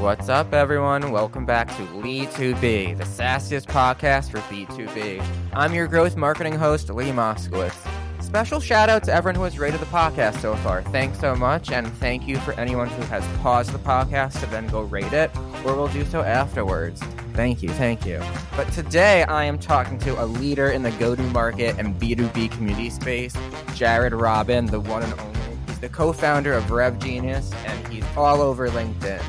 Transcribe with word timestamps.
What's 0.00 0.28
up, 0.28 0.52
everyone? 0.52 1.12
Welcome 1.12 1.46
back 1.46 1.68
to 1.76 1.82
Lee2B, 1.86 2.98
the 2.98 3.04
sassiest 3.04 3.66
podcast 3.66 4.30
for 4.30 4.38
B2B. 4.52 5.24
I'm 5.52 5.72
your 5.72 5.86
growth 5.86 6.16
marketing 6.16 6.54
host, 6.54 6.90
Lee 6.90 7.10
Moskowitz. 7.10 7.74
Special 8.20 8.60
shout 8.60 8.90
out 8.90 9.04
to 9.04 9.14
everyone 9.14 9.36
who 9.36 9.44
has 9.44 9.58
rated 9.58 9.80
the 9.80 9.86
podcast 9.86 10.40
so 10.40 10.56
far. 10.56 10.82
Thanks 10.82 11.20
so 11.20 11.36
much, 11.36 11.70
and 11.70 11.86
thank 11.94 12.26
you 12.26 12.36
for 12.38 12.52
anyone 12.54 12.88
who 12.88 13.02
has 13.04 13.24
paused 13.38 13.72
the 13.72 13.78
podcast 13.78 14.40
to 14.40 14.46
then 14.46 14.66
go 14.66 14.82
rate 14.82 15.12
it, 15.12 15.30
or 15.64 15.74
will 15.74 15.88
do 15.88 16.04
so 16.04 16.22
afterwards. 16.22 17.00
Thank 17.32 17.62
you, 17.62 17.68
thank 17.70 18.04
you. 18.04 18.20
But 18.56 18.70
today 18.72 19.22
I 19.22 19.44
am 19.44 19.58
talking 19.58 19.98
to 20.00 20.22
a 20.22 20.26
leader 20.26 20.70
in 20.70 20.82
the 20.82 20.90
go 20.92 21.14
to 21.14 21.22
market 21.22 21.76
and 21.78 21.98
B2B 21.98 22.50
community 22.50 22.90
space, 22.90 23.34
Jared 23.74 24.12
Robin, 24.12 24.66
the 24.66 24.80
one 24.80 25.04
and 25.04 25.12
only. 25.20 25.40
He's 25.68 25.78
the 25.78 25.88
co 25.88 26.12
founder 26.12 26.52
of 26.52 26.64
RevGenius, 26.64 27.54
and 27.64 27.88
he's 27.88 28.04
all 28.16 28.42
over 28.42 28.68
LinkedIn. 28.68 29.22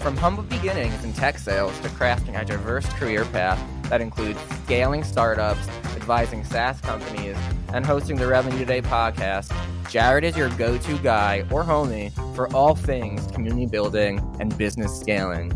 From 0.00 0.16
humble 0.16 0.44
beginnings 0.44 1.04
in 1.04 1.12
tech 1.12 1.38
sales 1.38 1.78
to 1.80 1.88
crafting 1.88 2.40
a 2.40 2.42
diverse 2.42 2.86
career 2.94 3.26
path 3.26 3.62
that 3.90 4.00
includes 4.00 4.40
scaling 4.64 5.04
startups, 5.04 5.68
advising 5.94 6.42
SaaS 6.42 6.80
companies, 6.80 7.36
and 7.74 7.84
hosting 7.84 8.16
the 8.16 8.26
Revenue 8.26 8.56
Today 8.56 8.80
podcast, 8.80 9.54
Jared 9.90 10.24
is 10.24 10.38
your 10.38 10.48
go 10.50 10.78
to 10.78 10.98
guy 11.00 11.44
or 11.50 11.62
homie 11.62 12.12
for 12.34 12.48
all 12.54 12.74
things 12.74 13.26
community 13.26 13.66
building 13.66 14.20
and 14.40 14.56
business 14.56 14.98
scaling. 14.98 15.48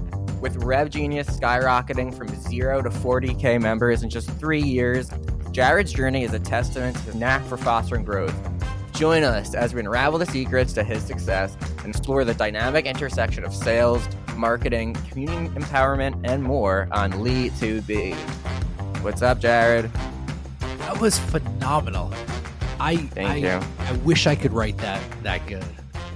With 0.43 0.61
RevGenius 0.61 1.41
skyrocketing 1.41 2.15
from 2.15 2.29
zero 2.43 2.83
to 2.83 2.91
40K 2.91 3.59
members 3.63 4.03
in 4.03 4.11
just 4.11 4.29
three 4.33 4.63
years, 4.63 5.09
Jared's 5.53 5.95
journey 5.95 6.23
is 6.23 6.35
a 6.35 6.39
testament 6.39 6.97
to 6.97 7.03
his 7.05 7.15
knack 7.15 7.43
for 7.47 7.57
fostering 7.57 8.05
growth. 8.05 8.37
Join 8.93 9.25
us 9.25 9.55
as 9.55 9.73
we 9.73 9.81
unravel 9.81 10.19
the 10.19 10.27
secrets 10.27 10.75
to 10.75 10.85
his 10.85 11.03
success 11.03 11.57
and 11.79 11.89
explore 11.89 12.25
the 12.25 12.35
dynamic 12.35 12.85
intersection 12.85 13.43
of 13.43 13.55
sales, 13.55 14.07
marketing, 14.37 14.95
community 15.09 15.49
empowerment, 15.55 16.21
and 16.25 16.43
more 16.43 16.89
on 16.93 17.23
Lee 17.23 17.51
2B. 17.51 18.15
What's 19.03 19.23
up, 19.23 19.39
Jared? 19.39 19.91
That 20.79 21.01
was 21.01 21.19
phenomenal. 21.19 22.13
I 22.81 22.97
Thank 22.97 23.45
I, 23.45 23.59
you. 23.59 23.61
I 23.79 23.93
wish 24.05 24.27
I 24.27 24.35
could 24.35 24.53
write 24.53 24.77
that 24.79 25.01
that 25.23 25.47
good. 25.47 25.65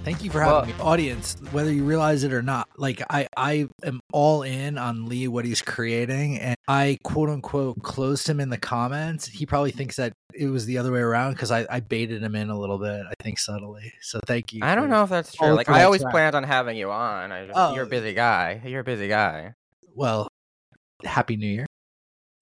Thank 0.08 0.24
you 0.24 0.30
for 0.30 0.40
having 0.40 0.74
me. 0.74 0.82
Audience, 0.82 1.36
whether 1.50 1.70
you 1.70 1.84
realize 1.84 2.24
it 2.24 2.32
or 2.32 2.40
not, 2.40 2.66
like 2.78 3.02
I, 3.10 3.28
I 3.36 3.68
am 3.84 4.00
all 4.10 4.42
in 4.42 4.78
on 4.78 5.06
Lee 5.06 5.28
what 5.28 5.44
he's 5.44 5.60
creating, 5.60 6.38
and 6.38 6.56
I 6.66 6.96
quote 7.04 7.28
unquote 7.28 7.82
closed 7.82 8.26
him 8.26 8.40
in 8.40 8.48
the 8.48 8.56
comments. 8.56 9.26
He 9.26 9.44
probably 9.44 9.70
thinks 9.70 9.96
that 9.96 10.14
it 10.32 10.46
was 10.46 10.64
the 10.64 10.78
other 10.78 10.92
way 10.92 11.00
around 11.00 11.34
because 11.34 11.50
I, 11.50 11.66
I 11.68 11.80
baited 11.80 12.22
him 12.22 12.34
in 12.36 12.48
a 12.48 12.58
little 12.58 12.78
bit. 12.78 13.02
I 13.06 13.22
think 13.22 13.38
subtly. 13.38 13.92
So 14.00 14.18
thank 14.24 14.54
you. 14.54 14.60
I 14.62 14.74
don't 14.74 14.88
know 14.88 15.02
if 15.02 15.10
that's 15.10 15.34
true. 15.34 15.48
Oh, 15.48 15.54
Like, 15.54 15.68
I 15.68 15.84
always 15.84 16.00
track. 16.00 16.14
planned 16.14 16.34
on 16.34 16.42
having 16.42 16.78
you 16.78 16.90
on. 16.90 17.30
I 17.30 17.44
just, 17.44 17.58
Oh. 17.58 17.74
You're 17.74 17.84
a 17.84 17.86
oh. 17.86 17.90
busy 17.90 18.14
guy. 18.14 18.62
You're 18.64 18.80
a 18.80 18.84
busy 18.84 19.08
guy. 19.08 19.52
Well, 19.94 20.28
happy 21.04 21.36
New 21.36 21.48
Year. 21.48 21.66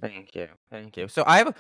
Thank 0.01 0.35
you. 0.35 0.49
Thank 0.71 0.97
you. 0.97 1.09
So 1.09 1.25
I 1.27 1.39
have. 1.39 1.57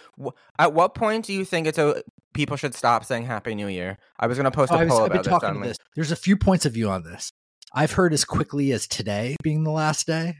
At 0.58 0.72
what 0.74 0.94
point 0.94 1.24
do 1.24 1.32
you 1.32 1.44
think 1.44 1.66
it's 1.66 1.78
a 1.78 2.02
people 2.34 2.56
should 2.56 2.74
stop 2.74 3.04
saying 3.04 3.24
Happy 3.24 3.54
New 3.54 3.68
Year? 3.68 3.98
I 4.18 4.26
was 4.26 4.36
going 4.36 4.44
to 4.44 4.50
post 4.50 4.72
Oh, 4.72 4.76
a 4.76 4.86
poll 4.86 5.02
I've 5.02 5.10
been 5.10 5.20
about 5.20 5.24
this 5.24 5.30
talking 5.30 5.48
on 5.48 5.60
this. 5.62 5.78
There's 5.94 6.12
a 6.12 6.16
few 6.16 6.36
points 6.36 6.66
of 6.66 6.74
view 6.74 6.90
on 6.90 7.02
this. 7.02 7.30
I've 7.72 7.92
heard 7.92 8.12
as 8.12 8.24
quickly 8.24 8.72
as 8.72 8.86
today 8.86 9.36
being 9.42 9.64
the 9.64 9.70
last 9.70 10.06
day. 10.06 10.36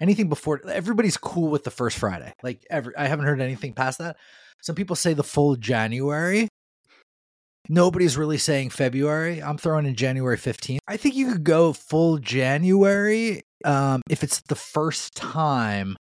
Anything 0.00 0.28
before 0.28 0.60
everybody's 0.68 1.16
cool 1.16 1.50
with 1.50 1.64
the 1.64 1.72
first 1.72 1.98
Friday. 1.98 2.32
Like 2.42 2.64
every 2.70 2.96
I 2.96 3.08
haven't 3.08 3.26
heard 3.26 3.40
anything 3.40 3.74
past 3.74 3.98
that. 3.98 4.16
Some 4.62 4.76
people 4.76 4.94
say 4.94 5.12
the 5.12 5.24
full 5.24 5.56
January. 5.56 6.48
Nobody's 7.68 8.16
really 8.16 8.38
saying 8.38 8.70
February. 8.70 9.42
I'm 9.42 9.58
throwing 9.58 9.86
in 9.86 9.94
January 9.94 10.38
15th. 10.38 10.78
I 10.88 10.96
think 10.96 11.16
you 11.16 11.32
could 11.32 11.44
go 11.44 11.72
full 11.72 12.18
January 12.18 13.42
um, 13.64 14.02
if 14.08 14.22
it's 14.22 14.40
the 14.42 14.54
first 14.54 15.14
time 15.14 15.96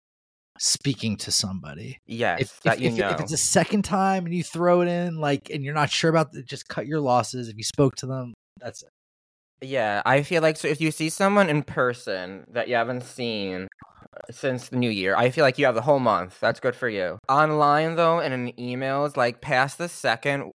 speaking 0.57 1.17
to 1.17 1.31
somebody 1.31 1.99
Yes, 2.05 2.41
if, 2.41 2.59
if, 2.65 2.81
if, 2.81 2.99
if 2.99 3.19
it's 3.19 3.33
a 3.33 3.37
second 3.37 3.83
time 3.83 4.25
and 4.25 4.33
you 4.33 4.43
throw 4.43 4.81
it 4.81 4.87
in 4.87 5.19
like 5.19 5.49
and 5.49 5.63
you're 5.63 5.73
not 5.73 5.89
sure 5.89 6.09
about 6.09 6.33
it 6.33 6.45
just 6.47 6.67
cut 6.67 6.87
your 6.87 7.01
losses 7.01 7.49
if 7.49 7.57
you 7.57 7.63
spoke 7.63 7.95
to 7.95 8.05
them 8.05 8.33
that's 8.59 8.83
it 8.83 8.89
Yeah, 9.61 10.01
I 10.05 10.23
feel 10.23 10.41
like 10.41 10.57
so 10.57 10.67
if 10.67 10.79
you 10.79 10.91
see 10.91 11.09
someone 11.09 11.49
in 11.49 11.63
person 11.63 12.45
that 12.51 12.67
you 12.67 12.75
haven't 12.75 13.03
seen 13.03 13.67
uh, 14.13 14.31
since 14.31 14.69
the 14.69 14.77
new 14.77 14.89
year, 14.89 15.15
I 15.15 15.29
feel 15.29 15.43
like 15.43 15.57
you 15.57 15.65
have 15.65 15.75
the 15.75 15.81
whole 15.81 15.99
month. 15.99 16.39
That's 16.39 16.59
good 16.59 16.75
for 16.75 16.89
you. 16.89 17.19
Online 17.27 17.95
though, 17.95 18.19
and 18.19 18.33
in 18.33 18.53
emails, 18.53 19.17
like 19.17 19.41
past 19.41 19.77
the 19.77 19.89
second 19.89 20.51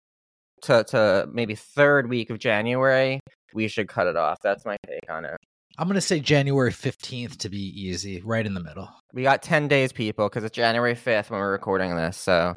to 0.63 0.83
to 0.85 1.27
maybe 1.31 1.55
third 1.55 2.09
week 2.09 2.29
of 2.29 2.39
January, 2.39 3.19
we 3.53 3.67
should 3.67 3.87
cut 3.87 4.07
it 4.07 4.15
off. 4.15 4.39
That's 4.43 4.65
my 4.65 4.77
take 4.87 5.09
on 5.09 5.25
it. 5.25 5.37
I'm 5.77 5.87
gonna 5.87 6.01
say 6.01 6.19
january 6.19 6.71
15th 6.71 7.37
to 7.37 7.49
be 7.49 7.59
easy 7.59 8.21
right 8.21 8.45
in 8.45 8.53
the 8.53 8.59
middle 8.63 8.89
We 9.13 9.23
got 9.23 9.41
ten 9.41 9.67
days, 9.67 9.91
people, 9.91 10.27
because 10.29 10.43
it's 10.43 10.55
January 10.55 10.95
fifth 10.95 11.31
when 11.31 11.39
we're 11.39 11.51
recording 11.51 11.95
this. 11.95 12.17
So, 12.17 12.55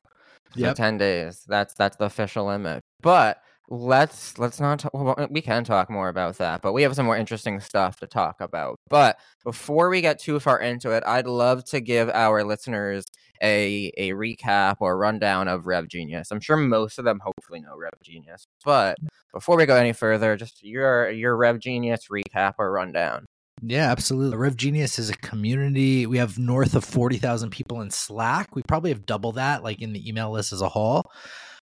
so 0.57 0.75
ten 0.75 0.99
days. 0.99 1.43
That's 1.49 1.75
that's 1.75 1.97
the 1.97 2.05
official 2.07 2.47
limit. 2.47 2.83
But 3.03 3.39
let's 3.69 4.39
let's 4.39 4.61
not. 4.61 4.81
Talk, 4.81 4.93
well, 4.93 5.29
we 5.31 5.41
can 5.41 5.65
talk 5.65 5.89
more 5.91 6.09
about 6.09 6.39
that, 6.39 6.61
but 6.61 6.73
we 6.73 6.83
have 6.83 6.95
some 6.95 7.07
more 7.07 7.17
interesting 7.17 7.61
stuff 7.61 7.99
to 8.01 8.07
talk 8.07 8.41
about. 8.41 8.77
But 8.89 9.17
before 9.45 9.89
we 9.89 10.01
get 10.01 10.19
too 10.19 10.41
far 10.41 10.59
into 10.61 10.91
it, 10.91 11.03
I'd 11.07 11.27
love 11.27 11.65
to 11.67 11.81
give 11.81 12.11
our 12.11 12.45
listeners 12.45 13.05
a 13.43 13.93
a 13.97 14.11
recap 14.11 14.77
or 14.81 14.97
rundown 14.99 15.49
of 15.49 15.65
RevGenius. 15.65 16.31
I'm 16.31 16.41
sure 16.41 16.57
most 16.57 16.99
of 16.99 17.05
them 17.05 17.21
hopefully 17.23 17.61
know 17.61 17.77
Rev 17.77 17.93
Genius, 18.03 18.47
but 18.65 18.97
before 19.33 19.57
we 19.57 19.67
go 19.67 19.77
any 19.77 19.93
further, 19.93 20.37
just 20.37 20.63
your 20.63 21.11
your 21.11 21.37
RevGenius 21.37 22.11
recap 22.11 22.55
or 22.59 22.71
rundown. 22.73 23.27
yeah 23.63 23.91
absolutely. 23.91 24.37
RevGenius 24.37 24.99
is 24.99 25.11
a 25.11 25.17
community. 25.17 26.07
We 26.07 26.19
have 26.19 26.39
north 26.39 26.75
of 26.75 26.85
40000 26.85 27.51
people 27.51 27.81
in 27.81 27.91
slack. 27.91 28.55
We 28.55 28.63
probably 28.63 28.91
have 28.91 29.07
double 29.07 29.33
that 29.33 29.63
like 29.63 29.81
in 29.83 29.93
the 29.93 30.09
email 30.09 30.31
list 30.33 30.53
as 30.53 30.61
a 30.61 30.69
whole. 30.69 31.03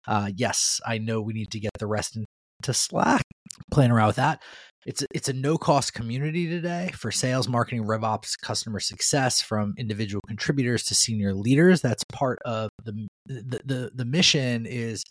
Uh, 0.08 0.30
yes 0.36 0.80
i 0.86 1.00
know 1.00 1.20
we 1.20 1.34
need 1.34 1.50
to 1.52 1.60
get 1.60 1.72
the 1.80 1.88
rest 1.88 2.16
into 2.16 2.74
slack. 2.74 3.24
Playing 3.72 3.92
around 3.92 4.08
with 4.08 4.16
that 4.18 4.42
it's 4.86 5.04
it's 5.14 5.30
a 5.30 5.34
no 5.34 5.58
cost 5.58 5.94
community 5.94 6.48
today 6.48 6.92
for 6.94 7.12
sales 7.12 7.48
marketing 7.48 7.86
rev 7.86 8.04
ops 8.04 8.36
customer 8.36 8.80
success 8.80 9.42
from 9.42 9.74
individual 9.78 10.22
contributors 10.28 10.84
to 10.84 10.96
senior 10.96 11.34
leaders 11.34 11.82
that's 11.82 12.04
part 12.12 12.40
of 12.46 12.70
the 12.84 13.08
the 13.26 13.60
the, 13.66 13.92
the 13.94 14.06
mission 14.06 14.66
is 14.66 15.04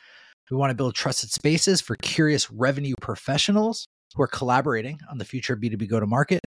we 0.50 0.56
want 0.56 0.70
to 0.70 0.74
build 0.74 0.94
trusted 0.94 1.30
spaces 1.30 1.80
for 1.80 1.96
curious 1.96 2.50
revenue 2.50 2.94
professionals 3.00 3.86
who 4.14 4.22
are 4.22 4.28
collaborating 4.28 4.98
on 5.10 5.18
the 5.18 5.24
future 5.24 5.54
of 5.54 5.60
b2b 5.60 5.88
go 5.88 5.98
to 5.98 6.06
market 6.06 6.40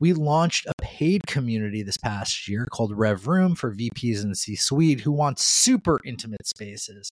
we 0.00 0.14
launched 0.14 0.64
a 0.66 0.72
paid 0.80 1.26
community 1.26 1.82
this 1.82 1.98
past 1.98 2.48
year 2.48 2.66
called 2.72 2.96
Rev 2.96 3.26
Room 3.26 3.54
for 3.54 3.74
VPs 3.74 4.22
and 4.22 4.34
C 4.34 4.56
suite 4.56 5.00
who 5.00 5.12
want 5.12 5.38
super 5.38 5.98
intimate 6.06 6.46
spaces. 6.46 7.10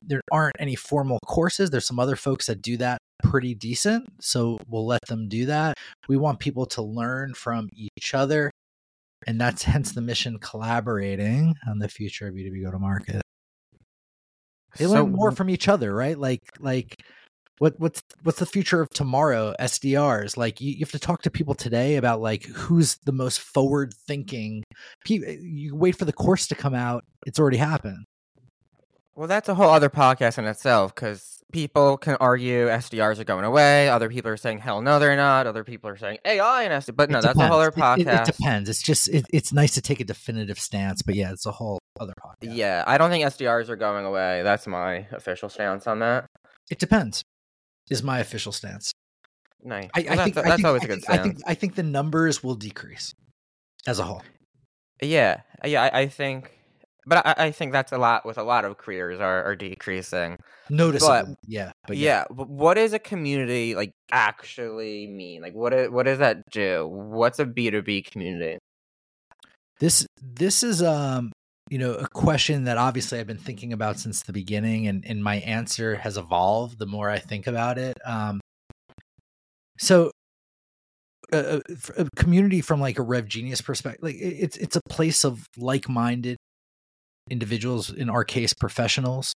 There 0.00 0.20
aren't 0.30 0.54
any 0.60 0.76
formal 0.76 1.18
courses. 1.26 1.70
There's 1.70 1.88
some 1.88 1.98
other 1.98 2.14
folks 2.14 2.46
that 2.46 2.62
do 2.62 2.76
that 2.76 2.98
pretty 3.22 3.54
decent. 3.54 4.08
So 4.20 4.58
we'll 4.68 4.86
let 4.86 5.00
them 5.08 5.28
do 5.28 5.46
that. 5.46 5.76
We 6.08 6.16
want 6.16 6.40
people 6.40 6.66
to 6.66 6.82
learn 6.82 7.34
from 7.34 7.68
each 7.72 8.14
other. 8.14 8.50
And 9.26 9.40
that's 9.40 9.62
hence 9.64 9.92
the 9.92 10.00
mission 10.00 10.38
collaborating 10.38 11.54
on 11.68 11.78
the 11.78 11.88
future 11.88 12.28
of 12.28 12.34
B2B 12.34 12.64
go 12.64 12.70
to 12.70 12.78
market. 12.78 13.22
They 14.76 14.86
So 14.86 14.92
learn 14.92 15.12
more 15.12 15.32
from 15.32 15.50
each 15.50 15.68
other, 15.68 15.92
right? 15.92 16.16
Like, 16.16 16.42
like, 16.60 16.94
what 17.58 17.78
what's 17.78 18.02
what's 18.22 18.38
the 18.38 18.46
future 18.46 18.80
of 18.80 18.88
tomorrow 18.88 19.54
sdrs 19.60 20.36
like 20.38 20.62
you, 20.62 20.72
you 20.72 20.78
have 20.78 20.90
to 20.90 20.98
talk 20.98 21.20
to 21.20 21.30
people 21.30 21.54
today 21.54 21.96
about 21.96 22.18
like 22.20 22.46
who's 22.46 22.96
the 23.04 23.12
most 23.12 23.38
forward 23.38 23.92
thinking 24.06 24.64
eh, 25.10 25.36
you 25.42 25.76
wait 25.76 25.94
for 25.94 26.06
the 26.06 26.12
course 26.12 26.46
to 26.46 26.54
come 26.54 26.74
out 26.74 27.04
it's 27.26 27.38
already 27.38 27.58
happened 27.58 28.06
Well, 29.14 29.28
that's 29.28 29.48
a 29.50 29.54
whole 29.54 29.70
other 29.70 29.90
podcast 29.90 30.38
in 30.38 30.46
itself 30.46 30.94
because 30.94 31.39
people 31.52 31.96
can 31.98 32.16
argue 32.20 32.66
SDRs 32.68 33.18
are 33.18 33.24
going 33.24 33.44
away. 33.44 33.88
Other 33.88 34.08
people 34.08 34.30
are 34.30 34.36
saying, 34.36 34.58
hell 34.58 34.82
no, 34.82 34.98
they're 34.98 35.16
not. 35.16 35.46
Other 35.46 35.64
people 35.64 35.90
are 35.90 35.96
saying 35.96 36.18
AI 36.24 36.62
and 36.64 36.72
SDR. 36.72 36.96
But 36.96 37.10
no, 37.10 37.20
that's 37.20 37.38
a 37.38 37.46
whole 37.48 37.58
other 37.60 37.70
depends. 37.70 38.02
It- 38.02 38.06
podcast. 38.06 38.14
it, 38.22 38.28
it 38.28 38.36
depends 38.36 38.68
it's 38.68 38.82
just 38.82 39.08
it, 39.08 39.26
it's 39.32 39.52
nice 39.52 39.74
to 39.74 39.80
take 39.80 40.00
a 40.00 40.04
definitive 40.04 40.58
stance 40.58 41.02
but 41.02 41.14
yeah 41.14 41.32
it's 41.32 41.46
a 41.46 41.50
whole 41.52 41.78
other 42.00 42.12
podcast 42.24 42.54
Yeah, 42.56 42.84
I 42.86 42.98
don't 42.98 43.10
think 43.10 43.24
SDRs 43.24 43.68
are 43.68 43.76
going 43.76 44.04
away. 44.04 44.42
That's 44.42 44.66
my 44.66 45.06
official 45.12 45.48
stance 45.48 45.86
on 45.86 45.98
that. 46.00 46.26
it 46.70 46.78
depends 46.78 47.22
is 47.90 48.02
my 48.02 48.18
official 48.20 48.52
stance 48.52 48.92
Nice. 49.62 49.88
i, 49.94 50.00
Well, 50.00 50.12
I 50.12 50.16
that's 50.16 50.22
think 50.24 50.34
that's 50.36 50.46
I 50.48 50.56
think, 50.56 50.66
always 50.66 50.84
a 50.84 50.86
good 50.86 51.00
think, 51.00 51.10
I 51.10 51.14
stance. 51.14 51.26
think 51.26 51.44
i 51.46 51.54
think 51.54 51.74
the 51.74 51.82
numbers 51.82 52.42
will 52.44 52.54
decrease 52.54 53.12
as 53.86 53.98
a 53.98 54.04
whole 54.04 54.22
Yeah, 55.02 55.40
yeah, 55.64 55.82
I, 55.92 56.00
I 56.02 56.06
think. 56.08 56.52
But 57.06 57.26
I, 57.26 57.34
I 57.46 57.50
think 57.50 57.72
that's 57.72 57.92
a 57.92 57.98
lot 57.98 58.26
with 58.26 58.38
a 58.38 58.42
lot 58.42 58.64
of 58.64 58.78
careers 58.78 59.20
are, 59.20 59.44
are 59.44 59.56
decreasing. 59.56 60.38
noticeably 60.68 61.34
yeah 61.46 61.72
but 61.86 61.96
yeah. 61.96 62.24
but 62.30 62.48
what 62.48 62.74
does 62.74 62.92
a 62.92 62.98
community 62.98 63.74
like 63.74 63.92
actually 64.12 65.06
mean? 65.06 65.42
Like, 65.42 65.54
what 65.54 65.72
is, 65.72 65.90
what 65.90 66.04
does 66.04 66.18
that 66.18 66.48
do? 66.50 66.86
What's 66.86 67.38
a 67.38 67.46
B 67.46 67.70
two 67.70 67.82
B 67.82 68.02
community? 68.02 68.58
this 69.80 70.06
this 70.22 70.62
is 70.62 70.82
um 70.82 71.32
you 71.70 71.78
know 71.78 71.94
a 71.94 72.06
question 72.08 72.64
that 72.64 72.78
obviously 72.78 73.18
i've 73.18 73.26
been 73.26 73.38
thinking 73.38 73.72
about 73.72 73.98
since 73.98 74.22
the 74.22 74.32
beginning 74.32 74.86
and 74.86 75.04
and 75.06 75.24
my 75.24 75.36
answer 75.36 75.96
has 75.96 76.16
evolved 76.16 76.78
the 76.78 76.86
more 76.86 77.10
i 77.10 77.18
think 77.18 77.46
about 77.46 77.78
it 77.78 77.96
um 78.04 78.40
so 79.78 80.10
a, 81.32 81.56
a, 81.56 82.02
a 82.02 82.10
community 82.16 82.60
from 82.60 82.80
like 82.80 82.98
a 82.98 83.02
RevGenius 83.02 83.64
perspective. 83.64 84.02
Like 84.02 84.16
it's 84.18 84.56
it's 84.56 84.76
a 84.76 84.80
place 84.88 85.24
of 85.24 85.46
like 85.56 85.88
minded 85.88 86.36
individuals, 87.30 87.90
in 87.90 88.10
our 88.10 88.24
case, 88.24 88.52
professionals 88.52 89.32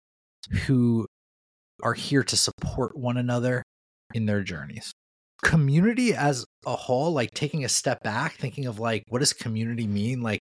who 0.67 1.07
are 1.83 1.95
here 1.95 2.23
to 2.23 2.37
support 2.37 2.97
one 2.97 3.17
another 3.17 3.63
in 4.15 4.27
their 4.27 4.43
journeys. 4.43 4.93
Community 5.43 6.15
as 6.15 6.45
a 6.67 6.77
whole, 6.77 7.13
like 7.13 7.31
taking 7.33 7.65
a 7.65 7.69
step 7.69 8.03
back, 8.03 8.35
thinking 8.35 8.67
of 8.67 8.79
like 8.79 9.05
what 9.09 9.21
does 9.21 9.33
community 9.33 9.87
mean, 9.87 10.23
like 10.23 10.41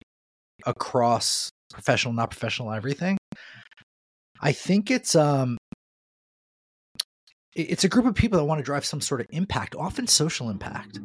across 0.66 1.50
professional, 1.72 2.14
not 2.14 2.32
professional, 2.32 2.72
everything. 2.72 3.18
I 4.42 4.52
think 4.52 4.92
it's 4.92 5.16
um 5.16 5.58
it's 7.54 7.84
a 7.84 7.90
group 7.90 8.06
of 8.06 8.16
people 8.16 8.40
that 8.40 8.46
want 8.46 8.60
to 8.60 8.64
drive 8.64 8.86
some 8.86 9.02
sort 9.02 9.22
of 9.22 9.28
impact, 9.32 9.76
often 9.76 10.08
social 10.08 10.50
impact, 10.50 11.00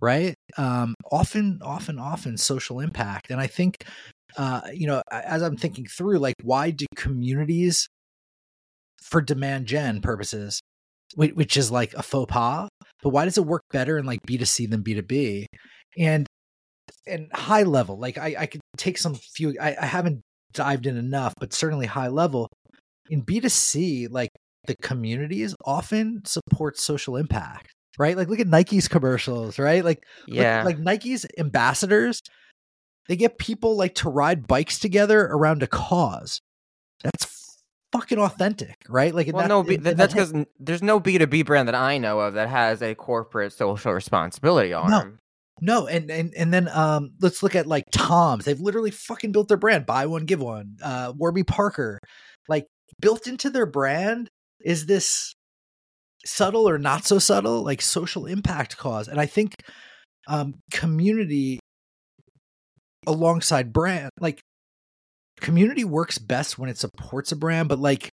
right? 0.00 0.34
Um, 0.56 0.94
often, 1.12 1.60
often, 1.62 1.98
often 1.98 2.36
social 2.38 2.80
impact. 2.80 3.30
And 3.30 3.40
I 3.40 3.46
think, 3.46 3.84
uh, 4.36 4.62
you 4.72 4.86
know, 4.86 5.02
as 5.10 5.42
I'm 5.42 5.56
thinking 5.56 5.86
through, 5.86 6.18
like, 6.18 6.34
why 6.42 6.70
do 6.70 6.86
communities, 6.96 7.88
for 9.02 9.20
demand 9.20 9.66
gen 9.66 10.00
purposes, 10.00 10.60
which 11.16 11.56
is 11.56 11.70
like 11.70 11.94
a 11.94 12.02
faux 12.02 12.30
pas, 12.30 12.68
but 13.02 13.10
why 13.10 13.24
does 13.24 13.38
it 13.38 13.46
work 13.46 13.62
better 13.72 13.98
in 13.98 14.04
like 14.04 14.20
B2C 14.26 14.68
than 14.68 14.82
B2B? 14.82 15.46
And 15.96 16.26
and 17.06 17.28
high 17.32 17.62
level, 17.62 17.98
like 17.98 18.18
I, 18.18 18.34
I 18.40 18.46
could 18.46 18.60
take 18.76 18.98
some 18.98 19.14
few. 19.14 19.54
I, 19.60 19.76
I 19.80 19.86
haven't 19.86 20.20
dived 20.52 20.86
in 20.86 20.96
enough, 20.96 21.34
but 21.38 21.52
certainly 21.52 21.86
high 21.86 22.08
level 22.08 22.48
in 23.10 23.22
B2C, 23.24 24.08
like 24.10 24.30
the 24.66 24.76
communities 24.82 25.54
often 25.64 26.22
support 26.24 26.78
social 26.78 27.16
impact, 27.16 27.72
right? 27.98 28.16
Like 28.16 28.28
look 28.28 28.40
at 28.40 28.46
Nike's 28.46 28.88
commercials, 28.88 29.58
right? 29.58 29.84
Like 29.84 30.02
yeah, 30.26 30.62
like, 30.64 30.76
like 30.76 30.84
Nike's 30.84 31.24
ambassadors, 31.38 32.20
they 33.08 33.16
get 33.16 33.38
people 33.38 33.76
like 33.76 33.94
to 33.96 34.10
ride 34.10 34.46
bikes 34.46 34.78
together 34.78 35.20
around 35.26 35.62
a 35.62 35.66
cause. 35.66 36.40
That's 37.02 37.58
fucking 37.92 38.18
authentic, 38.18 38.76
right? 38.88 39.14
Like 39.14 39.32
well, 39.32 39.64
that, 39.64 39.80
no, 39.80 39.92
that's 39.92 40.12
because 40.12 40.34
there's 40.60 40.82
no 40.82 41.00
B 41.00 41.18
two 41.18 41.26
B 41.26 41.42
brand 41.42 41.68
that 41.68 41.74
I 41.74 41.98
know 41.98 42.20
of 42.20 42.34
that 42.34 42.48
has 42.48 42.82
a 42.82 42.94
corporate 42.94 43.52
social 43.52 43.92
responsibility 43.92 44.72
on 44.72 44.90
no. 44.90 44.98
them. 44.98 45.18
No, 45.60 45.86
and 45.86 46.10
and 46.10 46.32
and 46.36 46.52
then 46.54 46.68
um, 46.68 47.12
let's 47.20 47.42
look 47.42 47.56
at 47.56 47.66
like 47.66 47.84
Tom's. 47.90 48.44
They've 48.44 48.60
literally 48.60 48.92
fucking 48.92 49.32
built 49.32 49.48
their 49.48 49.56
brand. 49.56 49.86
Buy 49.86 50.06
one, 50.06 50.24
give 50.24 50.40
one. 50.40 50.76
Uh, 50.82 51.12
Warby 51.16 51.42
Parker, 51.44 51.98
like 52.48 52.66
built 53.00 53.26
into 53.26 53.50
their 53.50 53.66
brand 53.66 54.28
is 54.60 54.86
this 54.86 55.34
subtle 56.24 56.68
or 56.68 56.78
not 56.78 57.06
so 57.06 57.18
subtle 57.18 57.62
like 57.62 57.80
social 57.80 58.26
impact 58.26 58.76
cause 58.76 59.06
and 59.08 59.20
i 59.20 59.24
think 59.24 59.54
um 60.26 60.54
community 60.72 61.60
alongside 63.08 63.72
brand 63.72 64.10
like 64.20 64.40
community 65.40 65.84
works 65.84 66.18
best 66.18 66.58
when 66.58 66.68
it 66.68 66.78
supports 66.78 67.32
a 67.32 67.36
brand 67.36 67.68
but 67.68 67.78
like 67.78 68.10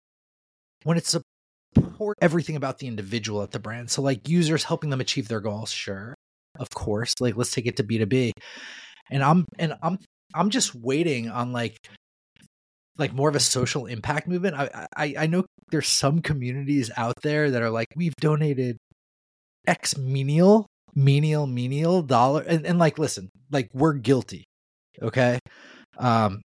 when 0.84 0.98
it 0.98 1.06
support 1.06 2.18
everything 2.22 2.56
about 2.56 2.80
the 2.80 2.88
individual 2.88 3.42
at 3.42 3.52
the 3.52 3.60
brand. 3.60 3.90
So 3.90 4.02
like 4.02 4.30
users 4.30 4.64
helping 4.64 4.90
them 4.90 5.02
achieve 5.02 5.28
their 5.28 5.42
goals 5.42 5.72
sure 5.72 6.16
of 6.58 6.70
course 6.70 7.14
like 7.20 7.36
let's 7.36 7.52
take 7.52 7.66
it 7.66 7.76
to 7.76 7.84
b2b 7.84 8.32
and 9.12 9.22
i'm 9.22 9.46
and 9.60 9.74
i'm 9.84 10.00
i'm 10.34 10.50
just 10.50 10.74
waiting 10.74 11.30
on 11.30 11.52
like 11.52 11.78
like 12.98 13.14
more 13.14 13.30
of 13.30 13.36
a 13.36 13.40
social 13.40 13.86
impact 13.86 14.28
movement. 14.28 14.56
I, 14.56 14.88
I 14.96 15.16
I 15.20 15.28
know 15.28 15.46
there's 15.72 15.88
some 15.88 16.22
communities 16.22 16.92
out 16.96 17.16
there 17.22 17.52
that 17.52 17.62
are 17.62 17.70
like 17.70 17.88
we've 17.96 18.16
donated 18.20 18.78
X 19.68 19.98
menial, 19.98 20.68
menial, 20.94 21.48
menial 21.48 22.02
dollar, 22.02 22.42
and, 22.42 22.66
and 22.66 22.80
like 22.80 22.98
listen, 22.98 23.30
like 23.52 23.70
we're 23.74 23.94
guilty, 23.94 24.46
okay. 25.02 25.40
Um, 25.98 26.42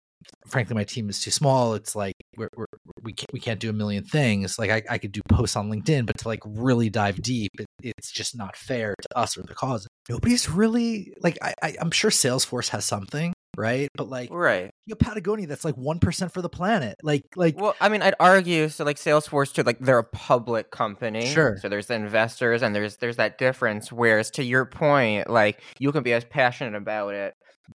frankly, 0.47 0.75
my 0.75 0.83
team 0.83 1.09
is 1.09 1.21
too 1.21 1.31
small. 1.31 1.73
It's 1.75 1.95
like 1.95 2.15
we're, 2.37 2.49
we're 2.55 2.65
we 3.03 3.13
can't 3.13 3.31
we 3.33 3.39
can't 3.39 3.59
do 3.59 3.69
a 3.69 3.73
million 3.73 4.03
things. 4.03 4.57
Like 4.57 4.71
I, 4.71 4.83
I 4.89 4.97
could 4.97 5.11
do 5.11 5.21
posts 5.29 5.55
on 5.55 5.69
LinkedIn, 5.69 6.05
but 6.05 6.17
to 6.19 6.27
like 6.27 6.39
really 6.45 6.89
dive 6.89 7.21
deep, 7.21 7.51
it, 7.59 7.67
it's 7.83 8.11
just 8.11 8.35
not 8.35 8.55
fair 8.55 8.95
to 8.99 9.17
us 9.17 9.37
or 9.37 9.43
the 9.43 9.53
cause. 9.53 9.87
Nobody's 10.09 10.49
really 10.49 11.13
like 11.21 11.37
I, 11.41 11.53
I 11.61 11.75
I'm 11.79 11.91
sure 11.91 12.11
Salesforce 12.11 12.69
has 12.69 12.85
something, 12.85 13.33
right? 13.57 13.89
But 13.95 14.09
like, 14.09 14.29
right, 14.31 14.71
you 14.85 14.91
know, 14.91 14.95
Patagonia, 14.95 15.47
that's 15.47 15.65
like 15.65 15.75
one 15.75 15.99
percent 15.99 16.31
for 16.31 16.41
the 16.41 16.49
planet. 16.49 16.95
Like, 17.03 17.23
like, 17.35 17.59
well, 17.59 17.75
I 17.79 17.89
mean, 17.89 18.01
I'd 18.01 18.15
argue 18.19 18.69
so. 18.69 18.83
Like 18.83 18.97
Salesforce, 18.97 19.53
too, 19.53 19.63
like 19.63 19.79
they're 19.79 19.99
a 19.99 20.03
public 20.03 20.71
company, 20.71 21.25
sure. 21.27 21.57
So 21.61 21.69
there's 21.69 21.87
the 21.87 21.95
investors, 21.95 22.61
and 22.61 22.75
there's 22.75 22.97
there's 22.97 23.17
that 23.17 23.37
difference. 23.37 23.91
Whereas 23.91 24.31
to 24.31 24.43
your 24.43 24.65
point, 24.65 25.29
like 25.29 25.61
you 25.79 25.91
can 25.91 26.03
be 26.03 26.13
as 26.13 26.23
passionate 26.25 26.75
about 26.75 27.13
it, 27.13 27.33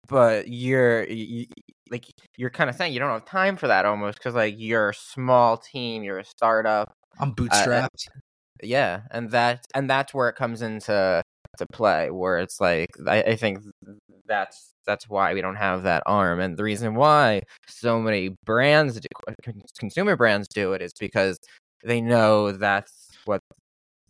but 0.08 0.48
you're 0.48 1.04
you, 1.04 1.46
like 1.90 2.04
you're 2.36 2.50
kind 2.50 2.68
of 2.68 2.76
saying 2.76 2.92
you 2.92 2.98
don't 2.98 3.10
have 3.10 3.24
time 3.24 3.56
for 3.56 3.68
that 3.68 3.86
almost 3.86 4.18
because 4.18 4.34
like 4.34 4.54
you're 4.58 4.90
a 4.90 4.94
small 4.94 5.56
team, 5.56 6.02
you're 6.02 6.18
a 6.18 6.24
startup. 6.24 6.92
I'm 7.20 7.34
bootstrapped. 7.34 8.08
Uh, 8.08 8.20
yeah, 8.62 9.02
and 9.10 9.30
that 9.30 9.64
and 9.74 9.88
that's 9.88 10.12
where 10.12 10.28
it 10.28 10.36
comes 10.36 10.62
into 10.62 11.22
to 11.58 11.66
play, 11.72 12.10
where 12.10 12.38
it's 12.38 12.60
like 12.60 12.90
I, 13.06 13.22
I 13.22 13.36
think 13.36 13.60
that's 14.26 14.74
that's 14.88 15.08
why 15.08 15.34
we 15.34 15.40
don't 15.40 15.56
have 15.56 15.84
that 15.84 16.02
arm, 16.06 16.40
and 16.40 16.56
the 16.56 16.64
reason 16.64 16.96
why 16.96 17.42
so 17.68 18.00
many 18.00 18.30
brands, 18.44 18.98
do, 18.98 19.52
consumer 19.78 20.16
brands, 20.16 20.48
do 20.48 20.72
it 20.72 20.82
is 20.82 20.92
because 20.98 21.38
they 21.84 22.00
know 22.00 22.50
that's 22.50 23.10
what 23.24 23.40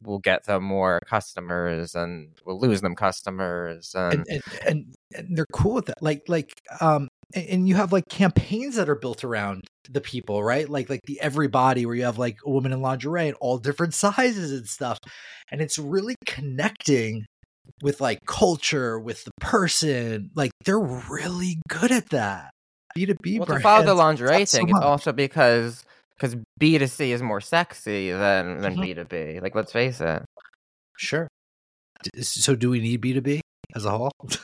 will 0.03 0.21
get 0.21 0.45
them 0.45 0.63
more 0.63 1.01
customers 1.07 1.95
and 1.95 2.29
will 2.45 2.59
lose 2.59 2.81
them 2.81 2.95
customers 2.95 3.93
and 3.95 4.25
and, 4.29 4.43
and, 4.67 4.95
and 5.15 5.37
they're 5.37 5.47
cool 5.53 5.75
with 5.75 5.87
that 5.87 6.01
like 6.01 6.23
like 6.29 6.53
um 6.81 7.09
and 7.35 7.69
you 7.69 7.75
have 7.75 7.93
like 7.93 8.09
campaigns 8.09 8.77
that 8.77 8.89
are 8.89 8.95
built 8.95 9.23
around 9.23 9.65
the 9.91 10.01
people 10.01 10.43
right? 10.43 10.69
Like 10.69 10.89
like 10.89 11.03
the 11.07 11.21
everybody 11.21 11.85
where 11.85 11.95
you 11.95 12.05
have 12.05 12.19
like 12.19 12.37
a 12.47 12.51
woman 12.51 12.73
in 12.73 12.81
lingerie 12.81 13.29
and 13.29 13.37
all 13.41 13.59
different 13.59 13.95
sizes 14.05 14.53
and 14.53 14.67
stuff 14.67 14.99
and 15.51 15.61
it's 15.61 15.79
really 15.79 16.15
connecting 16.27 17.27
with 17.83 18.01
like 18.01 18.25
culture 18.27 18.99
with 18.99 19.25
the 19.25 19.31
person 19.41 20.31
like 20.35 20.51
they're 20.65 20.81
really 20.81 21.61
good 21.69 21.93
at 21.93 22.11
that. 22.11 22.51
B2b 22.97 23.39
well, 23.39 23.47
to 23.47 23.61
follow 23.61 23.85
the 23.85 23.95
lingerie 23.95 24.47
thing 24.47 24.47
so 24.47 24.77
it's 24.77 24.81
also 24.81 25.13
because 25.13 25.85
because 26.17 26.37
b2c 26.61 27.09
is 27.09 27.23
more 27.23 27.41
sexy 27.41 28.11
than 28.11 28.59
than 28.61 28.75
mm-hmm. 28.75 29.01
b2b 29.01 29.43
like 29.43 29.55
let's 29.55 29.73
face 29.73 30.01
it. 30.01 30.23
Sure. 30.97 31.29
So 32.21 32.55
do 32.55 32.71
we 32.71 32.81
need 32.81 33.03
b2b 33.03 33.41
as 33.75 33.85
a 33.85 33.91
whole? 33.91 34.13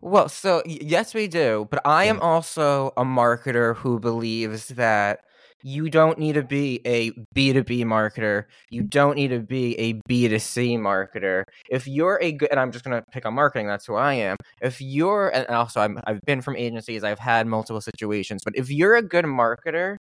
Well, 0.00 0.28
so 0.28 0.62
yes, 0.66 1.14
we 1.14 1.26
do. 1.26 1.66
But 1.70 1.80
I 1.84 2.04
am 2.04 2.20
also 2.20 2.92
a 2.96 3.04
marketer 3.04 3.76
who 3.76 3.98
believes 3.98 4.68
that 4.68 5.20
you 5.66 5.88
don't 5.88 6.18
need 6.18 6.34
to 6.34 6.42
be 6.42 6.82
a 6.84 7.10
B2B 7.34 7.84
marketer. 7.84 8.44
You 8.68 8.82
don't 8.82 9.16
need 9.16 9.28
to 9.28 9.40
be 9.40 9.76
a 9.78 9.94
B2C 10.08 10.78
marketer. 10.78 11.44
If 11.70 11.88
you're 11.88 12.18
a 12.20 12.32
good, 12.32 12.50
and 12.50 12.60
I'm 12.60 12.70
just 12.70 12.84
going 12.84 13.00
to 13.00 13.04
pick 13.10 13.24
on 13.24 13.32
marketing, 13.32 13.66
that's 13.66 13.86
who 13.86 13.94
I 13.94 14.12
am. 14.12 14.36
If 14.60 14.82
you're, 14.82 15.30
and 15.30 15.48
also 15.48 15.80
i 15.80 15.88
I've 16.06 16.20
been 16.26 16.42
from 16.42 16.56
agencies, 16.56 17.02
I've 17.02 17.18
had 17.18 17.46
multiple 17.46 17.80
situations, 17.80 18.42
but 18.44 18.54
if 18.58 18.70
you're 18.70 18.94
a 18.96 19.02
good 19.02 19.24
marketer, 19.24 19.96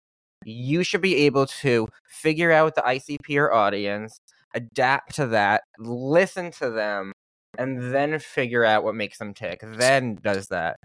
you 0.44 0.82
should 0.82 1.00
be 1.00 1.14
able 1.26 1.46
to 1.46 1.86
figure 2.08 2.50
out 2.50 2.74
the 2.74 2.82
ICP 2.82 3.38
or 3.38 3.52
audience, 3.52 4.18
adapt 4.54 5.14
to 5.14 5.28
that, 5.28 5.62
listen 5.78 6.50
to 6.58 6.70
them, 6.70 7.12
and 7.56 7.94
then 7.94 8.18
figure 8.18 8.64
out 8.64 8.82
what 8.82 8.96
makes 8.96 9.18
them 9.18 9.32
tick. 9.32 9.60
Then 9.62 10.18
does 10.20 10.48
that. 10.48 10.76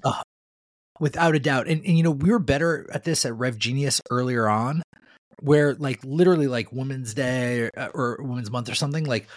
Without 1.00 1.36
a 1.36 1.40
doubt. 1.40 1.68
And, 1.68 1.86
and 1.86 1.98
you 1.98 2.04
know, 2.04 2.12
we 2.12 2.32
were 2.32 2.40
better 2.40 2.88
at 2.92 3.04
this 3.04 3.26
at 3.26 3.34
RevGenius 3.34 4.02
earlier 4.10 4.48
on, 4.50 4.82
where 5.42 5.76
like 5.76 6.04
literally 6.04 6.48
like 6.48 6.72
Women's 6.72 7.14
Day 7.14 7.62
or, 7.62 7.72
uh, 7.78 7.90
or 7.94 8.18
Women's 8.20 8.52
Month 8.52 8.70
or 8.70 8.76
something, 8.76 9.06
like 9.06 9.28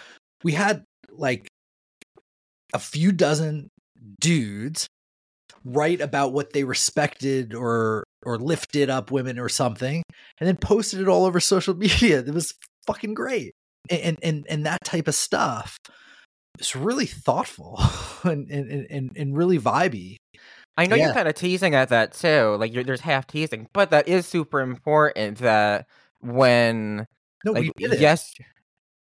we 0.43 0.53
had 0.53 0.83
like 1.11 1.47
a 2.73 2.79
few 2.79 3.11
dozen 3.11 3.69
dudes 4.19 4.87
write 5.63 6.01
about 6.01 6.33
what 6.33 6.53
they 6.53 6.63
respected 6.63 7.53
or 7.53 8.03
or 8.23 8.37
lifted 8.37 8.89
up 8.89 9.11
women 9.11 9.37
or 9.37 9.49
something 9.49 10.01
and 10.39 10.47
then 10.47 10.57
posted 10.57 10.99
it 10.99 11.07
all 11.07 11.25
over 11.25 11.39
social 11.39 11.75
media 11.75 12.19
it 12.19 12.33
was 12.33 12.55
fucking 12.87 13.13
great 13.13 13.53
and 13.89 14.17
and 14.23 14.47
and 14.49 14.65
that 14.65 14.79
type 14.83 15.07
of 15.07 15.13
stuff 15.13 15.77
it's 16.59 16.75
really 16.75 17.05
thoughtful 17.05 17.79
and, 18.23 18.49
and 18.49 18.87
and 18.89 19.11
and 19.15 19.37
really 19.37 19.59
vibey. 19.59 20.17
I 20.77 20.87
know 20.87 20.95
yeah. 20.95 21.05
you're 21.05 21.13
kind 21.13 21.27
of 21.27 21.35
teasing 21.35 21.75
at 21.75 21.89
that 21.89 22.13
too. 22.13 22.55
Like 22.59 22.73
there's 22.73 23.01
half 23.01 23.27
teasing, 23.27 23.67
but 23.73 23.89
that 23.91 24.07
is 24.07 24.25
super 24.25 24.61
important. 24.61 25.39
That 25.39 25.87
when 26.19 27.07
no, 27.43 27.51
like, 27.51 27.63
we 27.63 27.71
did 27.77 27.93
it. 27.93 27.99
yes, 27.99 28.33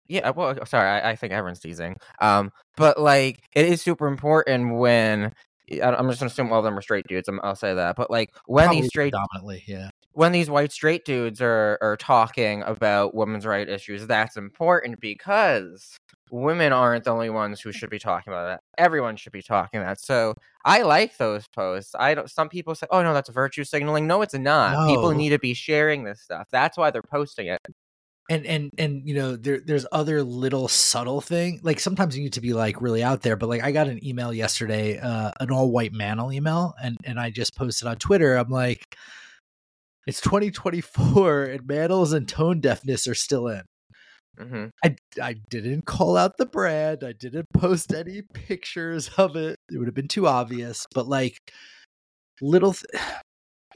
yeah. 0.08 0.30
Well, 0.30 0.64
sorry, 0.66 0.88
I, 0.88 1.10
I, 1.10 1.16
think 1.16 1.32
everyone's 1.32 1.60
teasing. 1.60 1.96
Um, 2.20 2.50
but 2.76 3.00
like 3.00 3.42
it 3.54 3.66
is 3.66 3.82
super 3.82 4.08
important 4.08 4.76
when 4.76 5.32
I'm 5.70 6.08
just 6.08 6.20
gonna 6.20 6.30
assume 6.30 6.52
all 6.52 6.58
of 6.58 6.64
them 6.64 6.76
are 6.76 6.82
straight 6.82 7.06
dudes. 7.06 7.28
i 7.28 7.46
will 7.46 7.54
say 7.54 7.74
that, 7.74 7.96
but 7.96 8.10
like 8.10 8.30
when 8.46 8.64
Probably 8.64 8.82
these 8.82 8.88
straight 8.88 9.12
dominantly, 9.12 9.62
yeah, 9.66 9.90
when 10.12 10.32
these 10.32 10.50
white 10.50 10.72
straight 10.72 11.04
dudes 11.04 11.40
are 11.40 11.78
are 11.80 11.96
talking 11.96 12.62
about 12.62 13.14
women's 13.14 13.46
right 13.46 13.68
issues, 13.68 14.06
that's 14.06 14.36
important 14.36 15.00
because 15.00 15.96
women 16.30 16.72
aren't 16.72 17.04
the 17.04 17.10
only 17.10 17.30
ones 17.30 17.60
who 17.60 17.72
should 17.72 17.90
be 17.90 17.98
talking 17.98 18.32
about 18.32 18.44
that. 18.46 18.60
Everyone 18.78 19.16
should 19.16 19.32
be 19.32 19.42
talking 19.42 19.80
that. 19.80 20.00
So 20.00 20.34
I 20.64 20.82
like 20.82 21.16
those 21.16 21.46
posts. 21.48 21.94
I 21.98 22.14
don't. 22.14 22.30
Some 22.30 22.48
people 22.48 22.74
say, 22.74 22.86
"Oh 22.90 23.02
no, 23.02 23.14
that's 23.14 23.28
virtue 23.30 23.64
signaling." 23.64 24.06
No, 24.06 24.22
it's 24.22 24.34
not. 24.34 24.88
People 24.88 25.10
need 25.12 25.30
to 25.30 25.38
be 25.38 25.54
sharing 25.54 26.04
this 26.04 26.20
stuff. 26.20 26.48
That's 26.50 26.76
why 26.76 26.90
they're 26.90 27.02
posting 27.02 27.46
it. 27.48 27.60
and 28.28 28.46
and 28.46 28.70
and 28.78 29.02
you 29.08 29.14
know 29.14 29.34
there 29.36 29.60
there's 29.64 29.86
other 29.92 30.22
little 30.22 30.68
subtle 30.68 31.20
thing 31.20 31.58
like 31.64 31.80
sometimes 31.80 32.16
you 32.16 32.22
need 32.22 32.32
to 32.34 32.40
be 32.40 32.52
like 32.52 32.80
really 32.80 33.02
out 33.02 33.22
there 33.22 33.34
but 33.36 33.48
like 33.48 33.62
i 33.64 33.72
got 33.72 33.88
an 33.88 34.04
email 34.06 34.32
yesterday 34.32 34.98
uh 34.98 35.32
an 35.40 35.50
all 35.50 35.70
white 35.72 35.92
manel 35.92 36.32
email 36.32 36.74
and 36.82 36.96
and 37.04 37.18
i 37.18 37.28
just 37.30 37.56
posted 37.56 37.88
on 37.88 37.96
twitter 37.96 38.36
i'm 38.36 38.48
like 38.50 38.96
it's 40.06 40.20
2024 40.20 41.44
and 41.44 41.62
manels 41.62 42.12
and 42.14 42.28
tone 42.28 42.60
deafness 42.60 43.06
are 43.06 43.14
still 43.14 43.48
in 43.48 43.62
hmm 44.38 44.66
I, 44.84 44.96
I 45.20 45.34
didn't 45.50 45.84
call 45.84 46.16
out 46.16 46.36
the 46.38 46.46
brand. 46.46 47.04
I 47.04 47.12
didn't 47.12 47.46
post 47.52 47.92
any 47.92 48.22
pictures 48.22 49.10
of 49.18 49.36
it. 49.36 49.56
It 49.70 49.78
would 49.78 49.86
have 49.88 49.94
been 49.94 50.08
too 50.08 50.26
obvious. 50.26 50.86
But 50.94 51.08
like 51.08 51.36
little, 52.40 52.74
th- 52.74 53.02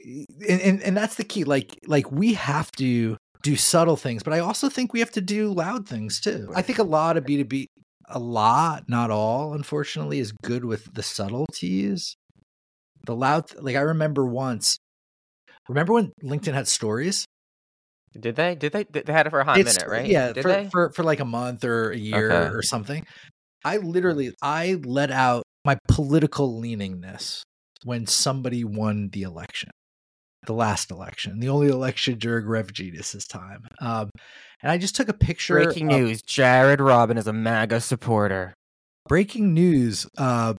and, 0.49 0.61
and 0.61 0.81
and 0.81 0.97
that's 0.97 1.15
the 1.15 1.23
key. 1.23 1.43
Like 1.43 1.77
like 1.87 2.11
we 2.11 2.33
have 2.33 2.71
to 2.73 3.17
do 3.43 3.55
subtle 3.55 3.95
things, 3.97 4.23
but 4.23 4.33
I 4.33 4.39
also 4.39 4.69
think 4.69 4.91
we 4.91 4.99
have 4.99 5.11
to 5.11 5.21
do 5.21 5.53
loud 5.53 5.87
things 5.87 6.19
too. 6.19 6.49
I 6.55 6.61
think 6.61 6.79
a 6.79 6.83
lot 6.83 7.17
of 7.17 7.25
B 7.25 7.37
two 7.37 7.45
B, 7.45 7.67
a 8.09 8.19
lot, 8.19 8.85
not 8.87 9.11
all, 9.11 9.53
unfortunately, 9.53 10.19
is 10.19 10.31
good 10.31 10.65
with 10.65 10.91
the 10.93 11.03
subtleties. 11.03 12.15
The 13.05 13.15
loud, 13.15 13.55
like 13.61 13.75
I 13.75 13.81
remember 13.81 14.25
once. 14.25 14.79
Remember 15.67 15.93
when 15.93 16.11
LinkedIn 16.23 16.53
had 16.53 16.67
stories? 16.67 17.25
Did 18.19 18.35
they? 18.35 18.55
Did 18.55 18.71
they? 18.71 18.83
They 18.83 19.11
had 19.11 19.27
it 19.27 19.29
for 19.31 19.39
a 19.41 19.43
hot 19.45 19.57
It's- 19.57 19.75
minute, 19.77 19.89
right? 19.91 20.05
Yeah, 20.07 20.31
Did 20.31 20.41
for, 20.43 20.47
they? 20.49 20.69
for 20.71 20.91
for 20.91 21.03
like 21.03 21.19
a 21.19 21.25
month 21.25 21.63
or 21.65 21.91
a 21.91 21.97
year 21.97 22.31
Okay. 22.31 22.53
or 22.55 22.61
something. 22.61 23.05
I 23.63 23.77
literally 23.77 24.33
I 24.41 24.79
let 24.85 25.11
out 25.11 25.43
my 25.65 25.77
political 25.87 26.61
leaningness 26.61 27.41
when 27.83 28.05
somebody 28.07 28.63
won 28.63 29.09
the 29.11 29.23
election, 29.23 29.69
the 30.45 30.53
last 30.53 30.91
election, 30.91 31.39
the 31.39 31.49
only 31.49 31.67
election 31.67 32.17
during 32.19 32.45
RevGenius's 32.45 33.25
time. 33.27 33.65
Um, 33.81 34.09
and 34.61 34.71
I 34.71 34.77
just 34.77 34.95
took 34.95 35.09
a 35.09 35.13
picture. 35.13 35.55
Breaking 35.55 35.91
of- 35.91 35.99
news: 35.99 36.21
Jared 36.21 36.79
Robin 36.79 37.17
is 37.17 37.27
a 37.27 37.33
MAGA 37.33 37.81
supporter. 37.81 38.53
breaking 39.09 39.53
news. 39.53 40.07
Uh, 40.17 40.53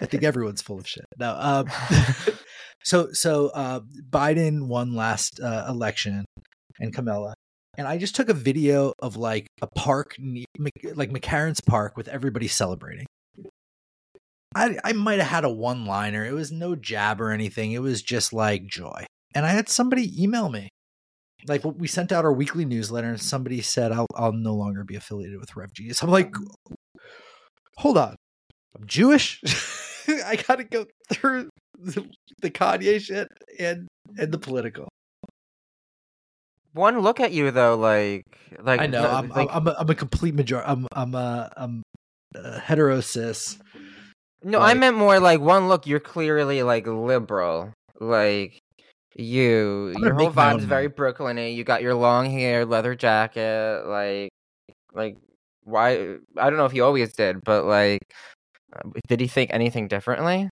I 0.00 0.06
think 0.06 0.22
everyone's 0.22 0.62
full 0.62 0.78
of 0.78 0.86
shit. 0.86 1.04
No, 1.18 1.34
um, 1.38 1.66
so 2.82 3.12
so 3.12 3.48
uh, 3.48 3.80
Biden 4.08 4.66
won 4.66 4.94
last 4.94 5.40
uh, 5.40 5.66
election, 5.68 6.24
and 6.78 6.94
Kamala, 6.94 7.34
and 7.76 7.86
I 7.86 7.98
just 7.98 8.16
took 8.16 8.28
a 8.28 8.34
video 8.34 8.92
of 9.00 9.16
like 9.16 9.46
a 9.62 9.66
park, 9.66 10.16
like 10.94 11.10
McCarren's 11.10 11.60
Park, 11.60 11.96
with 11.96 12.08
everybody 12.08 12.48
celebrating. 12.48 13.06
I 14.54 14.76
I 14.82 14.92
might 14.92 15.18
have 15.18 15.28
had 15.28 15.44
a 15.44 15.50
one 15.50 15.84
liner. 15.84 16.24
It 16.24 16.32
was 16.32 16.50
no 16.50 16.74
jab 16.74 17.20
or 17.20 17.30
anything. 17.30 17.72
It 17.72 17.82
was 17.82 18.02
just 18.02 18.32
like 18.32 18.66
joy. 18.66 19.04
And 19.34 19.46
I 19.46 19.50
had 19.50 19.68
somebody 19.68 20.22
email 20.22 20.48
me. 20.48 20.68
Like 21.46 21.64
we 21.64 21.86
sent 21.86 22.12
out 22.12 22.24
our 22.24 22.32
weekly 22.32 22.64
newsletter, 22.64 23.08
and 23.08 23.20
somebody 23.20 23.60
said 23.62 23.92
I'll 23.92 24.06
I'll 24.14 24.32
no 24.32 24.54
longer 24.54 24.84
be 24.84 24.96
affiliated 24.96 25.38
with 25.38 25.50
RevGenius. 25.50 26.02
I'm 26.02 26.10
like, 26.10 26.34
hold 27.76 27.96
on, 27.96 28.16
I'm 28.76 28.86
Jewish. 28.86 29.40
I 30.08 30.36
gotta 30.36 30.64
go 30.64 30.86
through 31.12 31.48
the, 31.80 32.50
Kanye 32.50 33.00
shit 33.00 33.28
and 33.58 33.88
and 34.18 34.32
the 34.32 34.38
political. 34.38 34.88
One 36.72 37.00
look 37.00 37.18
at 37.18 37.32
you 37.32 37.50
though, 37.50 37.76
like, 37.76 38.24
like 38.62 38.80
I 38.80 38.86
know 38.86 39.02
no, 39.02 39.10
I'm, 39.10 39.28
like, 39.30 39.48
I'm, 39.50 39.66
a, 39.66 39.74
I'm 39.78 39.90
a 39.90 39.94
complete 39.94 40.34
major. 40.34 40.62
I'm 40.64 40.86
I'm 40.92 41.14
a 41.14 41.52
I'm 41.56 41.82
a 42.34 42.60
hetero 42.60 43.00
cis. 43.00 43.58
No, 44.42 44.60
I 44.60 44.74
meant 44.74 44.96
more 44.96 45.18
like 45.20 45.40
one 45.40 45.68
look. 45.68 45.86
You're 45.86 46.00
clearly 46.00 46.62
like 46.62 46.86
liberal. 46.86 47.72
Like 47.98 48.58
you, 49.14 49.92
your 49.98 50.14
whole 50.14 50.30
vibe's 50.30 50.64
very. 50.64 50.86
Brooklyn-y. 50.86 51.48
You 51.48 51.64
got 51.64 51.82
your 51.82 51.94
long 51.94 52.30
hair, 52.30 52.64
leather 52.64 52.94
jacket. 52.94 53.82
Like, 53.86 54.30
like 54.94 55.16
why? 55.64 56.16
I 56.36 56.48
don't 56.48 56.56
know 56.56 56.66
if 56.66 56.72
he 56.72 56.80
always 56.80 57.12
did, 57.12 57.42
but 57.44 57.64
like, 57.64 58.00
uh, 58.74 58.88
did 59.08 59.20
he 59.20 59.26
think 59.26 59.50
anything 59.52 59.88
differently? 59.88 60.48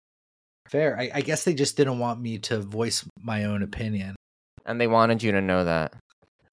Fair. 0.69 0.97
I, 0.99 1.11
I 1.15 1.21
guess 1.21 1.43
they 1.43 1.53
just 1.53 1.77
didn't 1.77 1.99
want 1.99 2.21
me 2.21 2.39
to 2.39 2.59
voice 2.59 3.05
my 3.21 3.45
own 3.45 3.63
opinion. 3.63 4.15
And 4.65 4.79
they 4.81 4.87
wanted 4.87 5.23
you 5.23 5.31
to 5.31 5.41
know 5.41 5.63
that. 5.63 5.93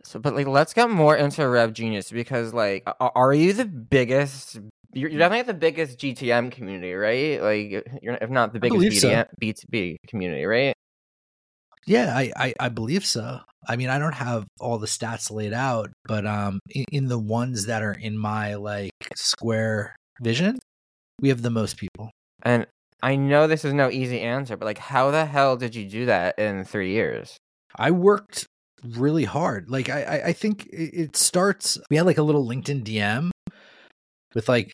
So, 0.05 0.19
but 0.19 0.35
like, 0.35 0.47
let's 0.47 0.75
get 0.75 0.91
more 0.91 1.17
into 1.17 1.43
RevGenius 1.43 2.13
because, 2.13 2.53
like, 2.53 2.85
are 3.01 3.33
you 3.33 3.53
the 3.55 3.65
biggest? 3.65 4.59
You're, 4.93 5.11
definitely 5.11 5.43
the 5.43 5.59
biggest 5.59 5.99
GTM 5.99 6.53
community, 6.53 6.93
right? 6.93 7.43
Like, 7.43 7.89
you're 8.03 8.19
if 8.21 8.31
not 8.31 8.53
the 8.53 8.61
biggest 8.61 9.01
so. 9.01 9.25
B2B 9.43 9.97
community, 10.07 10.45
right? 10.45 10.75
Yeah, 11.87 12.17
I, 12.17 12.33
I 12.37 12.55
I 12.61 12.69
believe 12.69 13.05
so. 13.05 13.41
I 13.67 13.77
mean, 13.77 13.89
I 13.89 13.99
don't 13.99 14.15
have 14.15 14.47
all 14.61 14.79
the 14.79 14.87
stats 14.87 15.31
laid 15.31 15.53
out, 15.53 15.91
but 16.07 16.27
um, 16.27 16.61
in, 16.71 16.85
in 16.93 17.09
the 17.09 17.19
ones 17.19 17.67
that 17.67 17.83
are 17.83 17.93
in 17.93 18.17
my 18.17 18.55
like 18.55 18.93
square 19.17 19.97
vision, 20.21 20.59
we 21.21 21.31
have 21.31 21.43
the 21.43 21.51
most 21.51 21.77
people. 21.77 22.11
And 22.43 22.67
I 23.05 23.17
know 23.17 23.47
this 23.47 23.67
is 23.67 23.75
no 23.75 23.91
easy 23.91 24.23
answer, 24.23 24.57
but 24.57 24.65
like, 24.65 24.79
how 24.79 25.11
the 25.11 25.27
hell 25.27 25.59
did 25.59 25.75
you 25.75 25.87
do 25.87 26.07
that 26.07 26.39
in 26.39 26.65
three 26.65 26.93
years? 26.93 27.37
I 27.77 27.91
worked 27.91 28.47
really 28.83 29.25
hard. 29.25 29.69
Like 29.69 29.91
I, 29.91 30.23
I, 30.29 30.33
think 30.33 30.67
it, 30.73 31.15
starts. 31.15 31.77
We 31.91 31.99
had 31.99 32.07
like 32.07 32.17
a 32.17 32.23
little 32.23 32.49
LinkedIn 32.49 32.83
DM 32.83 33.29
with 34.35 34.49
like, 34.49 34.73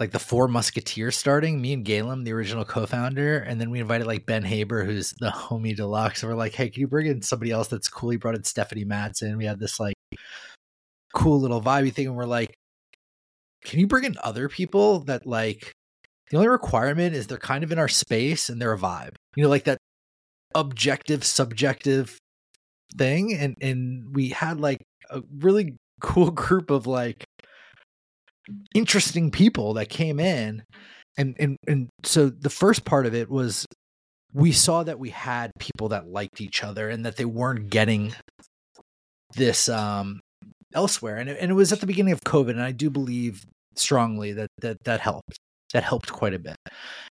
like 0.00 0.12
the 0.12 0.18
four 0.18 0.48
musketeers 0.48 1.14
starting. 1.14 1.60
Me 1.60 1.74
and 1.74 1.84
Galen, 1.84 2.24
the 2.24 2.32
original 2.32 2.64
co-founder, 2.64 3.40
and 3.40 3.60
then 3.60 3.68
we 3.68 3.80
invited 3.80 4.06
like 4.06 4.24
Ben 4.24 4.42
Haber, 4.42 4.86
who's 4.86 5.12
the 5.20 5.28
homie 5.28 5.76
deluxe. 5.76 6.22
And 6.22 6.32
we're 6.32 6.38
like, 6.38 6.54
hey, 6.54 6.70
can 6.70 6.80
you 6.80 6.88
bring 6.88 7.06
in 7.06 7.20
somebody 7.20 7.50
else 7.50 7.68
that's 7.68 7.90
cool? 7.90 8.08
He 8.08 8.16
brought 8.16 8.34
in 8.34 8.44
Stephanie 8.44 8.86
Madsen. 8.86 9.36
We 9.36 9.44
had 9.44 9.60
this 9.60 9.78
like 9.78 9.96
cool 11.14 11.38
little 11.38 11.60
vibey 11.60 11.92
thing, 11.92 12.06
and 12.06 12.16
we're 12.16 12.24
like, 12.24 12.54
can 13.62 13.78
you 13.78 13.86
bring 13.86 14.04
in 14.04 14.16
other 14.24 14.48
people 14.48 15.00
that 15.00 15.26
like? 15.26 15.74
The 16.30 16.36
only 16.36 16.48
requirement 16.48 17.14
is 17.14 17.26
they're 17.26 17.38
kind 17.38 17.62
of 17.62 17.70
in 17.70 17.78
our 17.78 17.88
space 17.88 18.48
and 18.48 18.60
they're 18.60 18.72
a 18.72 18.78
vibe. 18.78 19.14
You 19.36 19.44
know, 19.44 19.48
like 19.48 19.64
that 19.64 19.78
objective 20.54 21.22
subjective 21.22 22.18
thing 22.96 23.34
and 23.34 23.56
and 23.60 24.14
we 24.14 24.30
had 24.30 24.58
like 24.58 24.78
a 25.10 25.22
really 25.38 25.76
cool 26.00 26.30
group 26.30 26.70
of 26.70 26.86
like 26.86 27.24
interesting 28.74 29.30
people 29.30 29.74
that 29.74 29.88
came 29.88 30.20
in 30.20 30.62
and 31.18 31.34
and 31.38 31.56
and 31.66 31.88
so 32.04 32.28
the 32.28 32.50
first 32.50 32.84
part 32.84 33.06
of 33.06 33.14
it 33.14 33.30
was 33.30 33.66
we 34.32 34.52
saw 34.52 34.82
that 34.82 34.98
we 34.98 35.10
had 35.10 35.50
people 35.58 35.88
that 35.88 36.08
liked 36.08 36.40
each 36.40 36.62
other 36.62 36.88
and 36.90 37.04
that 37.04 37.16
they 37.16 37.24
weren't 37.24 37.70
getting 37.70 38.14
this 39.34 39.68
um 39.68 40.20
elsewhere 40.74 41.16
and 41.16 41.30
it, 41.30 41.38
and 41.40 41.50
it 41.50 41.54
was 41.54 41.72
at 41.72 41.80
the 41.80 41.86
beginning 41.86 42.12
of 42.12 42.20
covid 42.20 42.50
and 42.50 42.62
i 42.62 42.72
do 42.72 42.90
believe 42.90 43.44
strongly 43.74 44.32
that 44.32 44.48
that 44.60 44.76
that 44.84 45.00
helped 45.00 45.38
that 45.72 45.84
helped 45.84 46.12
quite 46.12 46.34
a 46.34 46.38
bit. 46.38 46.56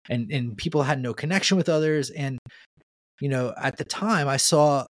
And 0.09 0.31
and 0.31 0.57
people 0.57 0.83
had 0.83 1.01
no 1.01 1.13
connection 1.13 1.57
with 1.57 1.69
others. 1.69 2.09
And 2.09 2.39
you 3.21 3.29
know 3.29 3.53
at 3.57 3.77
the 3.77 3.83
time 3.83 4.27
i 4.27 4.37
saw 4.37 4.85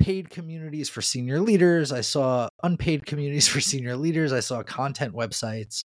paid 0.00 0.30
communities 0.30 0.88
for 0.88 1.00
senior 1.00 1.40
leaders. 1.40 1.92
I 1.92 2.00
saw 2.00 2.48
unpaid 2.62 3.06
communities 3.06 3.46
for 3.52 3.60
senior 3.60 3.96
leaders. 3.96 4.32
I 4.32 4.40
saw 4.40 4.62
content 4.62 5.14
websites. 5.14 5.82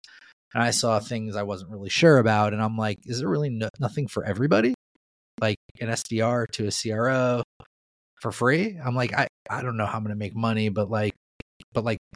And 0.54 0.62
i 0.62 0.70
saw 0.70 1.00
things 1.00 1.34
i 1.36 1.42
wasn't 1.42 1.70
really 1.70 1.90
sure 1.90 2.18
about. 2.18 2.52
And 2.52 2.62
i'm 2.62 2.76
like 2.76 2.98
is 3.04 3.20
there 3.20 3.28
really 3.28 3.50
no, 3.50 3.68
nothing 3.80 4.08
for 4.08 4.24
everybody? 4.24 4.74
Like 5.40 5.56
an 5.80 5.88
sdr 5.88 6.46
to 6.52 6.68
a 6.68 6.94
cro 6.94 7.42
for 8.20 8.32
free? 8.32 8.78
I'm 8.82 8.94
like 8.94 9.12
i 9.14 9.26
i 9.50 9.62
don't 9.62 9.76
know 9.76 9.86
how 9.86 9.98
i'm 9.98 10.04
going 10.04 10.16
to 10.16 10.18
make 10.18 10.34
money 10.34 10.68
but 10.68 10.90
like 10.90 11.12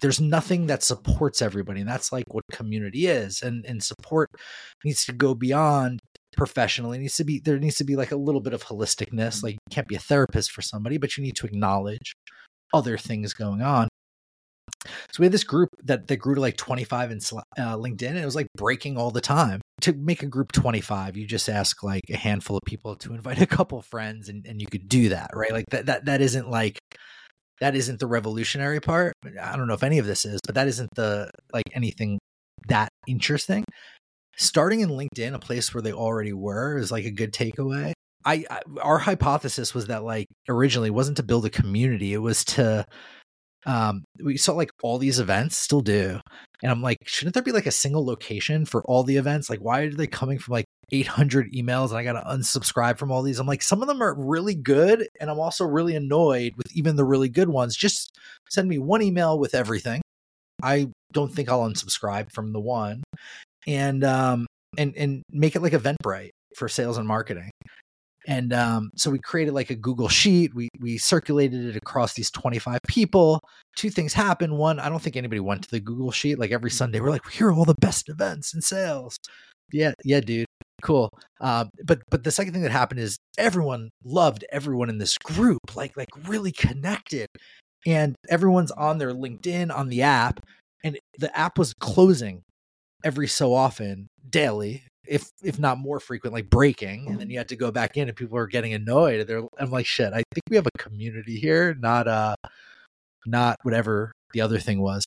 there's 0.00 0.20
nothing 0.20 0.66
that 0.66 0.82
supports 0.82 1.42
everybody 1.42 1.80
and 1.80 1.88
that's 1.88 2.12
like 2.12 2.24
what 2.32 2.44
community 2.52 3.06
is 3.06 3.42
and 3.42 3.64
and 3.66 3.82
support 3.82 4.30
needs 4.84 5.04
to 5.04 5.12
go 5.12 5.34
beyond 5.34 6.00
professional 6.36 6.92
it 6.92 6.98
needs 6.98 7.16
to 7.16 7.24
be 7.24 7.40
there 7.40 7.58
needs 7.58 7.76
to 7.76 7.84
be 7.84 7.96
like 7.96 8.12
a 8.12 8.16
little 8.16 8.40
bit 8.40 8.52
of 8.52 8.64
holisticness 8.64 9.42
like 9.42 9.54
you 9.54 9.58
can't 9.70 9.88
be 9.88 9.96
a 9.96 10.00
therapist 10.00 10.52
for 10.52 10.62
somebody 10.62 10.98
but 10.98 11.16
you 11.16 11.22
need 11.22 11.34
to 11.34 11.46
acknowledge 11.46 12.14
other 12.72 12.98
things 12.98 13.32
going 13.32 13.62
on. 13.62 13.88
So 14.84 15.20
we 15.20 15.26
had 15.26 15.32
this 15.32 15.44
group 15.44 15.70
that 15.84 16.06
that 16.08 16.18
grew 16.18 16.34
to 16.34 16.40
like 16.40 16.56
25 16.56 17.10
in 17.10 17.18
uh, 17.58 17.76
linkedin 17.76 18.10
and 18.10 18.18
it 18.18 18.24
was 18.24 18.36
like 18.36 18.46
breaking 18.56 18.96
all 18.96 19.10
the 19.10 19.20
time. 19.20 19.60
To 19.82 19.92
make 19.92 20.22
a 20.22 20.26
group 20.26 20.52
25 20.52 21.16
you 21.16 21.26
just 21.26 21.48
ask 21.48 21.82
like 21.82 22.02
a 22.10 22.16
handful 22.16 22.56
of 22.56 22.62
people 22.66 22.96
to 22.96 23.14
invite 23.14 23.40
a 23.40 23.46
couple 23.46 23.80
friends 23.80 24.28
and, 24.28 24.46
and 24.46 24.60
you 24.60 24.66
could 24.66 24.88
do 24.88 25.10
that 25.10 25.30
right? 25.34 25.52
Like 25.52 25.64
that 25.70 25.86
that 25.86 26.04
that 26.04 26.20
isn't 26.20 26.50
like 26.50 26.78
that 27.60 27.74
isn't 27.74 27.98
the 27.98 28.06
revolutionary 28.06 28.80
part. 28.80 29.14
I 29.40 29.56
don't 29.56 29.66
know 29.66 29.74
if 29.74 29.82
any 29.82 29.98
of 29.98 30.06
this 30.06 30.24
is 30.24 30.40
but 30.44 30.54
that 30.54 30.68
isn't 30.68 30.90
the 30.94 31.30
like 31.52 31.64
anything 31.72 32.18
that 32.68 32.88
interesting. 33.06 33.64
Starting 34.36 34.80
in 34.80 34.90
linkedin 34.90 35.34
a 35.34 35.38
place 35.38 35.74
where 35.74 35.82
they 35.82 35.92
already 35.92 36.32
were 36.32 36.78
is 36.78 36.92
like 36.92 37.04
a 37.04 37.10
good 37.10 37.32
takeaway. 37.32 37.92
I, 38.24 38.44
I 38.50 38.60
our 38.82 38.98
hypothesis 38.98 39.74
was 39.74 39.86
that 39.86 40.04
like 40.04 40.26
originally 40.48 40.88
it 40.88 40.94
wasn't 40.94 41.16
to 41.18 41.22
build 41.22 41.44
a 41.46 41.50
community, 41.50 42.12
it 42.12 42.18
was 42.18 42.44
to 42.46 42.86
um 43.66 44.04
we 44.22 44.36
saw 44.36 44.52
like 44.52 44.70
all 44.82 44.98
these 44.98 45.18
events 45.18 45.56
still 45.56 45.80
do 45.80 46.20
and 46.62 46.70
i'm 46.70 46.82
like 46.82 46.98
shouldn't 47.04 47.34
there 47.34 47.42
be 47.42 47.52
like 47.52 47.66
a 47.66 47.72
single 47.72 48.04
location 48.04 48.64
for 48.64 48.82
all 48.84 49.02
the 49.02 49.16
events? 49.16 49.50
Like 49.50 49.60
why 49.60 49.80
are 49.80 49.90
they 49.90 50.06
coming 50.06 50.38
from 50.38 50.52
like 50.52 50.64
800 50.90 51.52
emails 51.52 51.90
and 51.90 51.98
i 51.98 52.04
gotta 52.04 52.24
unsubscribe 52.28 52.98
from 52.98 53.10
all 53.10 53.22
these? 53.22 53.38
I'm 53.38 53.46
like 53.46 53.62
some 53.62 53.82
of 53.82 53.88
them 53.88 54.02
are 54.02 54.14
really 54.14 54.54
good 54.54 55.06
and 55.20 55.30
i'm 55.30 55.40
also 55.40 55.64
really 55.64 55.94
annoyed 55.94 56.54
with 56.56 56.66
even 56.74 56.96
the 56.96 57.04
really 57.04 57.28
good 57.28 57.48
ones. 57.48 57.76
Just 57.76 58.16
send 58.50 58.68
me 58.68 58.78
one 58.78 59.02
email 59.02 59.38
with 59.38 59.54
everything. 59.54 60.02
I 60.62 60.88
don't 61.12 61.32
think 61.32 61.48
i'll 61.48 61.68
unsubscribe 61.68 62.32
from 62.32 62.52
the 62.52 62.60
one. 62.60 63.02
And 63.66 64.04
um 64.04 64.46
and 64.76 64.94
and 64.96 65.22
make 65.30 65.56
it 65.56 65.62
like 65.62 65.72
eventbrite 65.72 66.30
for 66.56 66.68
sales 66.68 66.98
and 66.98 67.06
marketing 67.06 67.50
and 68.28 68.52
um, 68.52 68.90
so 68.94 69.10
we 69.10 69.18
created 69.18 69.54
like 69.54 69.70
a 69.70 69.74
Google 69.74 70.08
sheet. 70.08 70.54
We 70.54 70.68
we 70.78 70.98
circulated 70.98 71.64
it 71.64 71.76
across 71.76 72.12
these 72.12 72.30
25 72.30 72.78
people. 72.86 73.40
Two 73.74 73.88
things 73.88 74.12
happened. 74.12 74.58
One, 74.58 74.78
I 74.78 74.90
don't 74.90 75.00
think 75.00 75.16
anybody 75.16 75.40
went 75.40 75.62
to 75.62 75.70
the 75.70 75.80
Google 75.80 76.10
sheet. 76.12 76.38
Like 76.38 76.50
every 76.50 76.70
Sunday, 76.70 77.00
we're 77.00 77.08
like, 77.08 77.26
here 77.30 77.48
are 77.48 77.54
all 77.54 77.64
the 77.64 77.74
best 77.80 78.10
events 78.10 78.52
and 78.52 78.62
sales. 78.62 79.16
Yeah, 79.72 79.92
yeah, 80.04 80.20
dude. 80.20 80.46
Cool. 80.82 81.10
Um, 81.40 81.70
but 81.86 82.02
but 82.10 82.22
the 82.22 82.30
second 82.30 82.52
thing 82.52 82.62
that 82.62 82.70
happened 82.70 83.00
is 83.00 83.16
everyone 83.38 83.88
loved 84.04 84.44
everyone 84.52 84.90
in 84.90 84.98
this 84.98 85.16
group, 85.16 85.74
like 85.74 85.96
like 85.96 86.10
really 86.28 86.52
connected. 86.52 87.28
And 87.86 88.14
everyone's 88.28 88.72
on 88.72 88.98
their 88.98 89.14
LinkedIn 89.14 89.74
on 89.74 89.88
the 89.88 90.02
app, 90.02 90.40
and 90.84 90.98
the 91.18 91.36
app 91.36 91.56
was 91.56 91.72
closing 91.80 92.42
every 93.04 93.28
so 93.28 93.54
often 93.54 94.08
daily 94.28 94.82
if 95.08 95.30
if 95.42 95.58
not 95.58 95.78
more 95.78 96.00
frequently 96.00 96.42
breaking, 96.42 97.08
and 97.08 97.18
then 97.18 97.30
you 97.30 97.38
had 97.38 97.48
to 97.48 97.56
go 97.56 97.70
back 97.70 97.96
in, 97.96 98.08
and 98.08 98.16
people 98.16 98.38
are 98.38 98.46
getting 98.46 98.74
annoyed. 98.74 99.26
They're 99.26 99.42
I'm 99.58 99.70
like, 99.70 99.86
shit. 99.86 100.12
I 100.12 100.22
think 100.32 100.42
we 100.50 100.56
have 100.56 100.66
a 100.66 100.78
community 100.78 101.38
here, 101.38 101.74
not 101.74 102.06
uh, 102.06 102.36
not 103.26 103.58
whatever 103.62 104.12
the 104.32 104.40
other 104.40 104.58
thing 104.58 104.80
was. 104.80 105.04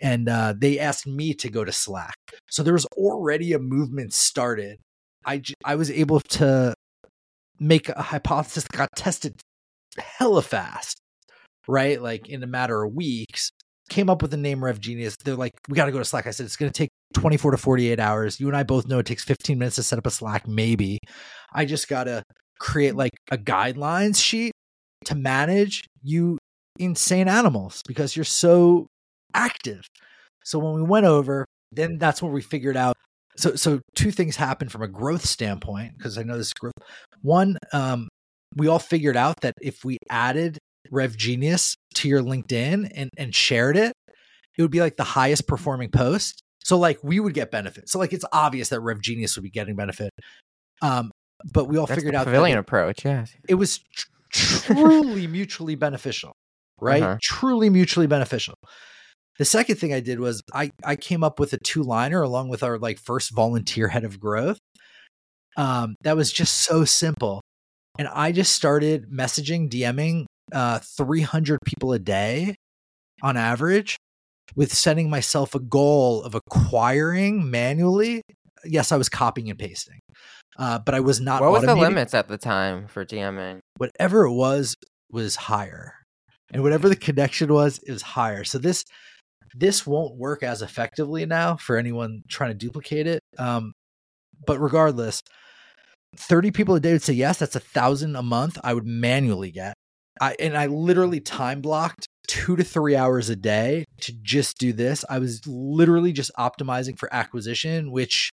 And 0.00 0.28
uh, 0.28 0.54
they 0.56 0.78
asked 0.78 1.06
me 1.06 1.34
to 1.34 1.48
go 1.48 1.64
to 1.64 1.72
Slack, 1.72 2.14
so 2.50 2.62
there 2.62 2.72
was 2.72 2.86
already 2.96 3.52
a 3.52 3.58
movement 3.58 4.12
started. 4.12 4.78
I 5.24 5.42
I 5.64 5.76
was 5.76 5.90
able 5.90 6.20
to 6.20 6.74
make 7.60 7.88
a 7.88 8.02
hypothesis 8.02 8.64
that 8.64 8.76
got 8.76 8.88
tested 8.96 9.40
hella 9.98 10.42
fast, 10.42 10.98
right? 11.68 12.00
Like 12.02 12.28
in 12.28 12.42
a 12.42 12.46
matter 12.46 12.82
of 12.82 12.94
weeks. 12.94 13.50
Came 13.92 14.08
up 14.08 14.22
with 14.22 14.30
the 14.30 14.38
name 14.38 14.60
RevGenius. 14.60 15.18
They're 15.22 15.36
like, 15.36 15.52
we 15.68 15.76
got 15.76 15.84
to 15.84 15.92
go 15.92 15.98
to 15.98 16.04
Slack. 16.04 16.26
I 16.26 16.30
said 16.30 16.46
it's 16.46 16.56
going 16.56 16.72
to 16.72 16.76
take 16.76 16.88
24 17.12 17.50
to 17.50 17.56
48 17.58 18.00
hours. 18.00 18.40
You 18.40 18.48
and 18.48 18.56
I 18.56 18.62
both 18.62 18.88
know 18.88 18.98
it 18.98 19.04
takes 19.04 19.22
15 19.22 19.58
minutes 19.58 19.76
to 19.76 19.82
set 19.82 19.98
up 19.98 20.06
a 20.06 20.10
Slack, 20.10 20.48
maybe. 20.48 20.98
I 21.52 21.66
just 21.66 21.88
got 21.88 22.04
to 22.04 22.22
create 22.58 22.96
like 22.96 23.10
a 23.30 23.36
guidelines 23.36 24.16
sheet 24.16 24.52
to 25.04 25.14
manage 25.14 25.84
you 26.02 26.38
insane 26.78 27.28
animals 27.28 27.82
because 27.86 28.16
you're 28.16 28.24
so 28.24 28.86
active. 29.34 29.82
So 30.42 30.58
when 30.58 30.72
we 30.72 30.82
went 30.82 31.04
over, 31.04 31.44
then 31.70 31.98
that's 31.98 32.22
when 32.22 32.32
we 32.32 32.40
figured 32.40 32.78
out. 32.78 32.96
So, 33.36 33.56
so 33.56 33.80
two 33.94 34.10
things 34.10 34.36
happened 34.36 34.72
from 34.72 34.80
a 34.80 34.88
growth 34.88 35.26
standpoint 35.26 35.98
because 35.98 36.16
I 36.16 36.22
know 36.22 36.38
this 36.38 36.54
growth. 36.54 36.72
One, 37.20 37.58
um, 37.74 38.08
we 38.56 38.68
all 38.68 38.78
figured 38.78 39.18
out 39.18 39.42
that 39.42 39.52
if 39.60 39.84
we 39.84 39.98
added 40.08 40.56
RevGenius 40.92 41.76
to 41.94 42.08
your 42.08 42.22
LinkedIn 42.22 42.90
and 42.94 43.10
and 43.16 43.34
shared 43.34 43.76
it, 43.76 43.92
it 44.56 44.62
would 44.62 44.70
be 44.70 44.80
like 44.80 44.96
the 44.96 45.04
highest 45.04 45.46
performing 45.46 45.90
post. 45.90 46.42
So 46.64 46.78
like 46.78 46.98
we 47.02 47.20
would 47.20 47.34
get 47.34 47.50
benefit. 47.50 47.88
So 47.88 47.98
like 47.98 48.12
it's 48.12 48.24
obvious 48.32 48.68
that 48.68 48.80
RevGenius 48.80 49.36
would 49.36 49.42
be 49.42 49.50
getting 49.50 49.74
benefit. 49.74 50.10
Um, 50.80 51.10
but 51.52 51.68
we 51.68 51.78
all 51.78 51.86
That's 51.86 51.98
figured 51.98 52.14
the 52.14 52.18
out 52.18 52.26
pavilion 52.26 52.56
that 52.56 52.60
approach. 52.60 53.04
Yes. 53.04 53.34
it 53.48 53.54
was 53.54 53.80
tr- 53.94 54.08
truly 54.32 55.26
mutually 55.26 55.74
beneficial, 55.74 56.32
right? 56.80 57.02
Uh-huh. 57.02 57.18
Truly 57.20 57.70
mutually 57.70 58.06
beneficial. 58.06 58.54
The 59.38 59.44
second 59.44 59.76
thing 59.76 59.92
I 59.92 60.00
did 60.00 60.20
was 60.20 60.42
I 60.52 60.70
I 60.84 60.96
came 60.96 61.24
up 61.24 61.40
with 61.40 61.52
a 61.52 61.58
two 61.64 61.82
liner 61.82 62.22
along 62.22 62.48
with 62.48 62.62
our 62.62 62.78
like 62.78 62.98
first 62.98 63.34
volunteer 63.34 63.88
head 63.88 64.04
of 64.04 64.20
growth. 64.20 64.58
Um, 65.56 65.96
that 66.02 66.16
was 66.16 66.32
just 66.32 66.62
so 66.62 66.84
simple, 66.84 67.42
and 67.98 68.08
I 68.08 68.32
just 68.32 68.52
started 68.52 69.10
messaging, 69.10 69.68
DMing 69.68 70.26
uh, 70.52 70.78
300 70.78 71.58
people 71.64 71.92
a 71.92 71.98
day 71.98 72.54
on 73.22 73.36
average 73.36 73.96
with 74.54 74.72
setting 74.72 75.08
myself 75.08 75.54
a 75.54 75.60
goal 75.60 76.22
of 76.22 76.34
acquiring 76.34 77.50
manually. 77.50 78.22
Yes, 78.64 78.92
I 78.92 78.96
was 78.96 79.08
copying 79.08 79.50
and 79.50 79.58
pasting, 79.58 80.00
uh, 80.58 80.78
but 80.78 80.94
I 80.94 81.00
was 81.00 81.20
not. 81.20 81.40
What 81.42 81.52
was 81.52 81.64
the 81.64 81.74
limits 81.74 82.14
at 82.14 82.28
the 82.28 82.38
time 82.38 82.86
for 82.86 83.04
DMing? 83.04 83.60
Whatever 83.76 84.24
it 84.24 84.32
was 84.32 84.76
was 85.10 85.34
higher, 85.36 85.94
and 86.52 86.62
whatever 86.62 86.88
the 86.88 86.96
connection 86.96 87.52
was, 87.52 87.80
it 87.86 87.90
was 87.90 88.02
higher. 88.02 88.44
So 88.44 88.58
this 88.58 88.84
this 89.54 89.86
won't 89.86 90.16
work 90.16 90.42
as 90.42 90.62
effectively 90.62 91.26
now 91.26 91.56
for 91.56 91.76
anyone 91.76 92.22
trying 92.28 92.50
to 92.50 92.56
duplicate 92.56 93.06
it. 93.06 93.20
Um, 93.36 93.72
but 94.46 94.60
regardless, 94.60 95.22
thirty 96.16 96.52
people 96.52 96.76
a 96.76 96.80
day 96.80 96.92
would 96.92 97.02
say 97.02 97.14
yes. 97.14 97.38
That's 97.38 97.56
a 97.56 97.60
thousand 97.60 98.14
a 98.14 98.22
month. 98.22 98.58
I 98.62 98.74
would 98.74 98.86
manually 98.86 99.50
get. 99.50 99.74
I 100.22 100.36
and 100.38 100.56
I 100.56 100.66
literally 100.66 101.18
time 101.18 101.60
blocked 101.60 102.06
two 102.28 102.54
to 102.54 102.62
three 102.62 102.94
hours 102.94 103.28
a 103.28 103.34
day 103.34 103.84
to 104.02 104.12
just 104.22 104.56
do 104.56 104.72
this. 104.72 105.04
I 105.10 105.18
was 105.18 105.44
literally 105.48 106.12
just 106.12 106.30
optimizing 106.38 106.96
for 106.96 107.12
acquisition, 107.12 107.90
which 107.90 108.30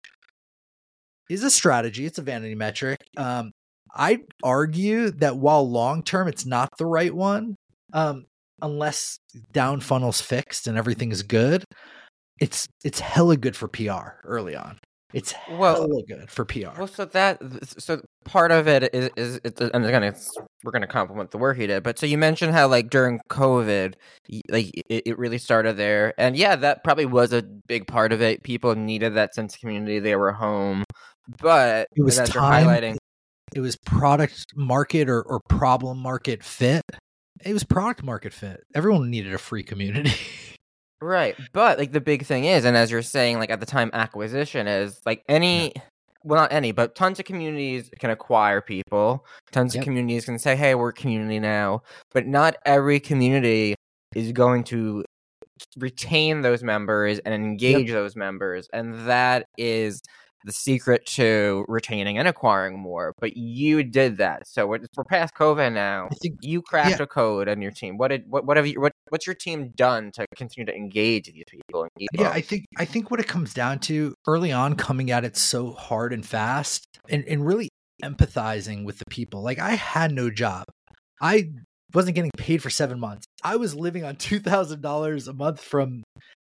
is 1.29 1.43
a 1.43 1.49
strategy. 1.49 2.05
It's 2.05 2.17
a 2.17 2.21
vanity 2.21 2.55
metric. 2.55 2.99
Um, 3.17 3.51
I'd 3.93 4.21
argue 4.43 5.11
that 5.11 5.35
while 5.35 5.69
long 5.69 6.03
term, 6.03 6.29
it's 6.29 6.45
not 6.45 6.69
the 6.77 6.85
right 6.85 7.13
one, 7.13 7.55
um, 7.91 8.27
unless 8.61 9.19
down 9.51 9.81
funnel's 9.81 10.21
fixed 10.21 10.67
and 10.67 10.77
everything 10.77 11.11
is 11.11 11.21
good. 11.21 11.65
It's 12.39 12.65
it's 12.85 13.01
hella 13.01 13.35
good 13.35 13.57
for 13.57 13.67
PR 13.67 14.23
early 14.23 14.55
on. 14.55 14.79
It's 15.13 15.33
Well- 15.51 15.87
good 16.07 16.29
for 16.29 16.43
PR. 16.45 16.69
Well, 16.77 16.87
so 16.87 17.05
that 17.05 17.39
so 17.77 18.01
part 18.25 18.51
of 18.51 18.67
it 18.67 18.89
is 18.93 19.09
is 19.15 19.39
it's, 19.43 19.61
uh, 19.61 19.69
and 19.73 19.85
again, 19.85 20.03
it's 20.03 20.35
we're 20.63 20.71
gonna 20.71 20.87
compliment 20.87 21.29
the 21.31 21.37
work 21.37 21.57
he 21.57 21.67
did. 21.67 21.83
But 21.83 21.99
so 21.99 22.05
you 22.05 22.17
mentioned 22.17 22.53
how 22.53 22.67
like 22.67 22.89
during 22.89 23.19
COVID, 23.29 23.93
like 24.49 24.71
it, 24.89 25.03
it 25.05 25.17
really 25.19 25.37
started 25.37 25.77
there, 25.77 26.13
and 26.17 26.35
yeah, 26.35 26.55
that 26.55 26.83
probably 26.83 27.05
was 27.05 27.31
a 27.31 27.43
big 27.67 27.85
part 27.87 28.11
of 28.11 28.21
it. 28.21 28.41
People 28.43 28.73
needed 28.75 29.13
that 29.15 29.35
sense 29.35 29.53
of 29.53 29.59
community; 29.61 29.99
they 29.99 30.15
were 30.15 30.31
home, 30.31 30.83
but 31.39 31.87
It 31.95 32.01
was 32.03 32.17
as 32.19 32.29
time- 32.29 32.65
highlighting, 32.67 32.97
it 33.55 33.59
was 33.59 33.75
product 33.75 34.45
market 34.55 35.09
or, 35.09 35.21
or 35.21 35.39
problem 35.47 35.99
market 35.99 36.43
fit. 36.43 36.81
It 37.45 37.53
was 37.53 37.63
product 37.63 38.01
market 38.03 38.33
fit. 38.33 38.61
Everyone 38.73 39.11
needed 39.11 39.33
a 39.33 39.37
free 39.37 39.63
community. 39.63 40.11
Right. 41.03 41.35
But 41.51 41.77
like 41.77 41.91
the 41.91 42.01
big 42.01 42.25
thing 42.25 42.45
is, 42.45 42.63
and 42.63 42.77
as 42.77 42.89
you're 42.89 43.01
saying, 43.01 43.37
like 43.37 43.49
at 43.49 43.59
the 43.59 43.65
time 43.65 43.89
acquisition 43.93 44.67
is 44.67 45.01
like 45.05 45.23
any 45.27 45.73
well 46.23 46.39
not 46.39 46.53
any, 46.53 46.71
but 46.71 46.95
tons 46.95 47.19
of 47.19 47.25
communities 47.25 47.89
can 47.99 48.09
acquire 48.09 48.61
people. 48.61 49.25
Tons 49.51 49.75
Yep. 49.75 49.81
of 49.81 49.85
communities 49.85 50.25
can 50.25 50.39
say, 50.39 50.55
Hey, 50.55 50.75
we're 50.75 50.89
a 50.89 50.93
community 50.93 51.39
now. 51.39 51.81
But 52.13 52.25
not 52.25 52.55
every 52.65 53.01
community 53.01 53.75
is 54.15 54.31
going 54.31 54.63
to 54.65 55.03
retain 55.77 56.41
those 56.41 56.63
members 56.63 57.19
and 57.19 57.33
engage 57.33 57.89
those 57.91 58.15
members. 58.15 58.67
And 58.71 59.07
that 59.07 59.45
is 59.57 60.01
the 60.45 60.51
secret 60.51 61.05
to 61.05 61.65
retaining 61.67 62.17
and 62.17 62.27
acquiring 62.27 62.79
more. 62.79 63.13
But 63.19 63.37
you 63.37 63.83
did 63.83 64.17
that. 64.17 64.47
So 64.47 64.67
we're, 64.67 64.79
we're 64.95 65.03
past 65.03 65.33
COVID 65.35 65.73
now. 65.73 66.09
Think 66.21 66.39
You 66.41 66.61
cracked 66.61 66.99
a 66.99 67.07
code 67.07 67.47
on 67.47 67.61
your 67.61 67.71
team. 67.71 67.97
What 67.97 68.09
did 68.09 68.23
what 68.29 68.45
what 68.45 68.57
have 68.57 68.67
you 68.67 68.79
what 68.79 68.93
what's 69.09 69.25
your 69.25 69.35
team 69.35 69.71
done 69.75 70.11
to 70.13 70.25
continue 70.35 70.65
to 70.65 70.75
engage 70.75 71.25
these 71.25 71.43
people 71.49 71.83
and 71.83 71.91
yeah, 71.99 72.23
them? 72.23 72.33
I 72.33 72.41
think 72.41 72.65
I 72.77 72.85
think 72.85 73.11
what 73.11 73.19
it 73.19 73.27
comes 73.27 73.53
down 73.53 73.79
to 73.79 74.13
early 74.27 74.51
on 74.51 74.75
coming 74.75 75.11
at 75.11 75.23
it 75.23 75.37
so 75.37 75.71
hard 75.71 76.13
and 76.13 76.25
fast 76.25 76.85
and, 77.09 77.23
and 77.25 77.45
really 77.45 77.69
empathizing 78.03 78.85
with 78.85 78.99
the 78.99 79.05
people. 79.09 79.43
Like 79.43 79.59
I 79.59 79.71
had 79.71 80.11
no 80.11 80.29
job. 80.29 80.65
I 81.21 81.51
wasn't 81.93 82.15
getting 82.15 82.31
paid 82.37 82.61
for 82.61 82.69
seven 82.69 82.99
months. 82.99 83.25
I 83.43 83.55
was 83.55 83.75
living 83.75 84.03
on 84.03 84.15
two 84.15 84.39
thousand 84.39 84.81
dollars 84.81 85.27
a 85.27 85.33
month 85.33 85.61
from 85.61 86.03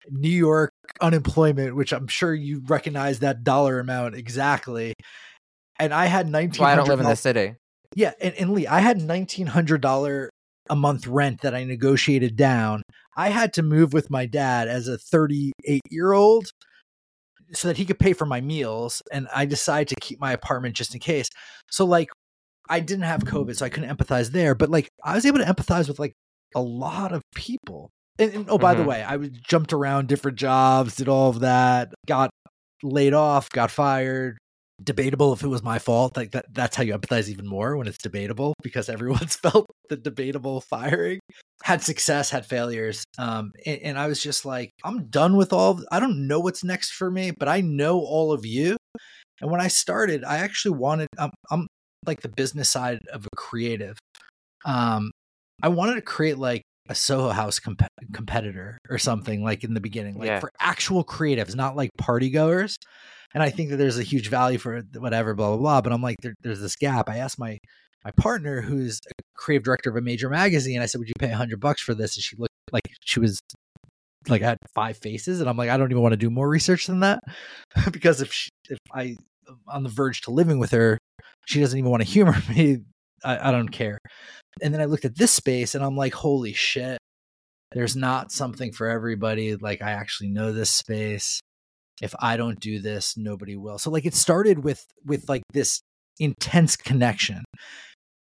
New 0.09 0.29
York 0.29 0.71
unemployment, 1.01 1.75
which 1.75 1.93
I'm 1.93 2.07
sure 2.07 2.33
you 2.33 2.61
recognize 2.67 3.19
that 3.19 3.43
dollar 3.43 3.79
amount 3.79 4.15
exactly. 4.15 4.93
And 5.79 5.93
I 5.93 6.05
had 6.05 6.29
nineteen. 6.29 6.63
why 6.63 6.73
I 6.73 6.75
don't 6.75 6.87
live 6.87 6.99
in 6.99 7.05
the 7.05 7.15
city. 7.15 7.55
Yeah, 7.95 8.11
and, 8.21 8.33
and 8.35 8.53
Lee, 8.53 8.67
I 8.67 8.79
had 8.79 9.01
nineteen 9.01 9.47
hundred 9.47 9.81
dollar 9.81 10.29
a 10.69 10.75
month 10.75 11.05
rent 11.07 11.41
that 11.41 11.53
I 11.53 11.63
negotiated 11.63 12.35
down. 12.35 12.81
I 13.15 13.29
had 13.29 13.53
to 13.53 13.63
move 13.63 13.93
with 13.93 14.09
my 14.09 14.25
dad 14.25 14.67
as 14.67 14.87
a 14.87 14.97
thirty 14.97 15.51
eight 15.65 15.81
year 15.89 16.13
old 16.13 16.47
so 17.53 17.67
that 17.67 17.77
he 17.77 17.85
could 17.85 17.99
pay 17.99 18.13
for 18.13 18.25
my 18.25 18.41
meals, 18.41 19.01
and 19.11 19.27
I 19.33 19.45
decided 19.45 19.89
to 19.89 19.95
keep 20.01 20.19
my 20.19 20.31
apartment 20.31 20.75
just 20.75 20.93
in 20.93 20.99
case. 20.99 21.29
So 21.71 21.85
like, 21.85 22.09
I 22.69 22.79
didn't 22.79 23.05
have 23.05 23.21
COVID, 23.21 23.55
so 23.55 23.65
I 23.65 23.69
couldn't 23.69 23.95
empathize 23.95 24.31
there, 24.31 24.55
but 24.55 24.69
like, 24.69 24.89
I 25.03 25.13
was 25.15 25.25
able 25.25 25.37
to 25.39 25.45
empathize 25.45 25.87
with 25.87 25.99
like 25.99 26.13
a 26.55 26.61
lot 26.61 27.11
of 27.11 27.21
people. 27.35 27.91
And, 28.17 28.33
and 28.33 28.49
oh, 28.49 28.57
by 28.57 28.73
the 28.73 28.83
Mhm. 28.83 28.87
way, 28.87 29.03
I 29.03 29.17
was 29.17 29.29
jumped 29.29 29.73
around 29.73 30.07
different 30.07 30.37
jobs, 30.37 30.95
did 30.95 31.09
all 31.09 31.29
of 31.29 31.41
that, 31.41 31.93
got 32.07 32.29
laid 32.83 33.13
off, 33.13 33.49
got 33.49 33.71
fired, 33.71 34.37
debatable 34.83 35.33
if 35.33 35.43
it 35.43 35.47
was 35.47 35.63
my 35.63 35.79
fault. 35.79 36.15
Like 36.17 36.31
that 36.31 36.45
that's 36.53 36.75
how 36.75 36.83
you 36.83 36.97
empathize 36.97 37.29
even 37.29 37.47
more 37.47 37.77
when 37.77 37.87
it's 37.87 37.97
debatable 37.97 38.53
because 38.61 38.89
everyone's 38.89 39.35
felt 39.43 39.65
the 39.89 39.97
debatable 39.97 40.61
firing. 40.61 41.19
Had 41.63 41.81
success, 41.83 42.29
had 42.29 42.45
failures. 42.45 43.03
Um 43.17 43.51
and, 43.65 43.81
and 43.81 43.99
I 43.99 44.07
was 44.07 44.21
just 44.21 44.45
like, 44.45 44.71
I'm 44.83 45.07
done 45.07 45.35
with 45.37 45.51
all 45.53 45.71
of, 45.71 45.85
I 45.91 45.99
don't 45.99 46.27
know 46.27 46.39
what's 46.39 46.63
next 46.63 46.91
for 46.91 47.09
me, 47.09 47.31
but 47.31 47.47
I 47.47 47.61
know 47.61 47.99
all 47.99 48.31
of 48.33 48.45
you. 48.45 48.77
And 49.41 49.51
when 49.51 49.61
I 49.61 49.67
started, 49.69 50.23
I 50.23 50.37
actually 50.37 50.77
wanted 50.77 51.07
I'm, 51.17 51.31
I'm 51.51 51.67
like 52.05 52.21
the 52.21 52.29
business 52.29 52.69
side 52.69 52.99
of 53.11 53.25
a 53.25 53.35
creative. 53.35 53.97
Um 54.65 55.11
I 55.63 55.69
wanted 55.69 55.95
to 55.95 56.01
create 56.01 56.37
like 56.37 56.61
a 56.87 56.95
Soho 56.95 57.29
House 57.29 57.59
comp- 57.59 57.81
competitor 58.13 58.77
or 58.89 58.97
something 58.97 59.43
like 59.43 59.63
in 59.63 59.73
the 59.73 59.81
beginning, 59.81 60.17
like 60.17 60.27
Yeah. 60.27 60.39
for 60.39 60.51
actual 60.59 61.03
creatives, 61.03 61.55
not 61.55 61.75
like 61.75 61.89
party 61.97 62.29
goers. 62.29 62.77
And 63.33 63.41
I 63.43 63.49
think 63.49 63.69
that 63.71 63.77
there's 63.77 63.97
a 63.97 64.03
huge 64.03 64.29
value 64.29 64.57
for 64.57 64.81
whatever, 64.97 65.33
blah 65.33 65.49
blah 65.49 65.57
blah. 65.57 65.81
But 65.81 65.91
I'm 65.93 66.01
like, 66.01 66.17
there, 66.21 66.33
there's 66.41 66.61
this 66.61 66.75
gap. 66.75 67.09
I 67.09 67.17
asked 67.17 67.39
my 67.39 67.57
my 68.03 68.11
partner, 68.11 68.61
who's 68.61 68.99
a 69.09 69.13
creative 69.35 69.63
director 69.65 69.89
of 69.89 69.95
a 69.95 70.01
major 70.01 70.29
magazine, 70.29 70.79
I 70.81 70.85
said, 70.85 70.99
"Would 70.99 71.07
you 71.07 71.13
pay 71.19 71.31
a 71.31 71.35
hundred 71.35 71.59
bucks 71.59 71.81
for 71.81 71.93
this?" 71.95 72.15
And 72.15 72.23
she 72.23 72.35
looked 72.37 72.53
like 72.71 72.83
she 73.03 73.19
was 73.19 73.39
like 74.29 74.41
I 74.41 74.45
had 74.49 74.57
five 74.73 74.97
faces, 74.97 75.39
and 75.41 75.49
I'm 75.49 75.57
like, 75.57 75.69
I 75.69 75.77
don't 75.77 75.91
even 75.91 76.01
want 76.03 76.13
to 76.13 76.17
do 76.17 76.29
more 76.29 76.47
research 76.47 76.87
than 76.87 76.99
that 77.01 77.19
because 77.91 78.21
if 78.21 78.31
she, 78.31 78.49
if 78.69 78.77
I 78.93 79.15
um, 79.49 79.59
on 79.67 79.83
the 79.83 79.89
verge 79.89 80.21
to 80.21 80.31
living 80.31 80.59
with 80.59 80.71
her, 80.71 80.97
she 81.45 81.59
doesn't 81.59 81.77
even 81.77 81.89
want 81.91 82.03
to 82.03 82.07
humor 82.09 82.35
me. 82.55 82.77
I, 83.23 83.49
I 83.49 83.51
don't 83.51 83.69
care. 83.69 83.97
And 84.61 84.73
then 84.73 84.81
I 84.81 84.85
looked 84.85 85.05
at 85.05 85.17
this 85.17 85.31
space 85.31 85.75
and 85.75 85.83
I'm 85.83 85.97
like, 85.97 86.13
holy 86.13 86.53
shit, 86.53 86.97
there's 87.71 87.95
not 87.95 88.31
something 88.31 88.71
for 88.71 88.87
everybody. 88.87 89.55
Like, 89.55 89.81
I 89.81 89.91
actually 89.91 90.29
know 90.29 90.51
this 90.51 90.69
space. 90.69 91.41
If 92.01 92.13
I 92.19 92.37
don't 92.37 92.59
do 92.59 92.79
this, 92.79 93.15
nobody 93.17 93.55
will. 93.55 93.77
So, 93.77 93.89
like, 93.89 94.05
it 94.05 94.13
started 94.13 94.63
with 94.63 94.85
with 95.05 95.29
like 95.29 95.43
this 95.53 95.81
intense 96.19 96.75
connection, 96.75 97.43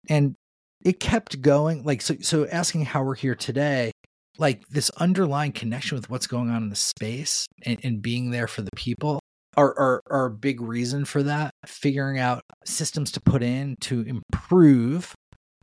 and 0.10 0.36
it 0.84 1.00
kept 1.00 1.42
going. 1.42 1.84
Like, 1.84 2.02
so 2.02 2.16
so 2.22 2.48
asking 2.48 2.86
how 2.86 3.04
we're 3.04 3.16
here 3.16 3.36
today, 3.36 3.92
like 4.38 4.66
this 4.70 4.90
underlying 4.92 5.52
connection 5.52 5.98
with 5.98 6.10
what's 6.10 6.28
going 6.28 6.50
on 6.50 6.64
in 6.64 6.70
the 6.70 6.76
space 6.76 7.46
and, 7.66 7.80
and 7.84 8.02
being 8.02 8.32
there 8.32 8.48
for 8.48 8.62
the 8.62 8.72
people 8.76 9.20
are, 9.58 9.78
are 9.78 10.02
are 10.10 10.26
a 10.26 10.32
big 10.32 10.62
reason 10.62 11.06
for 11.06 11.24
that. 11.24 11.52
Figuring 11.66 12.20
out 12.20 12.42
systems 12.66 13.12
to 13.14 13.22
put 13.22 13.44
in 13.44 13.76
to 13.82 14.02
improve, 14.02 15.14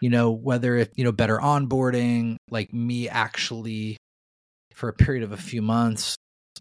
you 0.01 0.11
know, 0.11 0.31
whether 0.31 0.77
it 0.77 0.92
you 0.96 1.05
know 1.05 1.12
better 1.12 1.38
onboarding, 1.38 2.37
like 2.51 2.72
me 2.72 3.09
actually 3.09 3.96
for 4.75 4.88
a 4.88 4.94
period 4.94 5.22
of 5.22 5.33
a 5.33 5.37
few 5.37 5.62
months, 5.62 6.16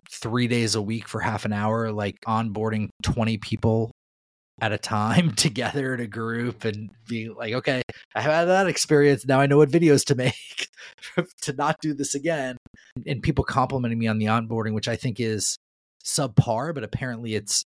three 0.10 0.48
days 0.48 0.76
a 0.76 0.82
week 0.82 1.08
for 1.08 1.20
half 1.20 1.46
an 1.46 1.54
hour, 1.54 1.92
like 1.92 2.16
onboarding 2.28 2.90
twenty 3.04 3.38
people 3.38 3.92
at 4.62 4.72
a 4.72 4.78
time 4.78 5.32
together 5.36 5.94
in 5.94 6.00
a 6.00 6.08
group 6.08 6.64
and 6.64 6.90
be 7.08 7.30
like, 7.30 7.54
okay, 7.54 7.82
I 8.16 8.22
had 8.22 8.46
that 8.46 8.68
experience. 8.68 9.26
Now 9.26 9.42
I 9.42 9.48
know 9.48 9.58
what 9.58 9.70
videos 9.70 10.06
to 10.06 10.16
make 10.16 10.70
to 11.42 11.54
not 11.54 11.78
do 11.82 11.94
this 11.94 12.16
again. 12.16 12.58
And 13.06 13.22
people 13.22 13.44
complimenting 13.44 14.00
me 14.00 14.08
on 14.08 14.20
the 14.20 14.26
onboarding, 14.26 14.74
which 14.74 14.88
I 14.88 14.96
think 14.96 15.20
is 15.20 15.58
subpar, 16.06 16.74
but 16.74 16.84
apparently 16.84 17.36
it's 17.36 17.64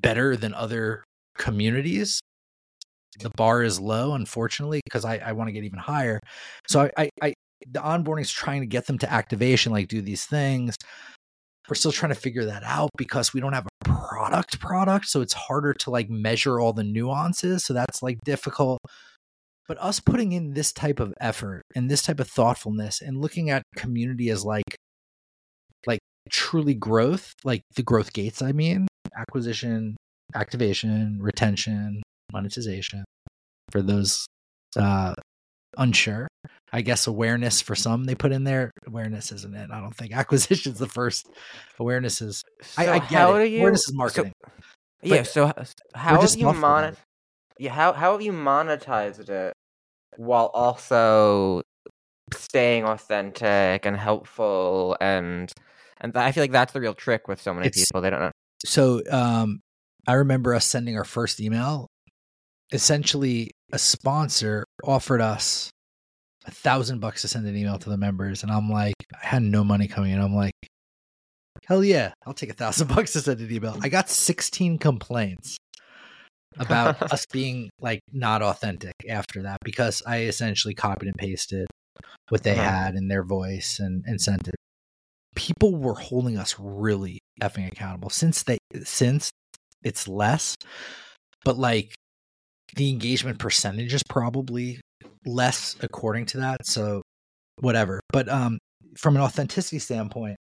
better 0.00 0.36
than 0.36 0.54
other 0.54 1.04
communities. 1.36 2.20
The 3.20 3.30
bar 3.30 3.62
is 3.62 3.80
low, 3.80 4.14
unfortunately, 4.14 4.80
because 4.84 5.04
I, 5.04 5.18
I 5.18 5.32
want 5.32 5.48
to 5.48 5.52
get 5.52 5.64
even 5.64 5.78
higher. 5.78 6.20
So 6.68 6.82
I, 6.82 6.90
I, 6.96 7.10
I 7.20 7.34
the 7.70 7.80
onboarding 7.80 8.22
is 8.22 8.30
trying 8.30 8.60
to 8.60 8.66
get 8.66 8.86
them 8.86 8.98
to 8.98 9.12
activation, 9.12 9.72
like 9.72 9.88
do 9.88 10.00
these 10.00 10.24
things. 10.24 10.76
We're 11.68 11.76
still 11.76 11.92
trying 11.92 12.12
to 12.12 12.20
figure 12.20 12.46
that 12.46 12.64
out 12.64 12.90
because 12.96 13.32
we 13.32 13.40
don't 13.40 13.52
have 13.52 13.66
a 13.66 13.84
product 13.84 14.58
product. 14.60 15.06
So 15.06 15.20
it's 15.20 15.32
harder 15.32 15.74
to 15.74 15.90
like 15.90 16.10
measure 16.10 16.58
all 16.58 16.72
the 16.72 16.82
nuances. 16.82 17.64
So 17.64 17.72
that's 17.72 18.02
like 18.02 18.18
difficult. 18.24 18.80
But 19.68 19.78
us 19.80 20.00
putting 20.00 20.32
in 20.32 20.54
this 20.54 20.72
type 20.72 20.98
of 20.98 21.14
effort 21.20 21.62
and 21.74 21.88
this 21.88 22.02
type 22.02 22.18
of 22.18 22.28
thoughtfulness 22.28 23.00
and 23.00 23.20
looking 23.20 23.50
at 23.50 23.62
community 23.76 24.28
as 24.30 24.44
like 24.44 24.76
like 25.86 26.00
truly 26.30 26.74
growth, 26.74 27.34
like 27.44 27.62
the 27.76 27.82
growth 27.82 28.12
gates, 28.12 28.42
I 28.42 28.52
mean, 28.52 28.86
acquisition, 29.16 29.96
activation, 30.34 31.18
retention, 31.20 32.02
monetization 32.32 33.04
for 33.70 33.82
those 33.82 34.26
uh 34.76 35.14
unsure. 35.78 36.28
I 36.72 36.80
guess 36.82 37.06
awareness 37.06 37.60
for 37.60 37.74
some 37.74 38.04
they 38.04 38.14
put 38.14 38.32
in 38.32 38.44
there. 38.44 38.70
Awareness 38.86 39.32
isn't 39.32 39.54
it. 39.54 39.70
I 39.70 39.80
don't 39.80 39.94
think 39.94 40.12
acquisition's 40.16 40.78
the 40.78 40.88
first. 40.88 41.26
Awareness 41.78 42.20
is 42.22 42.42
So 42.62 42.82
I 42.92 42.98
get 42.98 43.10
how 43.10 43.34
it. 43.34 43.38
do 43.40 43.44
you 43.50 43.60
awareness 43.60 43.80
is 43.82 43.86
so- 43.88 43.94
marketing. 43.96 44.32
yeah, 45.02 45.22
so 45.22 45.52
how 45.94 46.20
have 46.20 46.34
you 46.36 46.52
mon- 46.52 46.96
Yeah, 47.58 47.72
how 47.72 47.92
how 47.92 48.12
have 48.12 48.22
you 48.22 48.32
monetized 48.32 49.28
it 49.28 49.52
while 50.16 50.46
also 50.54 51.62
staying 52.34 52.84
authentic 52.84 53.84
and 53.84 53.96
helpful 53.96 54.96
and 55.00 55.52
and 56.02 56.14
I 56.16 56.32
feel 56.32 56.42
like 56.42 56.52
that's 56.52 56.72
the 56.72 56.80
real 56.80 56.94
trick 56.94 57.28
with 57.28 57.40
so 57.40 57.54
many 57.54 57.68
It's- 57.68 57.86
people. 57.86 58.00
They 58.02 58.10
don't 58.10 58.20
know. 58.20 58.32
so 58.64 59.00
um 59.10 59.60
I 60.06 60.14
remember 60.14 60.54
us 60.54 60.64
sending 60.66 60.96
our 60.96 61.04
first 61.04 61.40
email. 61.40 61.86
Essentially, 62.72 63.50
a 63.72 63.78
sponsor 63.78 64.64
offered 64.84 65.20
us 65.20 65.70
a 66.46 66.50
thousand 66.50 67.00
bucks 67.00 67.22
to 67.22 67.28
send 67.28 67.46
an 67.46 67.56
email 67.56 67.78
to 67.78 67.88
the 67.90 67.96
members, 67.98 68.42
and 68.42 68.50
I'm 68.50 68.68
like, 68.70 68.94
I 69.22 69.26
had 69.26 69.42
no 69.42 69.62
money 69.62 69.86
coming 69.88 70.10
in. 70.12 70.20
I'm 70.20 70.34
like, 70.34 70.54
hell 71.66 71.84
yeah, 71.84 72.12
I'll 72.26 72.32
take 72.34 72.50
a 72.50 72.54
thousand 72.54 72.88
bucks 72.94 73.12
to 73.12 73.20
send 73.20 73.40
an 73.40 73.52
email. 73.52 73.76
I 73.82 73.88
got 73.88 74.08
16 74.08 74.78
complaints 74.78 75.56
about 76.58 77.00
us 77.12 77.26
being 77.30 77.68
like 77.80 78.00
not 78.12 78.42
authentic 78.42 78.94
after 79.08 79.42
that 79.42 79.58
because 79.64 80.02
I 80.06 80.22
essentially 80.22 80.74
copied 80.74 81.06
and 81.08 81.16
pasted 81.16 81.66
what 82.30 82.42
they 82.42 82.52
Uh-huh. 82.52 82.62
had 82.62 82.94
in 82.94 83.08
their 83.08 83.22
voice 83.22 83.78
and 83.78 84.02
and 84.06 84.20
sent 84.20 84.48
it. 84.48 84.54
People 85.34 85.74
were 85.76 85.94
holding 85.94 86.36
us 86.36 86.56
really 86.58 87.18
effing 87.40 87.70
accountable 87.70 88.10
since 88.10 88.42
they 88.42 88.58
since 88.84 89.30
it's 89.82 90.06
less, 90.06 90.56
but 91.44 91.56
like 91.56 91.94
the 92.76 92.88
engagement 92.90 93.38
percentage 93.38 93.94
is 93.94 94.02
probably 94.08 94.80
less 95.24 95.76
according 95.80 96.26
to 96.26 96.38
that. 96.38 96.66
So 96.66 97.02
whatever. 97.60 98.00
But 98.12 98.28
um 98.28 98.58
from 98.96 99.16
an 99.16 99.22
authenticity 99.22 99.78
standpoint, 99.78 100.36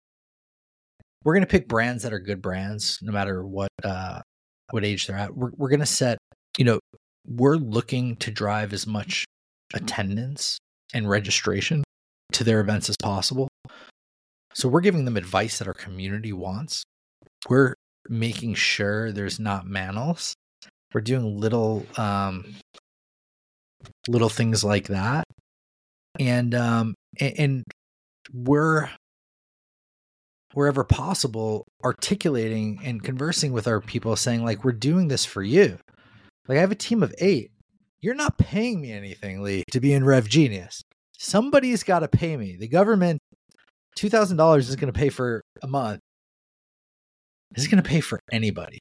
we're 1.25 1.35
gonna 1.35 1.47
pick 1.47 1.69
brands 1.69 2.03
that 2.05 2.13
are 2.13 2.21
good 2.21 2.41
brands, 2.41 2.99
no 3.03 3.13
matter 3.13 3.45
what 3.45 3.71
uh 3.85 4.21
what 4.71 4.85
age 4.85 5.07
they're 5.07 5.17
at. 5.17 5.35
We're 5.35 5.51
we're 5.57 5.71
gonna 5.71 5.87
set, 5.87 6.19
you 6.59 6.65
know, 6.65 6.81
we're 7.27 7.57
looking 7.57 8.17
to 8.17 8.31
drive 8.31 8.73
as 8.73 8.87
much 8.87 9.25
attendance 9.75 10.59
and 10.95 11.09
registration 11.09 11.83
to 12.33 12.45
their 12.45 12.61
events 12.61 12.89
as 12.89 12.97
possible. 13.03 13.49
So 14.57 14.71
we're 14.71 14.81
giving 14.81 15.05
them 15.05 15.19
advice 15.19 15.59
that 15.59 15.69
our 15.69 15.75
community 15.75 16.33
wants. 16.33 16.83
We're 17.47 17.75
making 18.09 18.55
sure 18.55 19.13
there's 19.13 19.39
not 19.39 19.67
manels. 19.67 20.33
We're 20.95 21.03
doing 21.03 21.39
little 21.39 21.85
um 21.99 22.55
little 24.09 24.31
things 24.31 24.65
like 24.65 24.87
that. 24.87 25.25
And 26.19 26.55
um 26.55 26.95
and, 27.21 27.35
and 27.39 27.65
we're 28.33 28.89
wherever 30.55 30.85
possible 30.85 31.67
articulating 31.85 32.81
and 32.83 33.03
conversing 33.03 33.53
with 33.53 33.69
our 33.69 33.83
people 33.83 34.17
saying 34.17 34.43
like 34.43 34.65
we're 34.65 34.73
doing 34.73 35.09
this 35.09 35.27
for 35.27 35.43
you. 35.43 35.77
Like 36.49 36.57
I 36.57 36.63
have 36.63 36.73
a 36.73 36.77
team 36.77 37.03
of 37.03 37.15
8. 37.19 37.51
You're 38.01 38.15
not 38.15 38.39
paying 38.39 38.81
me 38.81 38.93
anything, 38.93 39.43
Lee, 39.43 39.65
to 39.71 39.81
be 39.81 39.93
in 39.93 40.03
RevGenius. 40.03 40.81
Somebody's 41.19 41.83
got 41.83 41.99
to 41.99 42.09
pay 42.09 42.39
me. 42.39 42.57
The 42.57 42.69
government 42.69 43.21
$2,000 43.97 44.59
is 44.59 44.77
going 44.77 44.93
to 44.93 44.99
pay 44.99 45.09
for 45.09 45.43
a 45.63 45.67
month. 45.67 46.01
Is 47.55 47.69
going 47.69 47.83
to 47.83 47.89
pay 47.89 48.01
for 48.01 48.19
anybody 48.31 48.81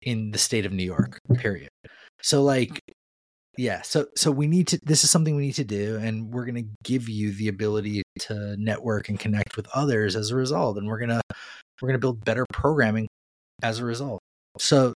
in 0.00 0.30
the 0.30 0.38
state 0.38 0.64
of 0.64 0.72
New 0.72 0.84
York, 0.84 1.18
period. 1.34 1.68
So 2.22 2.42
like 2.42 2.80
yeah, 3.56 3.82
so 3.82 4.06
so 4.16 4.30
we 4.30 4.46
need 4.46 4.68
to 4.68 4.80
this 4.82 5.04
is 5.04 5.10
something 5.10 5.36
we 5.36 5.46
need 5.46 5.54
to 5.54 5.64
do 5.64 5.96
and 5.96 6.32
we're 6.32 6.44
going 6.44 6.64
to 6.64 6.68
give 6.82 7.08
you 7.08 7.32
the 7.32 7.48
ability 7.48 8.02
to 8.20 8.56
network 8.58 9.08
and 9.08 9.18
connect 9.18 9.56
with 9.56 9.68
others 9.74 10.16
as 10.16 10.30
a 10.30 10.36
result 10.36 10.76
and 10.76 10.88
we're 10.88 11.04
to 11.06 11.20
we're 11.80 11.92
to 11.92 11.98
build 11.98 12.24
better 12.24 12.46
programming 12.52 13.08
as 13.62 13.78
a 13.78 13.84
result. 13.84 14.20
So 14.58 14.94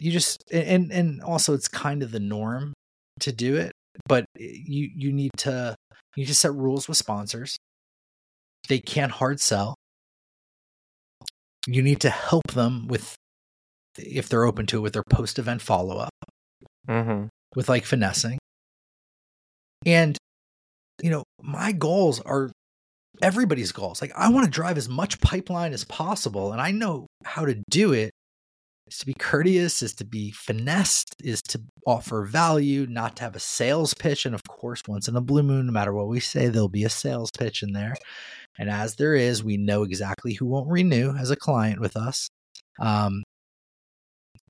you 0.00 0.10
just 0.10 0.42
and 0.52 0.90
and 0.90 1.20
also 1.22 1.54
it's 1.54 1.68
kind 1.68 2.02
of 2.02 2.10
the 2.10 2.20
norm 2.20 2.74
to 3.20 3.32
do 3.32 3.56
it, 3.56 3.72
but 4.08 4.24
eh, 4.38 4.62
you 4.64 4.90
you 4.94 5.12
need 5.12 5.30
to 5.38 5.76
you 6.16 6.22
need 6.22 6.28
to 6.28 6.34
set 6.34 6.54
rules 6.54 6.88
with 6.88 6.96
sponsors. 6.96 7.56
They 8.68 8.78
can't 8.78 9.12
hard 9.12 9.40
sell. 9.40 9.74
You 11.66 11.82
need 11.82 12.00
to 12.00 12.10
help 12.10 12.48
them 12.52 12.88
with 12.88 13.14
if 13.98 14.28
they're 14.28 14.44
open 14.44 14.66
to 14.66 14.78
it 14.78 14.80
with 14.80 14.92
their 14.92 15.04
post 15.08 15.38
event 15.38 15.62
follow 15.62 15.98
up 15.98 16.10
Mm-hmm. 16.88 17.26
with 17.56 17.68
like 17.68 17.84
finessing. 17.86 18.38
And, 19.86 20.18
you 21.02 21.10
know, 21.10 21.24
my 21.42 21.72
goals 21.72 22.20
are 22.20 22.50
everybody's 23.22 23.72
goals. 23.72 24.02
Like, 24.02 24.12
I 24.16 24.30
want 24.30 24.44
to 24.44 24.50
drive 24.50 24.76
as 24.76 24.88
much 24.88 25.20
pipeline 25.20 25.72
as 25.72 25.84
possible, 25.84 26.52
and 26.52 26.60
I 26.60 26.72
know 26.72 27.06
how 27.24 27.44
to 27.46 27.62
do 27.70 27.92
it 27.92 28.10
is 28.88 28.98
to 28.98 29.06
be 29.06 29.14
courteous, 29.14 29.82
is 29.82 29.94
to 29.94 30.04
be 30.04 30.30
finessed, 30.30 31.14
is 31.22 31.42
to 31.42 31.60
offer 31.86 32.24
value, 32.24 32.86
not 32.88 33.16
to 33.16 33.22
have 33.22 33.36
a 33.36 33.40
sales 33.40 33.94
pitch. 33.94 34.26
And 34.26 34.34
of 34.34 34.42
course, 34.44 34.82
once 34.86 35.08
in 35.08 35.16
a 35.16 35.20
blue 35.20 35.42
moon, 35.42 35.66
no 35.66 35.72
matter 35.72 35.92
what 35.92 36.08
we 36.08 36.20
say, 36.20 36.48
there'll 36.48 36.68
be 36.68 36.84
a 36.84 36.90
sales 36.90 37.30
pitch 37.30 37.62
in 37.62 37.72
there. 37.72 37.94
And 38.58 38.70
as 38.70 38.96
there 38.96 39.14
is, 39.14 39.42
we 39.42 39.56
know 39.56 39.82
exactly 39.82 40.34
who 40.34 40.46
won't 40.46 40.70
renew 40.70 41.14
as 41.16 41.30
a 41.30 41.36
client 41.36 41.80
with 41.80 41.96
us. 41.96 42.28
Um, 42.78 43.22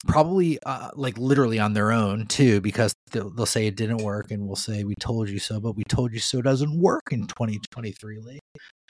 probably 0.07 0.59
uh, 0.67 0.91
like 0.95 1.17
literally 1.17 1.59
on 1.59 1.73
their 1.73 1.93
own 1.93 2.27
too, 2.27 2.61
because 2.61 2.95
they'll, 3.11 3.31
they'll, 3.31 3.47
say 3.47 3.67
it 3.67 3.77
didn't 3.77 3.99
work, 3.99 4.31
and 4.31 4.47
we'll 4.47 4.57
say 4.57 4.85
we 4.85 4.95
told 4.97 5.29
you 5.29 5.39
so, 5.39 5.61
but 5.61 5.77
we 5.77 5.85
told 5.85 6.13
you 6.13 6.19
so 6.19 6.43
doesn't 6.43 6.79
work 6.79 7.05
in 7.11 7.27
2023. 7.27 8.21
Lee. 8.21 8.39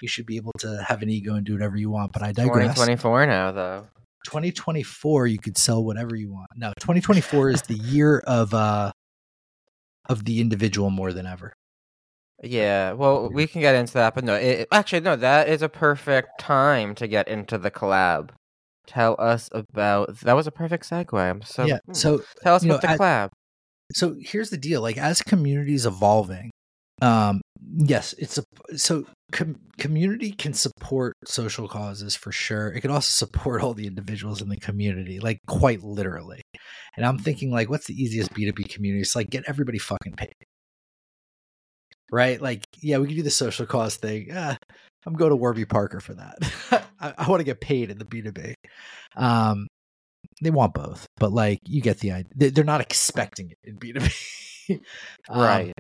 You 0.00 0.08
should 0.08 0.26
be 0.26 0.36
able 0.36 0.52
to 0.58 0.84
have 0.86 1.02
an 1.02 1.10
ego 1.10 1.34
and 1.34 1.46
do 1.46 1.52
whatever 1.52 1.76
you 1.76 1.90
want. 1.90 2.12
But 2.12 2.22
I 2.22 2.32
digress. 2.32 2.74
2024 2.74 3.26
now, 3.26 3.52
though. 3.52 3.86
2024, 4.24 5.26
you 5.26 5.38
could 5.38 5.56
sell 5.56 5.84
whatever 5.84 6.16
you 6.16 6.32
want. 6.32 6.48
No, 6.56 6.72
2024 6.80 7.50
is 7.50 7.62
the 7.62 7.74
year 7.74 8.18
of 8.26 8.52
uh 8.52 8.92
of 10.08 10.24
the 10.24 10.40
individual 10.40 10.90
more 10.90 11.12
than 11.12 11.26
ever. 11.26 11.54
Yeah, 12.42 12.92
well, 12.92 13.30
we 13.30 13.46
can 13.46 13.60
get 13.60 13.74
into 13.74 13.94
that, 13.94 14.14
but 14.14 14.24
no, 14.24 14.34
it, 14.34 14.68
actually, 14.70 15.00
no, 15.00 15.16
that 15.16 15.48
is 15.48 15.62
a 15.62 15.68
perfect 15.68 16.38
time 16.38 16.94
to 16.96 17.06
get 17.06 17.28
into 17.28 17.56
the 17.56 17.70
collab. 17.70 18.30
Tell 18.86 19.16
us 19.18 19.48
about 19.52 20.18
that. 20.20 20.34
Was 20.34 20.46
a 20.46 20.50
perfect 20.50 20.88
segue. 20.88 21.18
I'm 21.18 21.40
so 21.42 21.64
yeah. 21.64 21.78
Hmm. 21.86 21.94
So 21.94 22.22
tell 22.42 22.54
us 22.54 22.64
about 22.64 22.82
know, 22.82 22.88
the 22.88 22.98
collab. 22.98 23.30
so 23.92 24.16
here's 24.20 24.50
the 24.50 24.58
deal: 24.58 24.82
like 24.82 24.98
as 24.98 25.22
communities 25.22 25.86
evolving, 25.86 26.50
um, 27.04 27.40
yes, 27.76 28.14
it's 28.18 28.38
a 28.38 28.44
so 28.76 29.04
com- 29.32 29.60
community 29.78 30.32
can 30.32 30.54
support 30.54 31.14
social 31.24 31.68
causes 31.68 32.16
for 32.16 32.32
sure. 32.32 32.68
It 32.68 32.80
can 32.80 32.90
also 32.90 33.26
support 33.26 33.62
all 33.62 33.74
the 33.74 33.86
individuals 33.86 34.40
in 34.40 34.48
the 34.48 34.56
community, 34.56 35.20
like 35.20 35.38
quite 35.46 35.82
literally. 35.82 36.42
And 36.96 37.04
I'm 37.04 37.18
thinking, 37.18 37.50
like, 37.50 37.68
what's 37.68 37.86
the 37.86 38.00
easiest 38.00 38.32
B2B 38.32 38.68
community? 38.68 39.02
It's 39.02 39.16
like 39.16 39.30
get 39.30 39.44
everybody 39.46 39.78
fucking 39.78 40.14
paid 40.14 40.32
right? 42.12 42.40
Like, 42.40 42.64
yeah, 42.80 42.98
we 42.98 43.08
can 43.08 43.16
do 43.16 43.22
the 43.22 43.30
social 43.30 43.66
cause 43.66 43.96
thing. 43.96 44.30
Uh, 44.30 44.54
I'm 45.04 45.14
going 45.14 45.30
to 45.30 45.36
Warby 45.36 45.64
Parker 45.64 46.00
for 46.00 46.14
that. 46.14 46.38
I, 47.00 47.14
I 47.18 47.28
want 47.28 47.40
to 47.40 47.44
get 47.44 47.60
paid 47.60 47.90
in 47.90 47.98
the 47.98 48.04
B2B. 48.04 48.54
Um, 49.16 49.66
they 50.40 50.50
want 50.50 50.74
both, 50.74 51.06
but 51.16 51.32
like 51.32 51.58
you 51.66 51.82
get 51.82 51.98
the 51.98 52.12
idea. 52.12 52.50
They're 52.50 52.64
not 52.64 52.80
expecting 52.80 53.50
it 53.50 53.58
in 53.64 53.78
B2B. 53.78 54.14
um, 55.28 55.40
right. 55.40 55.72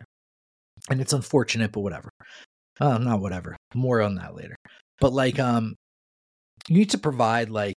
And 0.90 1.00
it's 1.00 1.12
unfortunate, 1.12 1.72
but 1.72 1.80
whatever. 1.80 2.10
Uh, 2.80 2.98
not 2.98 3.20
whatever. 3.20 3.56
More 3.74 4.02
on 4.02 4.16
that 4.16 4.34
later. 4.34 4.56
But 5.00 5.12
like, 5.12 5.38
um, 5.38 5.74
you 6.68 6.78
need 6.78 6.90
to 6.90 6.98
provide 6.98 7.50
like, 7.50 7.76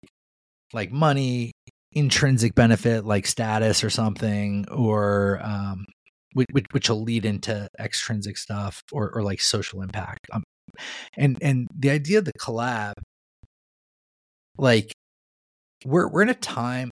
like 0.73 0.91
money, 0.91 1.51
intrinsic 1.93 2.55
benefit, 2.55 3.05
like 3.05 3.25
status 3.25 3.83
or 3.83 3.89
something, 3.89 4.65
or 4.69 5.39
um, 5.43 5.85
which, 6.33 6.65
which 6.71 6.89
will 6.89 7.01
lead 7.01 7.25
into 7.25 7.67
extrinsic 7.79 8.37
stuff 8.37 8.81
or, 8.91 9.09
or 9.13 9.23
like 9.23 9.41
social 9.41 9.81
impact. 9.81 10.19
Um, 10.33 10.43
and 11.15 11.37
and 11.41 11.67
the 11.75 11.89
idea 11.89 12.19
of 12.19 12.25
the 12.25 12.33
collab, 12.33 12.93
like 14.57 14.91
we're 15.85 16.07
we're 16.09 16.21
in 16.21 16.29
a 16.29 16.35
time 16.35 16.91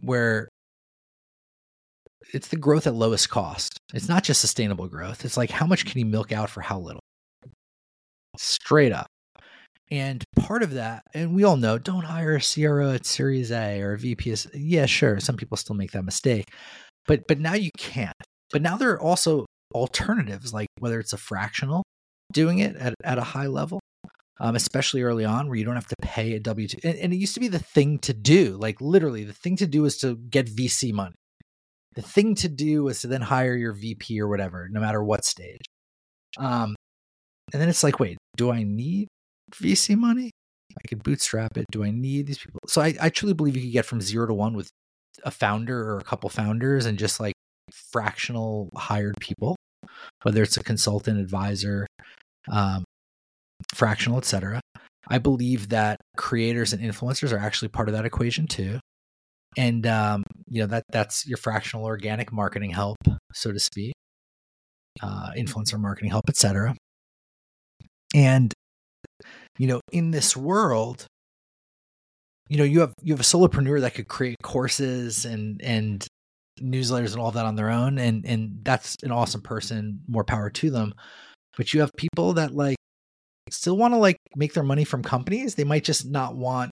where 0.00 0.48
it's 2.32 2.48
the 2.48 2.56
growth 2.56 2.86
at 2.86 2.94
lowest 2.94 3.30
cost. 3.30 3.78
It's 3.94 4.08
not 4.08 4.24
just 4.24 4.40
sustainable 4.40 4.88
growth. 4.88 5.24
It's 5.24 5.36
like 5.36 5.50
how 5.50 5.66
much 5.66 5.86
can 5.86 5.98
you 5.98 6.06
milk 6.06 6.32
out 6.32 6.50
for 6.50 6.60
how 6.60 6.78
little? 6.78 7.00
Straight 8.36 8.92
up. 8.92 9.06
And 9.90 10.22
part 10.36 10.62
of 10.62 10.74
that, 10.74 11.02
and 11.14 11.34
we 11.34 11.44
all 11.44 11.56
know, 11.56 11.78
don't 11.78 12.04
hire 12.04 12.36
a 12.36 12.40
CRO 12.40 12.92
at 12.92 13.06
Series 13.06 13.50
A 13.50 13.80
or 13.80 13.94
a 13.94 13.98
VP. 13.98 14.34
Yeah, 14.52 14.84
sure. 14.84 15.18
Some 15.18 15.36
people 15.36 15.56
still 15.56 15.76
make 15.76 15.92
that 15.92 16.04
mistake, 16.04 16.44
but 17.06 17.26
but 17.26 17.38
now 17.38 17.54
you 17.54 17.70
can't. 17.78 18.16
But 18.52 18.60
now 18.60 18.76
there 18.76 18.90
are 18.90 19.00
also 19.00 19.46
alternatives, 19.74 20.52
like 20.52 20.68
whether 20.78 21.00
it's 21.00 21.14
a 21.14 21.18
fractional 21.18 21.84
doing 22.32 22.58
it 22.58 22.76
at, 22.76 22.94
at 23.02 23.18
a 23.18 23.22
high 23.22 23.46
level, 23.46 23.80
um, 24.40 24.54
especially 24.54 25.02
early 25.02 25.24
on 25.24 25.48
where 25.48 25.56
you 25.56 25.64
don't 25.64 25.74
have 25.74 25.86
to 25.86 25.96
pay 26.02 26.34
a 26.34 26.40
W 26.40 26.68
2. 26.68 26.78
And, 26.84 26.98
and, 26.98 27.12
it 27.12 27.16
used 27.16 27.34
to 27.34 27.40
be 27.40 27.48
the 27.48 27.58
thing 27.58 27.98
to 28.00 28.12
do. 28.12 28.56
Like 28.60 28.80
literally, 28.80 29.24
the 29.24 29.32
thing 29.32 29.56
to 29.56 29.66
do 29.66 29.84
is 29.86 29.96
to 29.98 30.16
get 30.16 30.46
VC 30.46 30.92
money. 30.92 31.14
The 31.98 32.02
thing 32.02 32.36
to 32.36 32.48
do 32.48 32.86
is 32.86 33.00
to 33.00 33.08
then 33.08 33.22
hire 33.22 33.56
your 33.56 33.72
VP 33.72 34.20
or 34.20 34.28
whatever, 34.28 34.68
no 34.70 34.78
matter 34.78 35.02
what 35.02 35.24
stage. 35.24 35.64
Um, 36.38 36.76
and 37.52 37.60
then 37.60 37.68
it's 37.68 37.82
like, 37.82 37.98
wait, 37.98 38.18
do 38.36 38.52
I 38.52 38.62
need 38.62 39.08
VC 39.52 39.96
money? 39.96 40.30
I 40.76 40.86
could 40.86 41.02
bootstrap 41.02 41.58
it. 41.58 41.64
Do 41.72 41.82
I 41.82 41.90
need 41.90 42.28
these 42.28 42.38
people? 42.38 42.60
So 42.68 42.80
I, 42.80 42.94
I 43.02 43.08
truly 43.08 43.34
believe 43.34 43.56
you 43.56 43.62
could 43.62 43.72
get 43.72 43.84
from 43.84 44.00
zero 44.00 44.28
to 44.28 44.32
one 44.32 44.54
with 44.54 44.68
a 45.24 45.32
founder 45.32 45.90
or 45.90 45.98
a 45.98 46.04
couple 46.04 46.30
founders 46.30 46.86
and 46.86 47.00
just 47.00 47.18
like 47.18 47.34
fractional 47.90 48.68
hired 48.76 49.16
people, 49.18 49.56
whether 50.22 50.44
it's 50.44 50.56
a 50.56 50.62
consultant, 50.62 51.18
advisor, 51.18 51.88
um, 52.48 52.84
fractional, 53.74 54.18
etc. 54.18 54.60
I 55.08 55.18
believe 55.18 55.70
that 55.70 56.00
creators 56.16 56.72
and 56.72 56.80
influencers 56.80 57.32
are 57.32 57.38
actually 57.38 57.70
part 57.70 57.88
of 57.88 57.96
that 57.96 58.04
equation 58.04 58.46
too. 58.46 58.78
And 59.56 59.86
um, 59.86 60.24
you 60.48 60.60
know 60.60 60.66
that 60.66 60.84
that's 60.90 61.26
your 61.26 61.38
fractional 61.38 61.84
organic 61.84 62.32
marketing 62.32 62.70
help, 62.70 62.98
so 63.32 63.50
to 63.50 63.58
speak, 63.58 63.94
uh, 65.02 65.30
influencer 65.36 65.78
marketing 65.80 66.10
help, 66.10 66.28
etc. 66.28 66.76
And 68.14 68.52
you 69.58 69.66
know, 69.66 69.80
in 69.90 70.10
this 70.10 70.36
world, 70.36 71.06
you 72.48 72.56
know, 72.58 72.64
you 72.64 72.80
have 72.80 72.92
you 73.02 73.12
have 73.12 73.20
a 73.20 73.24
solopreneur 73.24 73.80
that 73.80 73.94
could 73.94 74.08
create 74.08 74.36
courses 74.42 75.24
and 75.24 75.60
and 75.62 76.06
newsletters 76.60 77.12
and 77.12 77.20
all 77.20 77.30
that 77.30 77.46
on 77.46 77.54
their 77.54 77.70
own 77.70 77.98
and 77.98 78.26
and 78.26 78.58
that's 78.64 78.96
an 79.04 79.12
awesome 79.12 79.40
person 79.40 80.00
more 80.08 80.24
power 80.24 80.50
to 80.50 80.70
them. 80.70 80.94
But 81.56 81.72
you 81.74 81.80
have 81.80 81.90
people 81.96 82.34
that 82.34 82.54
like 82.54 82.76
still 83.50 83.76
want 83.76 83.94
to 83.94 83.98
like 83.98 84.16
make 84.36 84.54
their 84.54 84.62
money 84.62 84.84
from 84.84 85.02
companies. 85.02 85.54
They 85.54 85.64
might 85.64 85.84
just 85.84 86.06
not 86.06 86.36
want 86.36 86.70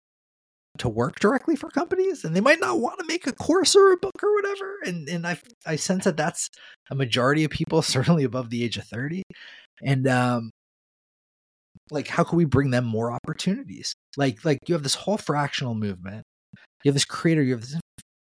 to 0.77 0.89
work 0.89 1.19
directly 1.19 1.55
for 1.55 1.69
companies 1.69 2.23
and 2.23 2.35
they 2.35 2.41
might 2.41 2.59
not 2.59 2.79
want 2.79 2.97
to 2.99 3.05
make 3.05 3.27
a 3.27 3.33
course 3.33 3.75
or 3.75 3.91
a 3.91 3.97
book 3.97 4.23
or 4.23 4.33
whatever 4.35 4.77
and 4.85 5.09
and 5.09 5.27
i 5.27 5.37
i 5.65 5.75
sense 5.75 6.05
that 6.05 6.17
that's 6.17 6.49
a 6.89 6.95
majority 6.95 7.43
of 7.43 7.51
people 7.51 7.81
certainly 7.81 8.23
above 8.23 8.49
the 8.49 8.63
age 8.63 8.77
of 8.77 8.85
30 8.85 9.23
and 9.83 10.07
um 10.07 10.51
like 11.89 12.07
how 12.07 12.23
can 12.23 12.37
we 12.37 12.45
bring 12.45 12.71
them 12.71 12.85
more 12.85 13.11
opportunities 13.11 13.93
like 14.15 14.43
like 14.45 14.59
you 14.67 14.73
have 14.73 14.83
this 14.83 14.95
whole 14.95 15.17
fractional 15.17 15.75
movement 15.75 16.23
you 16.83 16.89
have 16.89 16.95
this 16.95 17.05
creator 17.05 17.43
you 17.43 17.51
have 17.51 17.61
this 17.61 17.79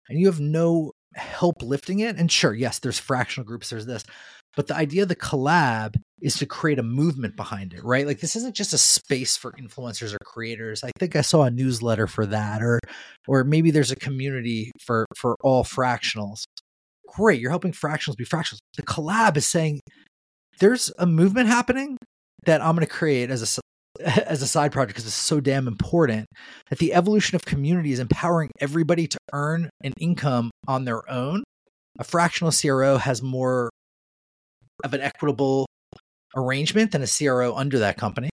and 0.08 0.18
you 0.18 0.26
have 0.26 0.40
no 0.40 0.92
help 1.14 1.62
lifting 1.62 2.00
it. 2.00 2.16
And 2.16 2.30
sure, 2.30 2.54
yes, 2.54 2.78
there's 2.78 2.98
fractional 2.98 3.46
groups, 3.46 3.70
there's 3.70 3.86
this. 3.86 4.04
But 4.56 4.66
the 4.66 4.76
idea 4.76 5.02
of 5.02 5.08
the 5.08 5.16
collab 5.16 5.94
is 6.20 6.36
to 6.36 6.46
create 6.46 6.78
a 6.78 6.82
movement 6.82 7.36
behind 7.36 7.72
it, 7.72 7.84
right? 7.84 8.06
Like 8.06 8.20
this 8.20 8.36
isn't 8.36 8.54
just 8.54 8.72
a 8.72 8.78
space 8.78 9.36
for 9.36 9.52
influencers 9.52 10.12
or 10.12 10.18
creators. 10.24 10.82
I 10.84 10.90
think 10.98 11.16
I 11.16 11.20
saw 11.20 11.44
a 11.44 11.50
newsletter 11.50 12.06
for 12.06 12.26
that, 12.26 12.62
or 12.62 12.80
or 13.28 13.44
maybe 13.44 13.70
there's 13.70 13.90
a 13.90 13.96
community 13.96 14.72
for 14.80 15.06
for 15.16 15.36
all 15.40 15.64
fractionals. 15.64 16.42
Great, 17.06 17.40
you're 17.40 17.50
helping 17.50 17.72
fractionals 17.72 18.16
be 18.16 18.24
fractionals. 18.24 18.58
The 18.76 18.82
collab 18.82 19.36
is 19.36 19.48
saying 19.48 19.80
there's 20.58 20.92
a 20.98 21.06
movement 21.06 21.48
happening 21.48 21.96
that 22.44 22.60
I'm 22.60 22.74
going 22.74 22.86
to 22.86 22.92
create 22.92 23.30
as 23.30 23.42
a 23.42 23.60
as 24.04 24.42
a 24.42 24.46
side 24.46 24.72
project 24.72 24.94
because 24.94 25.06
it's 25.06 25.14
so 25.14 25.40
damn 25.40 25.68
important 25.68 26.26
that 26.68 26.78
the 26.78 26.94
evolution 26.94 27.36
of 27.36 27.44
community 27.44 27.92
is 27.92 27.98
empowering 27.98 28.50
everybody 28.60 29.06
to 29.06 29.18
earn 29.32 29.70
an 29.82 29.92
income 29.98 30.50
on 30.68 30.84
their 30.84 31.08
own. 31.10 31.42
A 31.98 32.04
fractional 32.04 32.52
CRO 32.52 32.98
has 32.98 33.22
more 33.22 33.69
of 34.84 34.94
an 34.94 35.00
equitable 35.00 35.66
arrangement 36.36 36.92
than 36.92 37.02
a 37.02 37.06
CRO 37.06 37.54
under 37.54 37.78
that 37.80 37.96
company. 37.96 38.30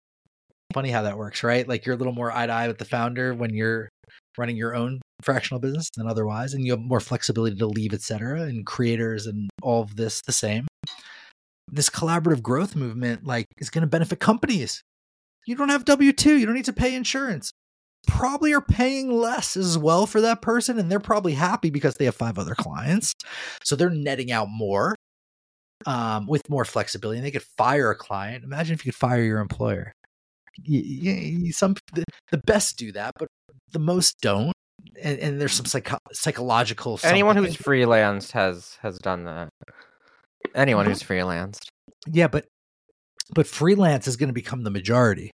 Funny 0.73 0.89
how 0.89 1.03
that 1.03 1.17
works, 1.17 1.43
right? 1.43 1.67
Like 1.67 1.85
you're 1.85 1.95
a 1.95 1.97
little 1.97 2.13
more 2.13 2.31
eye 2.31 2.47
to 2.47 2.53
eye 2.53 2.67
with 2.67 2.79
the 2.79 2.85
founder 2.85 3.33
when 3.33 3.53
you're 3.53 3.89
running 4.37 4.57
your 4.57 4.75
own 4.75 5.01
fractional 5.21 5.59
business 5.59 5.89
than 5.95 6.07
otherwise, 6.07 6.53
and 6.53 6.65
you 6.65 6.71
have 6.71 6.81
more 6.81 6.99
flexibility 6.99 7.55
to 7.55 7.67
leave, 7.67 7.93
etc. 7.93 8.41
And 8.41 8.65
creators 8.65 9.27
and 9.27 9.49
all 9.61 9.81
of 9.83 9.95
this 9.95 10.21
the 10.25 10.31
same. 10.31 10.67
This 11.71 11.89
collaborative 11.89 12.41
growth 12.41 12.75
movement, 12.75 13.25
like, 13.25 13.45
is 13.59 13.69
going 13.69 13.83
to 13.83 13.87
benefit 13.87 14.19
companies 14.19 14.83
you 15.45 15.55
don't 15.55 15.69
have 15.69 15.85
W 15.85 16.13
2, 16.13 16.37
you 16.37 16.45
don't 16.45 16.55
need 16.55 16.65
to 16.65 16.73
pay 16.73 16.95
insurance. 16.95 17.51
Probably 18.07 18.53
are 18.53 18.61
paying 18.61 19.11
less 19.11 19.55
as 19.55 19.77
well 19.77 20.05
for 20.05 20.21
that 20.21 20.41
person, 20.41 20.77
and 20.77 20.91
they're 20.91 20.99
probably 20.99 21.33
happy 21.33 21.69
because 21.69 21.95
they 21.95 22.05
have 22.05 22.15
five 22.15 22.37
other 22.37 22.55
clients. 22.55 23.13
So 23.63 23.75
they're 23.75 23.89
netting 23.89 24.31
out 24.31 24.47
more 24.49 24.95
um, 25.85 26.27
with 26.27 26.49
more 26.49 26.65
flexibility, 26.65 27.19
and 27.19 27.25
they 27.25 27.31
could 27.31 27.45
fire 27.57 27.91
a 27.91 27.95
client. 27.95 28.43
Imagine 28.43 28.73
if 28.73 28.85
you 28.85 28.91
could 28.91 28.99
fire 28.99 29.23
your 29.23 29.39
employer. 29.39 29.93
You, 30.61 30.79
you, 30.79 31.51
some 31.51 31.75
the, 31.93 32.03
the 32.31 32.37
best 32.37 32.77
do 32.77 32.91
that, 32.91 33.13
but 33.17 33.27
the 33.71 33.79
most 33.79 34.17
don't. 34.21 34.53
And, 35.01 35.17
and 35.19 35.41
there's 35.41 35.53
some 35.53 35.65
psycho- 35.65 35.97
psychological. 36.11 36.99
Anyone 37.03 37.37
who's 37.37 37.57
freelanced 37.57 38.31
has 38.31 38.77
has 38.81 38.97
done 38.99 39.25
that. 39.25 39.49
Anyone 40.53 40.85
who's 40.85 41.01
freelanced. 41.01 41.67
Yeah, 42.05 42.27
but 42.27 42.45
but 43.33 43.47
freelance 43.47 44.07
is 44.07 44.17
going 44.17 44.27
to 44.27 44.33
become 44.33 44.63
the 44.63 44.69
majority 44.69 45.31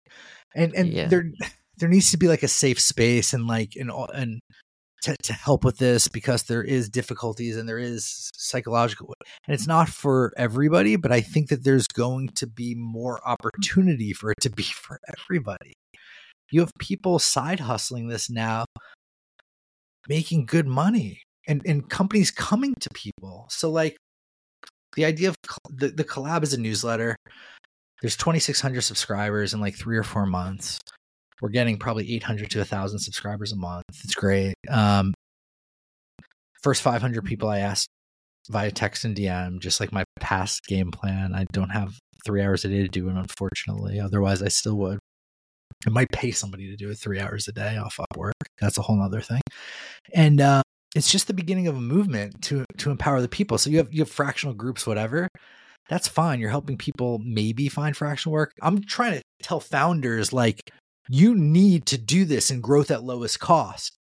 and 0.56 0.74
and 0.76 0.90
yeah. 0.90 1.08
there 1.08 1.32
there 1.78 1.90
needs 1.90 2.12
to 2.12 2.18
be 2.18 2.28
like 2.28 2.44
a 2.44 2.48
safe 2.48 2.80
space 2.80 3.34
and 3.34 3.48
like 3.48 3.76
and 3.76 3.92
and 4.14 4.40
to, 5.04 5.16
to 5.24 5.34
help 5.34 5.64
with 5.64 5.78
this 5.78 6.08
because 6.08 6.44
there 6.44 6.64
is 6.64 6.90
difficulties 6.90 7.58
and 7.58 7.68
there 7.68 7.80
is 7.80 8.30
psychological 8.36 9.14
and 9.48 9.54
it's 9.54 9.68
not 9.68 9.88
for 9.90 10.34
everybody 10.38 10.96
but 10.96 11.12
i 11.12 11.22
think 11.22 11.50
that 11.50 11.64
there's 11.64 11.88
going 11.88 12.28
to 12.30 12.48
be 12.48 12.76
more 12.76 13.20
opportunity 13.28 14.14
for 14.14 14.32
it 14.32 14.38
to 14.42 14.50
be 14.50 14.64
for 14.64 15.00
everybody. 15.18 15.74
You 16.52 16.62
have 16.62 16.72
people 16.80 17.20
side 17.20 17.60
hustling 17.60 18.08
this 18.08 18.30
now 18.30 18.66
making 20.08 20.46
good 20.46 20.66
money 20.66 21.22
and, 21.48 21.62
and 21.66 21.88
companies 21.88 22.32
coming 22.32 22.74
to 22.80 22.90
people. 22.94 23.46
So 23.50 23.70
like 23.70 23.96
the 24.96 25.06
idea 25.06 25.30
of 25.30 25.36
the, 25.70 25.90
the 25.90 26.04
collab 26.04 26.42
is 26.44 26.54
a 26.54 26.60
newsletter. 26.60 27.16
There's 28.02 28.18
2600 28.18 28.82
subscribers 28.82 29.54
in 29.54 29.60
like 29.60 29.76
three 29.76 29.98
or 29.98 30.04
four 30.04 30.26
months 30.26 30.80
we're 31.42 31.50
getting 31.50 31.78
probably 31.78 32.14
800 32.16 32.50
to 32.52 32.60
1000 32.60 33.00
subscribers 33.00 33.52
a 33.52 33.56
month. 33.56 33.86
It's 34.04 34.16
great. 34.16 34.56
Um 34.70 35.14
first 36.62 36.82
500 36.82 37.24
people 37.24 37.48
i 37.48 37.60
asked 37.60 37.88
via 38.50 38.70
text 38.70 39.06
and 39.06 39.16
dm 39.16 39.60
just 39.60 39.80
like 39.80 39.94
my 39.94 40.04
past 40.20 40.66
game 40.66 40.92
plan. 40.92 41.34
I 41.34 41.46
don't 41.54 41.70
have 41.70 41.98
three 42.26 42.42
hours 42.42 42.66
a 42.66 42.68
day 42.68 42.82
to 42.82 42.88
do 42.90 43.08
it 43.10 43.16
unfortunately. 43.16 44.00
Otherwise 44.00 44.42
i 44.42 44.50
still 44.50 44.76
would. 44.78 45.00
I 45.88 45.92
might 45.92 46.10
pay 46.12 46.32
somebody 46.32 46.70
to 46.70 46.76
do 46.76 46.90
it 46.90 46.96
three 46.96 47.20
hours 47.20 47.48
a 47.48 47.54
day 47.54 47.78
off 47.78 47.98
upwork 47.98 48.34
that's 48.60 48.78
a 48.78 48.82
whole 48.82 49.02
other 49.02 49.22
thing. 49.22 49.42
And 50.14 50.42
uh, 50.42 50.62
it's 50.96 51.12
just 51.12 51.28
the 51.28 51.34
beginning 51.34 51.68
of 51.68 51.76
a 51.76 51.82
movement 51.82 52.42
to 52.44 52.66
to 52.78 52.92
empower 52.92 53.22
the 53.22 53.30
people. 53.30 53.58
So 53.58 53.70
you 53.70 53.78
have 53.78 53.94
you 53.94 54.02
have 54.02 54.10
fractional 54.10 54.56
groups 54.56 54.86
whatever. 54.86 55.28
That's 55.90 56.08
fine. 56.08 56.40
You're 56.40 56.52
helping 56.52 56.78
people 56.78 57.20
maybe 57.24 57.68
find 57.68 57.98
fractional 57.98 58.34
work. 58.34 58.52
I'm 58.62 58.84
trying 58.84 59.14
to 59.14 59.22
tell 59.42 59.60
founders 59.60 60.32
like 60.32 60.60
you 61.10 61.34
need 61.34 61.88
to 61.88 61.98
do 61.98 62.24
this 62.24 62.52
in 62.52 62.62
growth 62.62 62.92
at 62.92 63.04
lowest 63.04 63.40
cost. 63.40 63.98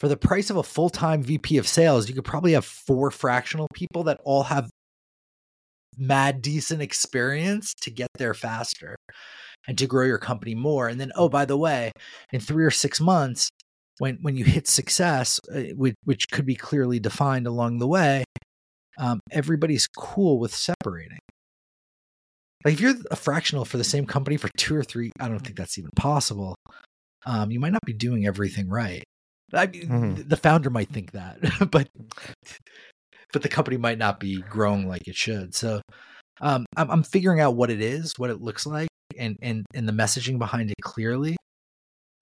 For 0.00 0.08
the 0.08 0.16
price 0.16 0.50
of 0.50 0.56
a 0.56 0.62
full 0.62 0.90
time 0.90 1.22
VP 1.22 1.56
of 1.56 1.68
sales, 1.68 2.08
you 2.08 2.14
could 2.14 2.24
probably 2.24 2.52
have 2.52 2.64
four 2.64 3.10
fractional 3.10 3.68
people 3.72 4.02
that 4.04 4.20
all 4.24 4.42
have 4.44 4.68
mad 5.96 6.42
decent 6.42 6.82
experience 6.82 7.74
to 7.82 7.90
get 7.90 8.08
there 8.18 8.34
faster 8.34 8.96
and 9.68 9.78
to 9.78 9.86
grow 9.86 10.04
your 10.04 10.18
company 10.18 10.54
more. 10.54 10.88
And 10.88 11.00
then, 11.00 11.12
oh, 11.14 11.28
by 11.28 11.44
the 11.44 11.56
way, 11.56 11.92
in 12.32 12.40
three 12.40 12.64
or 12.64 12.70
six 12.70 13.00
months, 13.00 13.50
when 13.98 14.18
when 14.22 14.36
you 14.36 14.44
hit 14.44 14.66
success, 14.66 15.38
uh, 15.54 15.60
which, 15.76 15.94
which 16.04 16.30
could 16.30 16.46
be 16.46 16.56
clearly 16.56 16.98
defined 16.98 17.46
along 17.46 17.78
the 17.78 17.86
way, 17.86 18.24
um, 18.98 19.20
everybody's 19.30 19.86
cool 19.86 20.40
with 20.40 20.54
separating. 20.54 21.18
Like 22.64 22.74
if 22.74 22.80
you're 22.80 22.94
a 23.10 23.16
fractional 23.16 23.64
for 23.64 23.78
the 23.78 23.84
same 23.84 24.06
company 24.06 24.36
for 24.36 24.50
two 24.56 24.76
or 24.76 24.82
three, 24.82 25.12
I 25.18 25.28
don't 25.28 25.40
think 25.40 25.56
that's 25.56 25.78
even 25.78 25.90
possible. 25.96 26.56
Um, 27.24 27.50
you 27.50 27.60
might 27.60 27.72
not 27.72 27.84
be 27.84 27.92
doing 27.92 28.26
everything 28.26 28.68
right. 28.68 29.02
I 29.52 29.66
mean, 29.66 29.88
mm-hmm. 29.88 30.28
the 30.28 30.36
founder 30.36 30.70
might 30.70 30.90
think 30.90 31.12
that, 31.12 31.38
but 31.70 31.88
but 33.32 33.42
the 33.42 33.48
company 33.48 33.76
might 33.76 33.98
not 33.98 34.20
be 34.20 34.42
growing 34.42 34.88
like 34.88 35.08
it 35.08 35.16
should. 35.16 35.54
So 35.54 35.80
um, 36.40 36.66
I'm, 36.76 36.90
I'm 36.90 37.02
figuring 37.02 37.40
out 37.40 37.54
what 37.54 37.70
it 37.70 37.80
is, 37.80 38.14
what 38.16 38.30
it 38.30 38.40
looks 38.40 38.66
like, 38.66 38.88
and 39.18 39.36
and 39.42 39.64
and 39.74 39.88
the 39.88 39.92
messaging 39.92 40.38
behind 40.38 40.70
it 40.70 40.76
clearly. 40.82 41.36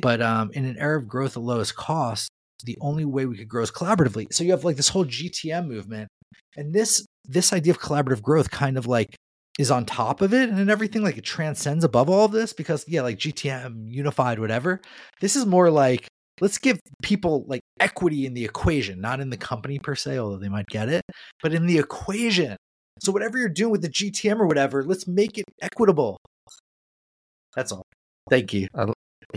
But 0.01 0.23
um, 0.23 0.51
in 0.53 0.65
an 0.65 0.79
era 0.79 0.99
of 0.99 1.09
growth 1.09 1.37
at 1.37 1.43
lowest 1.43 1.75
cost, 1.77 2.31
the 2.65 2.79
only 2.81 3.05
way 3.05 3.27
we 3.27 3.37
could 3.37 3.49
grow 3.49 3.63
is 3.63 3.71
collaboratively. 3.71 4.33
So 4.33 4.45
you 4.45 4.53
have 4.53 4.65
like 4.65 4.77
this 4.77 4.89
whole 4.89 5.05
GTM 5.05 5.67
movement, 5.67 6.09
and 6.57 6.73
this 6.73 7.05
this 7.25 7.53
idea 7.53 7.73
of 7.73 7.81
collaborative 7.81 8.23
growth 8.23 8.51
kind 8.51 8.79
of 8.79 8.87
like 8.87 9.17
is 9.59 9.73
on 9.73 9.85
top 9.85 10.23
of 10.23 10.33
it 10.33 10.49
and 10.49 10.71
everything 10.71 11.03
like 11.03 11.19
it 11.19 11.25
transcends 11.25 11.83
above 11.83 12.09
all 12.09 12.25
of 12.25 12.33
this 12.33 12.53
because 12.53 12.85
yeah 12.89 13.03
like 13.03 13.19
gtm 13.19 13.93
unified 13.93 14.39
whatever. 14.39 14.81
This 15.21 15.35
is 15.35 15.45
more 15.45 15.69
like 15.71 16.07
let's 16.41 16.59
give 16.59 16.79
people 17.03 17.45
like 17.49 17.61
equity 17.81 18.25
in 18.25 18.35
the 18.35 18.45
equation 18.45 19.01
not 19.01 19.21
in 19.21 19.31
the 19.31 19.37
company 19.37 19.79
per 19.81 19.97
se 19.97 20.19
although 20.19 20.39
they 20.39 20.49
might 20.49 20.67
get 20.67 20.89
it 20.89 21.03
but 21.43 21.53
in 21.53 21.67
the 21.67 21.79
equation. 21.79 22.57
So 23.01 23.13
whatever 23.13 23.37
you're 23.37 23.49
doing 23.49 23.73
with 23.73 23.83
the 23.83 23.91
gtm 23.91 24.39
or 24.39 24.47
whatever 24.47 24.85
let's 24.85 25.09
make 25.09 25.37
it 25.37 25.45
equitable. 25.61 26.19
That's 27.57 27.73
all. 27.73 27.83
Thank 28.31 28.55
you. 28.55 28.69
I, 28.75 28.87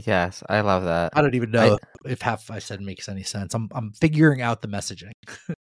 yes 0.05 0.43
i 0.47 0.61
love 0.61 0.83
that. 0.83 1.11
I 1.15 1.21
don't 1.21 1.35
even 1.35 1.51
know 1.51 1.77
I, 2.05 2.09
if 2.09 2.21
half 2.21 2.49
i 2.51 2.59
said 2.59 2.79
makes 2.79 3.09
any 3.09 3.23
sense. 3.23 3.55
I'm, 3.55 3.69
I'm 3.73 3.91
figuring 3.93 4.43
out 4.43 4.61
the 4.61 4.67
messaging. 4.67 5.11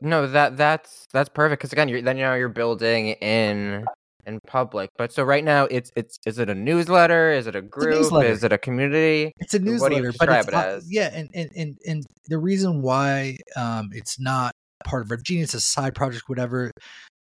No 0.00 0.26
that 0.26 0.56
that's 0.56 1.06
that's 1.12 1.30
perfect 1.30 1.60
because 1.60 1.72
again 1.72 1.88
you're 1.88 2.02
then 2.02 2.16
you 2.18 2.24
know 2.24 2.34
you're 2.34 2.50
building 2.50 3.08
in 3.08 3.84
in 4.26 4.40
public. 4.46 4.90
But 4.96 5.12
so 5.12 5.22
right 5.22 5.44
now, 5.44 5.64
it's 5.64 5.90
it's 5.96 6.18
is 6.26 6.38
it 6.38 6.48
a 6.50 6.54
newsletter? 6.54 7.32
Is 7.32 7.46
it 7.46 7.56
a 7.56 7.62
group? 7.62 8.12
A 8.12 8.18
is 8.20 8.44
it 8.44 8.52
a 8.52 8.58
community? 8.58 9.32
It's 9.38 9.54
a 9.54 9.58
newsletter. 9.58 9.94
What 9.94 10.00
do 10.00 10.06
you 10.06 10.12
describe 10.12 10.48
it 10.48 10.54
as? 10.54 10.92
Yeah, 10.92 11.10
and 11.12 11.30
and 11.34 11.50
and 11.56 11.78
and 11.86 12.06
the 12.28 12.38
reason 12.38 12.82
why 12.82 13.36
um 13.56 13.90
it's 13.92 14.18
not 14.18 14.52
part 14.84 15.02
of 15.02 15.08
RevGenius, 15.08 15.54
a 15.54 15.60
side 15.60 15.94
project, 15.94 16.28
whatever. 16.28 16.70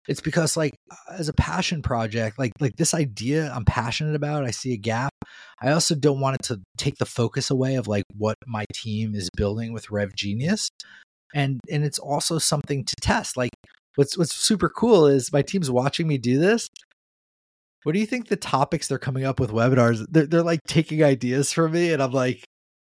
It's 0.08 0.22
because 0.22 0.58
like 0.58 0.74
as 1.10 1.30
a 1.30 1.34
passion 1.34 1.82
project, 1.82 2.38
like 2.38 2.52
like 2.60 2.76
this 2.76 2.94
idea 2.94 3.52
I'm 3.54 3.66
passionate 3.66 4.16
about, 4.16 4.46
I 4.46 4.52
see 4.52 4.74
a 4.74 4.78
gap. 4.78 5.14
I 5.62 5.72
also 5.72 5.96
don't 5.96 6.20
want 6.20 6.36
it 6.36 6.44
to 6.48 6.62
take 6.78 6.98
the 6.98 7.06
focus 7.06 7.50
away 7.50 7.76
of 7.76 7.88
like 7.88 8.04
what 8.18 8.36
my 8.46 8.66
team 8.74 9.16
is 9.16 9.30
building 9.36 9.72
with 9.72 9.88
RevGenius. 9.88 10.68
And 11.34 11.60
and 11.72 11.86
it's 11.86 12.00
also 12.00 12.38
something 12.38 12.84
to 12.84 12.96
test. 13.02 13.38
Like 13.38 13.52
what's 13.96 14.18
what's 14.18 14.36
super 14.36 14.70
cool 14.70 15.08
is 15.08 15.32
my 15.32 15.42
team's 15.42 15.72
watching 15.72 16.08
me 16.08 16.18
do 16.18 16.38
this 16.38 16.68
what 17.84 17.94
do 17.94 18.00
you 18.00 18.06
think 18.06 18.28
the 18.28 18.36
topics 18.36 18.88
they're 18.88 18.98
coming 18.98 19.26
up 19.26 19.40
with 19.40 19.52
webinars? 19.52 20.06
They're, 20.10 20.26
they're 20.26 20.44
like 20.44 20.62
taking 20.68 21.04
ideas 21.04 21.52
from 21.52 21.74
me, 21.74 21.94
and 21.94 22.02
I'm 22.02 22.12
like, 22.12 22.44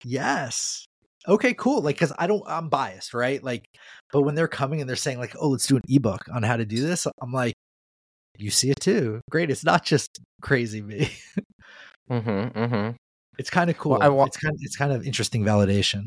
yes, 0.04 0.84
okay, 1.26 1.54
cool. 1.54 1.82
Like, 1.82 1.96
because 1.96 2.12
I 2.18 2.26
don't, 2.26 2.42
I'm 2.46 2.68
biased, 2.68 3.14
right? 3.14 3.42
Like, 3.42 3.64
but 4.12 4.22
when 4.22 4.34
they're 4.34 4.48
coming 4.48 4.80
and 4.80 4.88
they're 4.88 4.96
saying 4.96 5.18
like, 5.18 5.34
oh, 5.40 5.48
let's 5.50 5.66
do 5.66 5.76
an 5.76 5.82
ebook 5.88 6.22
on 6.32 6.42
how 6.42 6.56
to 6.56 6.64
do 6.64 6.80
this, 6.80 7.06
I'm 7.20 7.32
like, 7.32 7.54
you 8.36 8.50
see 8.50 8.70
it 8.70 8.80
too. 8.80 9.20
Great. 9.30 9.50
It's 9.50 9.64
not 9.64 9.84
just 9.84 10.20
crazy 10.42 10.82
me. 10.82 11.10
mm-hmm, 12.10 12.58
mm-hmm. 12.58 12.96
It's 13.38 13.50
kind 13.50 13.70
of 13.70 13.78
cool. 13.78 13.98
Well, 13.98 14.16
wa- 14.16 14.24
it's 14.24 14.36
kind 14.36 14.54
of, 14.54 14.60
it's 14.62 14.76
kind 14.76 14.92
of 14.92 15.06
interesting 15.06 15.44
validation 15.44 16.06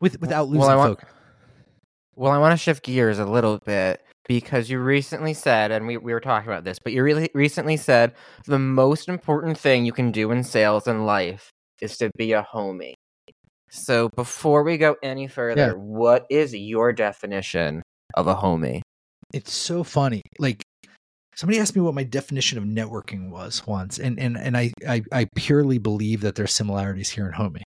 with 0.00 0.20
without 0.20 0.48
losing 0.48 0.60
well, 0.60 0.70
I 0.70 0.76
want, 0.76 0.98
focus. 0.98 1.14
Well, 2.16 2.32
I 2.32 2.38
want 2.38 2.52
to 2.52 2.56
shift 2.56 2.84
gears 2.84 3.18
a 3.18 3.24
little 3.24 3.58
bit 3.64 4.02
because 4.26 4.70
you 4.70 4.78
recently 4.78 5.34
said, 5.34 5.70
and 5.70 5.86
we, 5.86 5.96
we 5.96 6.12
were 6.12 6.20
talking 6.20 6.48
about 6.48 6.64
this, 6.64 6.78
but 6.78 6.92
you 6.92 7.02
really 7.02 7.30
recently 7.34 7.76
said 7.76 8.12
the 8.46 8.58
most 8.58 9.08
important 9.08 9.58
thing 9.58 9.84
you 9.84 9.92
can 9.92 10.12
do 10.12 10.30
in 10.30 10.44
sales 10.44 10.86
and 10.86 11.06
life 11.06 11.50
is 11.80 11.96
to 11.98 12.10
be 12.16 12.32
a 12.32 12.42
homie. 12.42 12.94
So 13.70 14.08
before 14.16 14.62
we 14.62 14.78
go 14.78 14.96
any 15.02 15.28
further, 15.28 15.68
yeah. 15.68 15.72
what 15.72 16.26
is 16.28 16.54
your 16.54 16.92
definition 16.92 17.82
of 18.14 18.26
a 18.26 18.34
homie? 18.34 18.82
It's 19.32 19.52
so 19.52 19.84
funny. 19.84 20.22
Like 20.38 20.62
somebody 21.36 21.58
asked 21.60 21.76
me 21.76 21.82
what 21.82 21.94
my 21.94 22.02
definition 22.02 22.58
of 22.58 22.64
networking 22.64 23.30
was 23.30 23.64
once, 23.66 23.98
and 23.98 24.18
and 24.18 24.36
and 24.36 24.56
I 24.56 24.72
I, 24.88 25.02
I 25.12 25.26
purely 25.36 25.78
believe 25.78 26.20
that 26.22 26.34
there's 26.34 26.52
similarities 26.52 27.10
here 27.10 27.26
in 27.26 27.32
homie. 27.32 27.62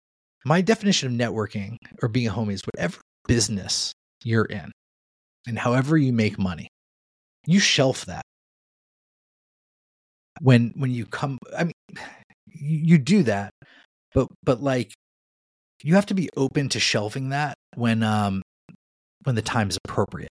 My 0.46 0.62
definition 0.62 1.10
of 1.10 1.30
networking 1.30 1.76
or 2.02 2.08
being 2.08 2.28
a 2.30 2.32
homie 2.32 2.54
is 2.54 2.64
whatever 2.74 3.02
business 3.28 3.92
you're 4.24 4.46
in 4.46 4.72
and 5.48 5.58
however 5.58 5.98
you 5.98 6.14
make 6.14 6.38
money, 6.38 6.70
you 7.46 7.60
shelf 7.60 8.06
that. 8.06 8.24
When 10.42 10.74
when 10.76 10.92
you 10.92 11.06
come, 11.06 11.38
I 11.58 11.66
mean, 11.66 11.74
you, 12.48 12.98
do 12.98 13.24
that, 13.24 13.52
but 14.14 14.28
but 14.44 14.62
like 14.62 14.94
you 15.84 15.96
have 15.96 16.06
to 16.08 16.14
be 16.14 16.30
open 16.36 16.70
to 16.70 16.80
shelving 16.80 17.30
that 17.30 17.56
when 17.76 18.04
um 18.04 18.42
when 19.24 19.36
the 19.36 19.42
time 19.42 19.70
is 19.70 19.78
appropriate 19.84 20.30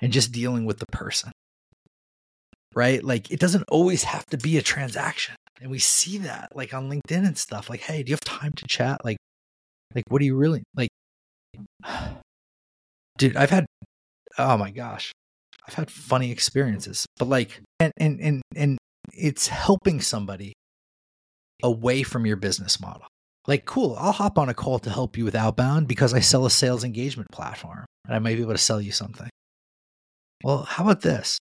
and 0.00 0.12
just 0.12 0.32
dealing 0.32 0.64
with 0.64 0.78
the 0.78 0.86
person 0.92 1.32
right 2.74 3.02
like 3.04 3.30
it 3.30 3.40
doesn't 3.40 3.64
always 3.68 4.04
have 4.04 4.24
to 4.26 4.36
be 4.36 4.58
a 4.58 4.62
transaction 4.62 5.34
and 5.60 5.70
we 5.70 5.78
see 5.78 6.18
that 6.18 6.48
like 6.54 6.74
on 6.74 6.90
linkedin 6.90 7.26
and 7.26 7.38
stuff 7.38 7.68
like 7.70 7.80
hey 7.80 8.02
do 8.02 8.10
you 8.10 8.14
have 8.14 8.20
time 8.20 8.52
to 8.52 8.66
chat 8.66 9.04
like 9.04 9.16
like 9.94 10.04
what 10.08 10.18
do 10.20 10.24
you 10.24 10.36
really 10.36 10.62
like 10.74 10.90
dude 13.18 13.36
i've 13.36 13.50
had 13.50 13.66
oh 14.38 14.56
my 14.56 14.70
gosh, 14.70 15.12
I've 15.66 15.74
had 15.74 15.90
funny 15.90 16.30
experiences. 16.30 17.06
But 17.18 17.28
like, 17.28 17.60
and 17.80 17.92
and 17.96 18.20
and 18.20 18.42
and 18.56 18.78
it's 19.12 19.48
helping 19.48 20.00
somebody 20.00 20.54
away 21.62 22.02
from 22.02 22.26
your 22.26 22.36
business 22.36 22.80
model. 22.80 23.06
Like, 23.46 23.64
cool, 23.64 23.96
I'll 23.98 24.12
hop 24.12 24.38
on 24.38 24.48
a 24.48 24.54
call 24.54 24.78
to 24.80 24.90
help 24.90 25.16
you 25.16 25.24
with 25.24 25.34
outbound 25.34 25.88
because 25.88 26.12
I 26.12 26.20
sell 26.20 26.44
a 26.44 26.50
sales 26.50 26.84
engagement 26.84 27.28
platform 27.32 27.86
and 28.06 28.14
I 28.14 28.18
might 28.18 28.36
be 28.36 28.42
able 28.42 28.52
to 28.52 28.58
sell 28.58 28.80
you 28.80 28.92
something. 28.92 29.28
Well, 30.44 30.64
how 30.64 30.84
about 30.84 31.00
this? 31.00 31.38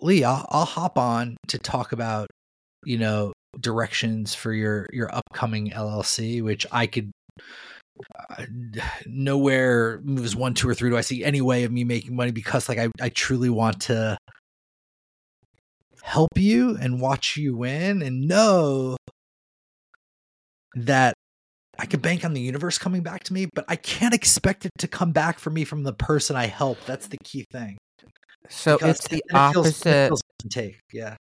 Lee, 0.00 0.22
I'll, 0.24 0.46
I'll 0.50 0.64
hop 0.64 0.96
on 0.98 1.36
to 1.48 1.58
talk 1.58 1.92
about, 1.92 2.28
you 2.84 2.98
know, 2.98 3.32
directions 3.58 4.34
for 4.34 4.52
your 4.52 4.86
your 4.92 5.12
upcoming 5.14 5.70
LLC, 5.70 6.42
which 6.42 6.66
I 6.70 6.86
could 6.86 7.10
uh, 8.38 8.44
nowhere 9.06 10.00
moves 10.02 10.36
one, 10.36 10.54
two, 10.54 10.68
or 10.68 10.74
three 10.74 10.90
do 10.90 10.96
I 10.96 11.02
see 11.02 11.24
any 11.24 11.40
way 11.40 11.64
of 11.64 11.72
me 11.72 11.84
making 11.84 12.14
money 12.16 12.30
because 12.32 12.68
like 12.68 12.78
I, 12.78 12.88
I 13.00 13.08
truly 13.08 13.50
want 13.50 13.80
to 13.82 14.16
help 16.02 16.30
you 16.36 16.76
and 16.80 17.00
watch 17.00 17.36
you 17.36 17.56
win 17.56 18.02
and 18.02 18.26
know 18.28 18.96
that 20.74 21.14
I 21.78 21.86
could 21.86 22.02
bank 22.02 22.24
on 22.24 22.32
the 22.34 22.40
universe 22.40 22.78
coming 22.78 23.02
back 23.02 23.24
to 23.24 23.32
me, 23.32 23.46
but 23.54 23.64
I 23.68 23.76
can't 23.76 24.14
expect 24.14 24.64
it 24.64 24.72
to 24.78 24.88
come 24.88 25.12
back 25.12 25.38
for 25.38 25.50
me 25.50 25.64
from 25.64 25.84
the 25.84 25.92
person 25.92 26.34
I 26.34 26.46
help. 26.46 26.78
That's 26.86 27.06
the 27.06 27.18
key 27.22 27.44
thing. 27.52 27.78
So 28.48 28.76
Because 28.78 28.98
it's 29.00 29.08
the 29.08 29.16
it 29.16 29.34
opposite. 29.34 30.08
feels 30.08 30.22
take. 30.50 30.80
Yeah. 30.92 31.16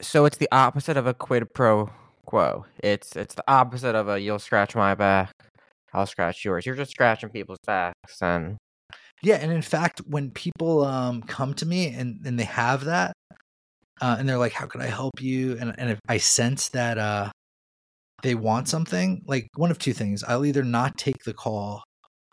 So 0.00 0.24
it's 0.24 0.38
the 0.38 0.48
opposite 0.50 0.96
of 0.96 1.06
a 1.06 1.14
quid 1.14 1.52
pro 1.54 1.90
quo. 2.26 2.64
It's 2.82 3.14
it's 3.14 3.34
the 3.34 3.44
opposite 3.46 3.94
of 3.94 4.08
a 4.08 4.18
you'll 4.20 4.38
scratch 4.38 4.74
my 4.74 4.94
back, 4.94 5.32
I'll 5.94 6.06
scratch 6.06 6.44
yours. 6.44 6.66
You're 6.66 6.74
just 6.74 6.90
scratching 6.92 7.30
people's 7.30 7.60
backs, 7.66 8.20
and 8.22 8.56
Yeah, 9.22 9.36
and 9.36 9.52
in 9.52 9.62
fact, 9.62 10.00
when 10.06 10.30
people 10.32 10.84
um 10.84 11.22
come 11.22 11.54
to 11.54 11.66
me 11.66 11.88
and 11.88 12.20
and 12.26 12.38
they 12.38 12.44
have 12.44 12.84
that, 12.86 13.14
uh, 14.02 14.16
and 14.18 14.28
they're 14.28 14.38
like, 14.38 14.52
"How 14.52 14.66
can 14.66 14.80
I 14.82 14.86
help 14.88 15.20
you?" 15.22 15.58
and 15.58 15.74
and 15.78 15.90
if 15.90 16.00
I 16.08 16.18
sense 16.18 16.70
that 16.70 16.98
uh 16.98 17.30
they 18.22 18.34
want 18.34 18.68
something, 18.68 19.22
like 19.26 19.48
one 19.56 19.70
of 19.70 19.78
two 19.78 19.92
things: 19.94 20.24
I'll 20.24 20.44
either 20.46 20.64
not 20.64 20.98
take 20.98 21.24
the 21.24 21.34
call, 21.34 21.84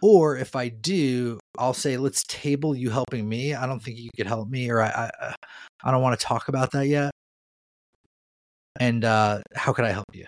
or 0.01 0.37
if 0.37 0.55
I 0.55 0.69
do, 0.69 1.39
I'll 1.59 1.73
say, 1.75 1.97
"Let's 1.97 2.23
table 2.25 2.75
you 2.75 2.89
helping 2.91 3.27
me. 3.29 3.55
I 3.55 3.67
don't 3.67 3.81
think 3.83 3.97
you 3.99 4.11
could 4.17 4.27
help 4.27 4.49
me, 4.49 4.69
or 4.71 4.81
I 4.81 4.89
I, 5.21 5.35
I 5.85 5.91
don't 5.91 6.01
want 6.03 6.19
to 6.19 6.25
talk 6.25 6.47
about 6.49 6.71
that 6.73 6.87
yet." 6.87 7.11
And 8.79 9.03
uh 9.05 9.41
how 9.55 9.73
could 9.73 9.85
I 9.85 9.91
help 9.91 10.05
you? 10.13 10.25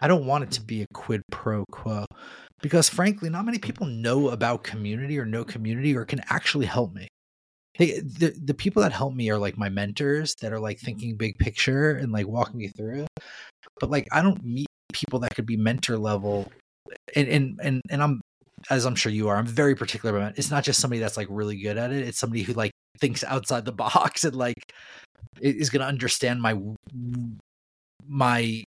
I 0.00 0.08
don't 0.08 0.26
want 0.26 0.44
it 0.44 0.52
to 0.52 0.62
be 0.62 0.82
a 0.82 0.86
quid 0.94 1.22
pro 1.32 1.64
quo 1.72 2.06
because 2.60 2.88
frankly 2.88 3.28
not 3.28 3.44
many 3.44 3.58
people 3.58 3.86
know 3.86 4.28
about 4.28 4.64
community 4.64 5.18
or 5.18 5.24
know 5.24 5.44
community 5.44 5.96
or 5.96 6.04
can 6.04 6.20
actually 6.28 6.66
help 6.66 6.94
me. 6.94 7.08
They, 7.78 8.00
the, 8.00 8.34
the 8.44 8.54
people 8.54 8.82
that 8.82 8.92
help 8.92 9.14
me 9.14 9.30
are 9.30 9.38
like 9.38 9.56
my 9.56 9.68
mentors 9.68 10.34
that 10.40 10.52
are 10.52 10.58
like 10.58 10.78
mm-hmm. 10.78 10.86
thinking 10.86 11.16
big 11.16 11.38
picture 11.38 11.92
and 11.92 12.10
like 12.10 12.26
walking 12.26 12.58
me 12.58 12.68
through 12.68 13.02
it. 13.04 13.22
But 13.80 13.90
like 13.90 14.08
i 14.12 14.22
don't 14.22 14.44
meet 14.44 14.66
people 14.92 15.18
that 15.20 15.34
could 15.34 15.46
be 15.46 15.56
mentor 15.56 15.98
level 15.98 16.50
and 17.14 17.28
and 17.28 17.60
and, 17.62 17.82
and 17.90 18.02
i'm 18.02 18.20
as 18.70 18.86
i'm 18.86 18.94
sure 18.94 19.12
you 19.12 19.28
are 19.28 19.36
i'm 19.36 19.46
very 19.46 19.74
particular 19.74 20.16
about 20.16 20.32
it. 20.32 20.38
it's 20.38 20.50
not 20.50 20.64
just 20.64 20.80
somebody 20.80 20.98
that's 20.98 21.16
like 21.16 21.28
really 21.30 21.56
good 21.56 21.76
at 21.76 21.92
it. 21.92 22.06
It's 22.06 22.18
somebody 22.18 22.42
who 22.42 22.54
like 22.54 22.72
thinks 22.98 23.22
outside 23.24 23.64
the 23.64 23.72
box 23.84 24.24
and 24.24 24.34
like 24.34 24.72
is 25.40 25.70
going 25.70 25.80
to 25.80 25.86
understand 25.86 26.40
my 26.40 26.58
my 28.06 28.64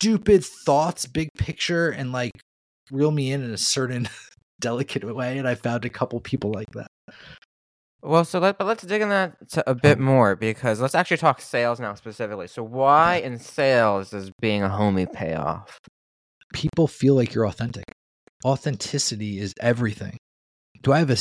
stupid 0.00 0.44
thoughts, 0.44 1.06
big 1.06 1.28
picture, 1.36 1.90
and 1.90 2.12
like 2.12 2.32
reel 2.90 3.10
me 3.10 3.32
in 3.32 3.42
in 3.42 3.50
a 3.50 3.58
certain 3.58 4.08
delicate 4.60 5.04
way. 5.14 5.38
And 5.38 5.48
I 5.48 5.54
found 5.54 5.84
a 5.84 5.90
couple 5.90 6.20
people 6.20 6.52
like 6.52 6.70
that. 6.72 6.88
well, 8.02 8.24
so 8.24 8.38
let 8.38 8.58
but 8.58 8.66
let's 8.66 8.84
dig 8.84 9.02
in 9.02 9.08
that 9.08 9.36
to 9.50 9.68
a 9.68 9.74
bit 9.74 9.98
more 9.98 10.36
because 10.36 10.80
let's 10.80 10.94
actually 10.94 11.16
talk 11.16 11.40
sales 11.40 11.80
now 11.80 11.94
specifically. 11.94 12.46
So 12.46 12.62
why 12.62 13.16
in 13.16 13.38
sales 13.38 14.10
does 14.10 14.30
being 14.40 14.62
a 14.62 14.68
homie 14.68 15.12
pay 15.12 15.34
off? 15.34 15.78
People 16.54 16.86
feel 16.86 17.14
like 17.14 17.34
you're 17.34 17.46
authentic. 17.46 17.84
Authenticity 18.44 19.38
is 19.40 19.52
everything. 19.60 20.16
Do 20.82 20.92
I 20.92 21.00
have 21.00 21.10
a? 21.10 21.16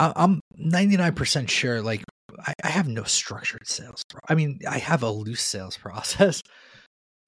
I'm 0.00 0.40
99% 0.60 1.48
sure. 1.48 1.82
Like 1.82 2.02
I, 2.44 2.52
I 2.64 2.68
have 2.68 2.88
no 2.88 3.04
structured 3.04 3.66
sales. 3.66 4.02
Pro- 4.10 4.20
I 4.28 4.34
mean, 4.34 4.58
I 4.68 4.78
have 4.78 5.02
a 5.02 5.10
loose 5.10 5.40
sales 5.40 5.76
process, 5.82 6.42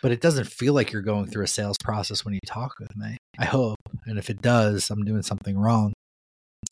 but 0.02 0.12
it 0.12 0.20
doesn't 0.20 0.46
feel 0.46 0.74
like 0.74 0.92
you're 0.92 1.02
going 1.02 1.26
through 1.26 1.44
a 1.44 1.48
sales 1.48 1.76
process 1.82 2.24
when 2.24 2.34
you 2.34 2.40
talk 2.46 2.78
with 2.78 2.96
me. 2.96 3.16
I 3.38 3.44
hope, 3.44 3.78
and 4.06 4.18
if 4.18 4.30
it 4.30 4.40
does, 4.40 4.90
I'm 4.90 5.04
doing 5.04 5.22
something 5.22 5.58
wrong. 5.58 5.92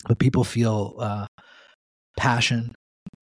But 0.07 0.19
people 0.19 0.43
feel 0.43 0.95
uh, 0.99 1.27
passion 2.17 2.73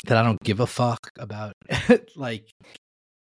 that 0.05 0.17
I 0.17 0.23
don't 0.23 0.39
give 0.43 0.59
a 0.59 0.67
fuck 0.67 1.11
about, 1.17 1.53
like 2.15 2.49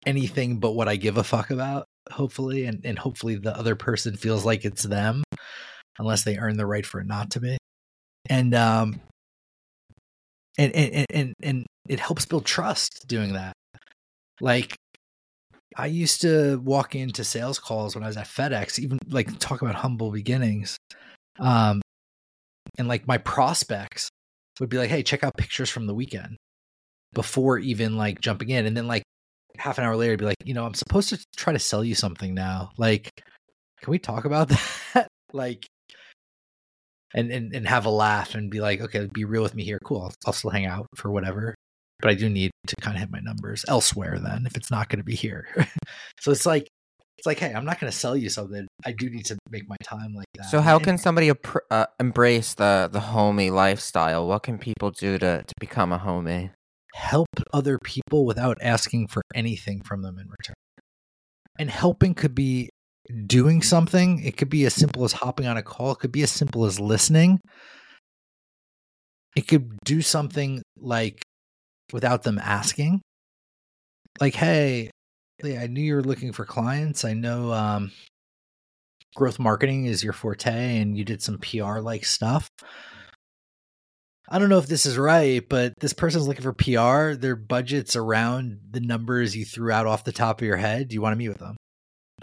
anything 0.06 0.58
but 0.58 0.72
what 0.72 0.88
I 0.88 0.96
give 0.96 1.16
a 1.16 1.24
fuck 1.24 1.50
about. 1.50 1.86
Hopefully, 2.10 2.66
and 2.66 2.84
and 2.84 2.98
hopefully 2.98 3.36
the 3.36 3.56
other 3.56 3.76
person 3.76 4.16
feels 4.16 4.44
like 4.44 4.64
it's 4.64 4.82
them, 4.82 5.22
unless 5.98 6.24
they 6.24 6.36
earn 6.36 6.56
the 6.56 6.66
right 6.66 6.84
for 6.84 7.00
it 7.00 7.06
not 7.06 7.30
to 7.30 7.40
be. 7.40 7.56
And 8.28 8.54
um, 8.54 9.00
and 10.58 10.74
and 10.74 11.06
and 11.10 11.34
and 11.42 11.66
it 11.88 12.00
helps 12.00 12.26
build 12.26 12.44
trust 12.44 13.06
doing 13.06 13.32
that. 13.34 13.54
Like 14.40 14.76
I 15.76 15.86
used 15.86 16.20
to 16.22 16.60
walk 16.60 16.94
into 16.94 17.24
sales 17.24 17.58
calls 17.58 17.94
when 17.94 18.04
I 18.04 18.06
was 18.06 18.16
at 18.16 18.26
FedEx, 18.26 18.78
even 18.78 18.98
like 19.08 19.38
talk 19.38 19.62
about 19.62 19.74
humble 19.74 20.10
beginnings. 20.12 20.76
Um, 21.38 21.82
and 22.78 22.88
like 22.88 23.06
my 23.06 23.18
prospects 23.18 24.08
would 24.60 24.68
be 24.68 24.78
like, 24.78 24.90
"Hey, 24.90 25.02
check 25.02 25.24
out 25.24 25.36
pictures 25.36 25.70
from 25.70 25.86
the 25.86 25.94
weekend," 25.94 26.36
before 27.12 27.58
even 27.58 27.96
like 27.96 28.20
jumping 28.20 28.50
in, 28.50 28.66
and 28.66 28.76
then 28.76 28.86
like 28.86 29.02
half 29.58 29.78
an 29.78 29.84
hour 29.84 29.96
later, 29.96 30.16
be 30.16 30.24
like, 30.24 30.36
"You 30.44 30.54
know, 30.54 30.66
I'm 30.66 30.74
supposed 30.74 31.08
to 31.10 31.24
try 31.36 31.52
to 31.52 31.58
sell 31.58 31.84
you 31.84 31.94
something 31.94 32.34
now. 32.34 32.70
Like, 32.78 33.10
can 33.82 33.90
we 33.90 33.98
talk 33.98 34.24
about 34.24 34.48
that?" 34.94 35.08
like, 35.32 35.66
and 37.14 37.30
and 37.32 37.54
and 37.54 37.66
have 37.68 37.86
a 37.86 37.90
laugh 37.90 38.34
and 38.34 38.50
be 38.50 38.60
like, 38.60 38.80
"Okay, 38.80 39.08
be 39.12 39.24
real 39.24 39.42
with 39.42 39.54
me 39.54 39.64
here. 39.64 39.78
Cool, 39.84 40.02
I'll, 40.02 40.14
I'll 40.26 40.32
still 40.32 40.50
hang 40.50 40.66
out 40.66 40.86
for 40.96 41.10
whatever." 41.10 41.54
But 42.00 42.10
I 42.10 42.14
do 42.14 42.28
need 42.28 42.50
to 42.66 42.74
kind 42.80 42.96
of 42.96 43.00
hit 43.00 43.10
my 43.10 43.20
numbers 43.20 43.64
elsewhere 43.68 44.18
then 44.18 44.46
if 44.46 44.56
it's 44.56 44.70
not 44.70 44.88
going 44.88 44.98
to 44.98 45.04
be 45.04 45.14
here. 45.14 45.46
so 46.20 46.30
it's 46.30 46.44
like 46.46 46.68
it's 47.18 47.26
like, 47.26 47.38
hey, 47.38 47.52
I'm 47.54 47.64
not 47.64 47.78
going 47.80 47.90
to 47.90 47.96
sell 47.96 48.16
you 48.16 48.28
something. 48.28 48.66
I 48.84 48.92
do 48.92 49.08
need 49.08 49.24
to 49.26 49.38
make 49.50 49.68
my 49.68 49.76
time 49.82 50.14
like 50.14 50.26
that. 50.34 50.50
So 50.50 50.60
how 50.60 50.76
And- 50.76 50.84
can 50.84 50.98
somebody 50.98 51.30
uh, 51.70 51.86
embrace 52.00 52.54
the 52.54 52.88
the 52.92 53.00
homie 53.00 53.50
lifestyle? 53.50 54.26
What 54.26 54.42
can 54.42 54.58
people 54.58 54.90
do 54.90 55.18
to 55.18 55.42
to 55.44 55.54
become 55.60 55.92
a 55.92 55.98
homie? 55.98 56.50
help 56.94 57.26
other 57.52 57.76
people 57.82 58.24
without 58.24 58.56
asking 58.62 59.08
for 59.08 59.20
anything 59.34 59.82
from 59.82 60.02
them 60.02 60.16
in 60.16 60.28
return. 60.30 60.54
And 61.58 61.68
helping 61.68 62.14
could 62.14 62.36
be 62.36 62.70
doing 63.26 63.62
something. 63.62 64.22
It 64.22 64.36
could 64.36 64.48
be 64.48 64.64
as 64.64 64.74
simple 64.74 65.02
as 65.04 65.12
hopping 65.12 65.46
on 65.46 65.56
a 65.56 65.62
call. 65.62 65.90
It 65.90 65.98
could 65.98 66.12
be 66.12 66.22
as 66.22 66.30
simple 66.30 66.64
as 66.64 66.78
listening. 66.78 67.40
It 69.34 69.48
could 69.48 69.76
do 69.84 70.02
something 70.02 70.62
like 70.78 71.20
without 71.94 72.24
them 72.24 72.40
asking. 72.40 73.00
Like, 74.20 74.34
hey, 74.34 74.90
I 75.44 75.68
knew 75.68 75.80
you 75.80 75.94
were 75.94 76.02
looking 76.02 76.32
for 76.32 76.44
clients. 76.44 77.04
I 77.04 77.14
know 77.14 77.52
um, 77.52 77.92
growth 79.14 79.38
marketing 79.38 79.86
is 79.86 80.02
your 80.02 80.12
forte 80.12 80.80
and 80.80 80.98
you 80.98 81.04
did 81.04 81.22
some 81.22 81.38
PR 81.38 81.78
like 81.78 82.04
stuff. 82.04 82.48
I 84.28 84.40
don't 84.40 84.48
know 84.48 84.58
if 84.58 84.66
this 84.66 84.86
is 84.86 84.98
right, 84.98 85.46
but 85.48 85.74
this 85.80 85.92
person's 85.92 86.26
looking 86.26 86.42
for 86.42 86.52
PR. 86.52 87.16
Their 87.16 87.36
budget's 87.36 87.94
around 87.94 88.58
the 88.68 88.80
numbers 88.80 89.36
you 89.36 89.44
threw 89.44 89.70
out 89.70 89.86
off 89.86 90.02
the 90.02 90.12
top 90.12 90.40
of 90.40 90.46
your 90.46 90.56
head. 90.56 90.88
Do 90.88 90.94
you 90.94 91.02
want 91.02 91.12
to 91.12 91.18
meet 91.18 91.28
with 91.28 91.38
them? 91.38 91.56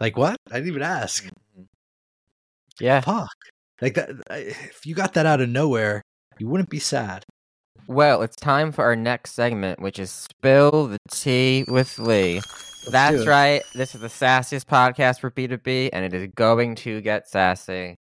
Like 0.02 0.18
what? 0.18 0.36
I 0.52 0.56
didn't 0.56 0.68
even 0.68 0.82
ask. 0.82 1.30
Yeah. 2.82 3.00
Fuck. 3.00 3.30
Like 3.82 3.94
that. 3.94 4.10
If 4.32 4.86
you 4.86 4.96
got 4.96 5.14
that 5.14 5.26
out 5.26 5.40
of 5.40 5.48
nowhere, 5.48 6.02
you 6.40 6.50
wouldn't 6.50 6.70
be 6.70 6.80
sad. 6.80 7.24
Well, 7.92 8.22
it's 8.22 8.38
time 8.38 8.72
for 8.72 8.86
our 8.86 8.96
next 8.96 9.34
segment, 9.34 9.82
which 9.82 10.00
is 10.00 10.12
spill 10.12 10.88
the 10.88 10.98
tea 11.12 11.66
with 11.68 12.00
Lee. 12.00 12.40
do 12.86 12.90
That's 12.90 13.28
right. 13.28 13.64
This 13.74 13.94
is 13.94 14.00
the 14.00 14.08
sassiest 14.08 14.64
podcast 14.64 15.20
for 15.20 15.30
B2B, 15.30 15.90
and 15.92 16.06
it 16.06 16.14
is 16.14 16.30
going 16.34 16.76
to 16.76 17.02
get 17.02 17.28
sassy. 17.28 17.96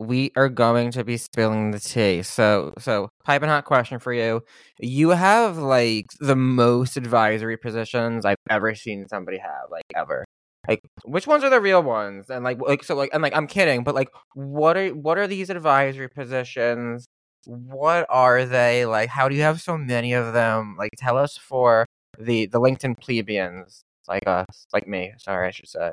We 0.00 0.32
are 0.34 0.48
going 0.48 0.90
to 0.90 1.04
be 1.04 1.16
spilling 1.16 1.70
the 1.70 1.78
tea. 1.78 2.24
So, 2.24 2.74
so 2.80 3.08
piping 3.22 3.48
hot 3.48 3.66
question 3.66 4.00
for 4.00 4.12
you. 4.12 4.42
You 4.80 5.10
have 5.10 5.58
like 5.58 6.06
the 6.18 6.34
most 6.34 6.96
advisory 6.96 7.56
positions 7.56 8.24
I've 8.24 8.34
ever 8.50 8.74
seen 8.74 9.06
somebody 9.06 9.38
have, 9.38 9.70
like 9.70 9.84
ever. 9.94 10.24
Like, 10.66 10.80
which 11.04 11.28
ones 11.28 11.44
are 11.44 11.50
the 11.50 11.60
real 11.60 11.84
ones? 11.84 12.30
And 12.30 12.42
like, 12.42 12.58
like, 12.60 12.82
so 12.82 12.96
like, 12.96 13.10
and 13.12 13.22
like, 13.22 13.36
I'm 13.36 13.46
kidding, 13.46 13.84
but 13.84 13.94
like, 13.94 14.08
what 14.34 14.76
are 14.76 14.88
what 14.88 15.18
are 15.18 15.28
these 15.28 15.50
advisory 15.50 16.08
positions? 16.08 17.06
What 17.46 18.06
are 18.08 18.44
they 18.44 18.86
like? 18.86 19.08
How 19.08 19.28
do 19.28 19.36
you 19.36 19.42
have 19.42 19.60
so 19.60 19.78
many 19.78 20.12
of 20.12 20.32
them? 20.32 20.76
Like, 20.78 20.92
tell 20.98 21.16
us 21.16 21.36
for 21.36 21.86
the 22.18 22.46
the 22.46 22.60
LinkedIn 22.60 22.98
plebeians 23.00 23.82
like 24.08 24.26
us, 24.26 24.66
like 24.72 24.86
me. 24.86 25.12
Sorry, 25.18 25.48
I 25.48 25.50
should 25.50 25.68
say. 25.68 25.92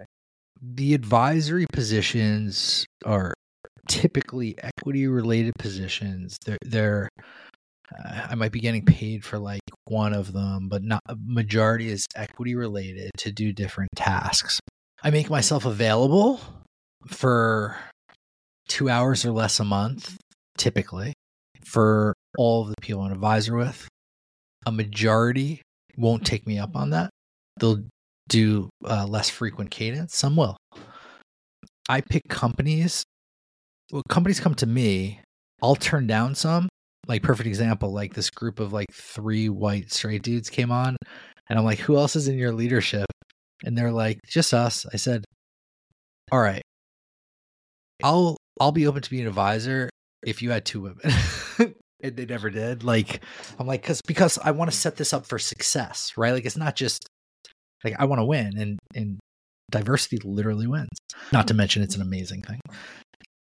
The 0.61 0.93
advisory 0.93 1.65
positions 1.71 2.85
are 3.05 3.33
typically 3.87 4.55
equity 4.59 5.07
related 5.07 5.53
positions. 5.59 6.37
They're 6.45 6.57
they're 6.65 7.09
uh, 7.93 8.27
I 8.29 8.35
might 8.35 8.51
be 8.51 8.59
getting 8.59 8.85
paid 8.85 9.23
for 9.25 9.37
like 9.37 9.61
one 9.85 10.13
of 10.13 10.33
them, 10.33 10.69
but 10.69 10.83
not 10.83 11.01
majority 11.25 11.89
is 11.89 12.05
equity 12.15 12.55
related 12.55 13.11
to 13.17 13.31
do 13.31 13.51
different 13.53 13.89
tasks. 13.95 14.59
I 15.03 15.09
make 15.09 15.29
myself 15.29 15.65
available 15.65 16.39
for 17.07 17.77
two 18.67 18.89
hours 18.89 19.25
or 19.25 19.31
less 19.31 19.59
a 19.59 19.65
month, 19.65 20.17
typically, 20.57 21.13
for 21.65 22.13
all 22.37 22.63
of 22.63 22.69
the 22.69 22.81
people 22.81 23.01
I'm 23.01 23.07
an 23.07 23.13
advisor 23.13 23.55
with. 23.55 23.87
A 24.65 24.71
majority 24.71 25.61
won't 25.97 26.25
take 26.25 26.47
me 26.47 26.57
up 26.57 26.75
on 26.75 26.91
that. 26.91 27.09
They'll 27.59 27.83
do 28.27 28.69
uh, 28.85 29.05
less 29.05 29.29
frequent 29.29 29.71
cadence. 29.71 30.17
Some 30.17 30.35
will. 30.35 30.57
I 31.89 32.01
pick 32.01 32.23
companies. 32.29 33.03
Well, 33.91 34.03
companies 34.09 34.39
come 34.39 34.55
to 34.55 34.65
me. 34.65 35.21
I'll 35.61 35.75
turn 35.75 36.07
down 36.07 36.35
some. 36.35 36.69
Like 37.07 37.21
perfect 37.21 37.47
example, 37.47 37.91
like 37.91 38.13
this 38.13 38.29
group 38.29 38.59
of 38.59 38.71
like 38.71 38.87
three 38.93 39.49
white 39.49 39.91
straight 39.91 40.23
dudes 40.23 40.49
came 40.49 40.71
on, 40.71 40.95
and 41.49 41.59
I'm 41.59 41.65
like, 41.65 41.79
"Who 41.79 41.97
else 41.97 42.15
is 42.15 42.29
in 42.29 42.37
your 42.37 42.53
leadership?" 42.53 43.07
And 43.65 43.77
they're 43.77 43.91
like, 43.91 44.19
"Just 44.25 44.53
us." 44.53 44.85
I 44.93 44.95
said, 44.95 45.25
"All 46.31 46.39
right, 46.39 46.61
I'll 48.01 48.37
I'll 48.59 48.71
be 48.71 48.87
open 48.87 49.01
to 49.01 49.09
be 49.09 49.19
an 49.19 49.27
advisor 49.27 49.89
if 50.25 50.41
you 50.41 50.51
had 50.51 50.65
two 50.65 50.81
women. 50.81 51.11
and 52.03 52.17
they 52.17 52.25
never 52.25 52.49
did. 52.49 52.83
Like 52.83 53.23
I'm 53.57 53.65
like 53.65 53.81
cuz 53.83 54.01
because 54.05 54.37
I 54.37 54.51
want 54.51 54.69
to 54.69 54.77
set 54.77 54.97
this 54.97 55.13
up 55.13 55.25
for 55.25 55.39
success, 55.39 56.13
right? 56.17 56.33
Like 56.33 56.45
it's 56.45 56.57
not 56.57 56.75
just 56.75 57.07
like 57.83 57.95
I 57.97 58.05
want 58.05 58.19
to 58.19 58.25
win 58.25 58.57
and 58.57 58.79
and 58.93 59.19
diversity 59.71 60.17
literally 60.23 60.67
wins. 60.67 60.89
Not 61.31 61.47
to 61.47 61.53
mention 61.53 61.81
it's 61.81 61.95
an 61.95 62.01
amazing 62.01 62.41
thing. 62.41 62.59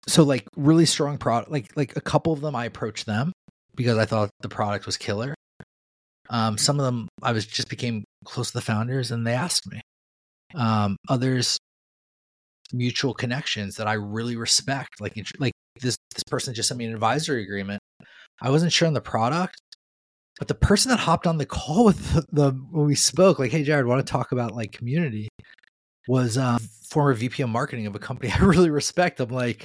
So 0.07 0.25
like 0.25 0.47
really 0.57 0.87
strong 0.87 1.17
product 1.17 1.51
like 1.51 1.71
like 1.77 1.97
a 1.97 2.01
couple 2.01 2.33
of 2.33 2.41
them 2.41 2.57
I 2.57 2.65
approached 2.67 3.07
them 3.07 3.33
because 3.75 3.97
I 3.97 4.05
thought 4.05 4.31
the 4.41 4.49
product 4.49 4.85
was 4.85 4.97
killer. 4.97 5.35
Um 6.29 6.59
some 6.59 6.79
of 6.79 6.85
them 6.85 7.09
I 7.23 7.33
was 7.33 7.47
just 7.47 7.71
became 7.71 8.05
close 8.25 8.49
to 8.49 8.55
the 8.55 8.61
founders 8.61 9.11
and 9.11 9.27
they 9.27 9.35
asked 9.35 9.71
me. 9.71 9.81
Um 10.55 10.97
others 11.09 11.59
mutual 12.73 13.15
connections 13.15 13.77
that 13.77 13.87
I 13.87 13.95
really 13.95 14.37
respect 14.37 15.01
like 15.01 15.15
like 15.39 15.53
this 15.81 15.97
this 16.15 16.25
person 16.25 16.55
just 16.55 16.69
sent 16.69 16.79
me 16.79 16.87
an 16.87 16.95
advisory 16.95 17.43
agreement. 17.43 17.81
I 18.41 18.51
wasn't 18.51 18.73
sure 18.73 18.87
on 18.87 18.95
the 18.95 19.01
product, 19.01 19.61
but 20.39 20.49
the 20.49 20.55
person 20.55 20.91
that 20.91 21.01
hopped 21.01 21.27
on 21.27 21.39
the 21.39 21.47
call 21.47 21.85
with 21.87 22.13
the, 22.13 22.27
the 22.33 22.51
when 22.71 22.87
we 22.87 22.95
spoke, 22.95 23.39
like, 23.39 23.51
hey 23.51 23.65
Jared, 23.65 23.87
want 23.87 24.05
to 24.05 24.11
talk 24.11 24.33
about 24.33 24.53
like 24.53 24.73
community, 24.73 25.29
was 26.07 26.39
um, 26.39 26.59
former 26.89 27.15
VP 27.15 27.43
of 27.43 27.51
marketing 27.51 27.87
of 27.87 27.95
a 27.95 27.99
company 27.99 28.33
I 28.35 28.39
really 28.39 28.71
respect. 28.71 29.21
I'm 29.21 29.29
like, 29.29 29.65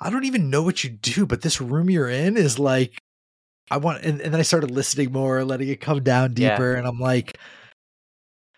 I 0.00 0.10
don't 0.10 0.24
even 0.24 0.50
know 0.50 0.62
what 0.62 0.84
you 0.84 0.90
do, 0.90 1.26
but 1.26 1.42
this 1.42 1.60
room 1.60 1.90
you're 1.90 2.08
in 2.08 2.36
is 2.36 2.58
like, 2.58 2.98
I 3.70 3.76
want, 3.76 4.04
and, 4.04 4.20
and 4.20 4.32
then 4.32 4.40
I 4.40 4.42
started 4.42 4.70
listening 4.70 5.12
more, 5.12 5.44
letting 5.44 5.68
it 5.68 5.80
come 5.80 6.02
down 6.02 6.34
deeper, 6.34 6.72
yeah. 6.72 6.78
and 6.78 6.86
I'm 6.86 6.98
like, 6.98 7.38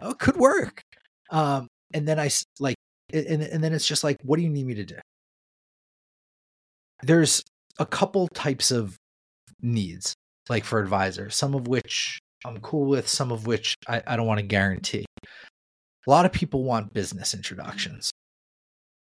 oh, 0.01 0.11
it 0.11 0.19
could 0.19 0.37
work. 0.37 0.83
Um, 1.31 1.69
and 1.93 2.09
then 2.09 2.19
I 2.19 2.31
like, 2.59 2.77
and 3.13 3.43
and 3.43 3.63
then 3.63 3.75
it's 3.75 3.87
just 3.87 4.05
like, 4.05 4.17
what 4.23 4.37
do 4.37 4.43
you 4.43 4.49
need 4.49 4.67
me 4.67 4.75
to 4.75 4.85
do? 4.85 4.97
There's 7.03 7.43
a 7.79 7.87
couple 7.87 8.29
types 8.29 8.71
of 8.71 8.97
needs, 9.61 10.15
like 10.49 10.65
for 10.65 10.81
advisors, 10.81 11.35
some 11.35 11.55
of 11.55 11.67
which 11.69 12.19
I'm 12.45 12.61
cool 12.61 12.89
with, 12.89 13.09
some 13.09 13.33
of 13.33 13.47
which 13.47 13.77
I, 13.89 14.03
I 14.07 14.17
don't 14.17 14.27
want 14.27 14.41
to 14.41 14.47
guarantee. 14.47 15.05
A 15.25 16.11
lot 16.11 16.27
of 16.27 16.33
people 16.33 16.65
want 16.65 16.93
business 16.93 17.35
introductions. 17.35 18.11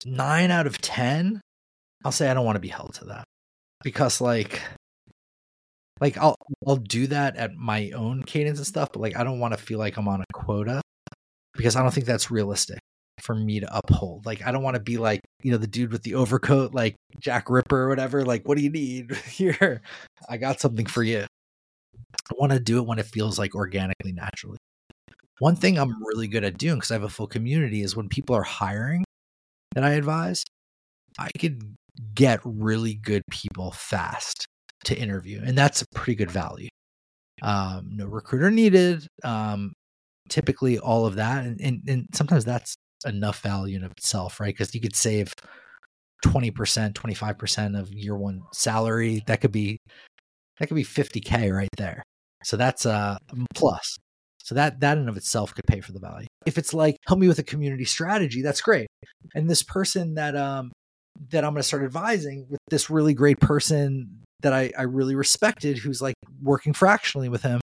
Nine 0.06 0.52
out 0.52 0.68
of 0.68 0.80
10, 0.80 1.42
I'll 2.04 2.12
say 2.12 2.30
I 2.30 2.34
don't 2.34 2.46
want 2.46 2.56
to 2.56 2.62
be 2.62 2.68
held 2.68 2.94
to 2.96 3.06
that 3.06 3.24
because, 3.84 4.22
like, 4.22 4.62
like 6.00 6.18
I'll 6.18 6.36
I'll 6.68 6.76
do 6.76 7.08
that 7.08 7.38
at 7.38 7.56
my 7.56 7.92
own 7.92 8.24
cadence 8.24 8.60
and 8.60 8.68
stuff, 8.68 8.90
but 8.94 9.02
like 9.02 9.16
I 9.18 9.24
don't 9.24 9.40
want 9.40 9.54
to 9.54 9.64
feel 9.64 9.80
like 9.80 9.98
I'm 9.98 10.08
on 10.08 10.22
a 10.22 10.34
quota 10.34 10.82
because 11.54 11.76
I 11.76 11.82
don't 11.82 11.92
think 11.92 12.06
that's 12.06 12.30
realistic 12.30 12.80
for 13.22 13.36
me 13.36 13.60
to 13.60 13.78
uphold. 13.78 14.26
Like 14.26 14.46
I 14.46 14.52
don't 14.52 14.64
want 14.64 14.76
to 14.76 14.82
be 14.82 14.98
like, 14.98 15.22
you 15.42 15.52
know, 15.52 15.58
the 15.58 15.68
dude 15.68 15.92
with 15.92 16.04
the 16.04 16.16
overcoat, 16.16 16.74
like 16.74 16.96
Jack 17.20 17.50
Ripper 17.50 17.84
or 17.84 17.90
whatever. 17.90 18.24
Like, 18.24 18.48
what 18.48 18.58
do 18.58 18.64
you 18.64 18.70
need? 18.70 19.16
Here, 19.28 19.82
I 20.30 20.38
got 20.38 20.60
something 20.60 20.86
for 20.86 21.04
you. 21.04 21.26
I 22.30 22.34
want 22.38 22.52
to 22.52 22.60
do 22.60 22.78
it 22.78 22.86
when 22.86 23.00
it 23.00 23.06
feels 23.06 23.40
like 23.40 23.56
organically, 23.56 24.12
naturally. 24.12 24.58
One 25.40 25.56
thing 25.56 25.78
I'm 25.78 26.04
really 26.04 26.28
good 26.28 26.44
at 26.44 26.58
doing 26.58 26.76
because 26.76 26.92
I 26.92 26.96
have 26.96 27.04
a 27.04 27.10
full 27.10 27.28
community 27.28 27.82
is 27.82 27.96
when 27.96 28.10
people 28.10 28.36
are 28.36 28.44
hiring 28.44 29.04
that 29.76 29.84
I 29.84 29.92
advise, 29.92 30.44
I 31.20 31.30
could 31.40 31.76
get 32.14 32.40
really 32.44 32.96
good 32.96 33.24
people 33.30 33.72
fast 33.72 34.48
to 34.86 34.98
interview. 34.98 35.42
And 35.44 35.58
that's 35.58 35.82
a 35.82 35.86
pretty 35.94 36.16
good 36.16 36.32
value. 36.32 36.70
Um, 37.42 37.90
no 37.92 38.08
recruiter 38.08 38.50
needed. 38.50 39.08
Um, 39.24 39.74
typically 40.30 40.80
all 40.80 41.06
of 41.06 41.16
that. 41.16 41.46
And, 41.46 41.62
and, 41.62 41.82
and 41.88 42.08
sometimes 42.14 42.46
that's 42.46 42.76
enough 43.06 43.42
value 43.42 43.78
in 43.78 43.84
itself, 43.84 44.40
right? 44.40 44.54
Because 44.54 44.74
you 44.74 44.82
could 44.82 44.96
save 44.96 45.34
20%, 46.26 46.94
25% 46.94 47.80
of 47.80 47.92
year 47.94 48.18
one 48.18 48.42
salary. 48.54 49.24
That 49.28 49.42
could 49.42 49.52
be 49.52 49.80
that 50.60 50.68
could 50.68 50.76
be 50.76 50.84
50k 50.84 51.56
right 51.56 51.70
there. 51.78 52.04
So 52.44 52.58
that's 52.58 52.86
a 52.86 53.20
plus. 53.56 53.98
So 54.44 54.56
that 54.56 54.80
that 54.80 54.98
in 54.98 55.10
of 55.10 55.18
itself 55.18 55.54
could 55.54 55.66
pay 55.68 55.82
for 55.82 55.92
the 55.92 56.00
value. 56.00 56.28
If 56.46 56.58
it's 56.58 56.74
like 56.74 56.96
help 57.06 57.20
me 57.20 57.28
with 57.28 57.40
a 57.40 57.44
community 57.44 57.86
strategy, 57.86 58.42
that's 58.42 58.62
great. 58.62 58.88
And 59.36 59.50
this 59.50 59.62
person 59.62 60.16
that 60.16 60.36
um 60.36 60.72
that 61.32 61.44
I'm 61.44 61.52
going 61.52 61.62
to 61.62 61.68
start 61.68 61.84
advising 61.84 62.46
with 62.50 62.60
this 62.70 62.90
really 62.90 63.14
great 63.14 63.40
person 63.40 64.24
that 64.42 64.54
I 64.54 64.72
I 64.78 64.84
really 64.84 65.16
respected 65.16 65.78
who's 65.78 66.02
like 66.02 66.16
working 66.42 66.74
fractionally 66.74 67.30
with 67.30 67.42
him. 67.42 67.60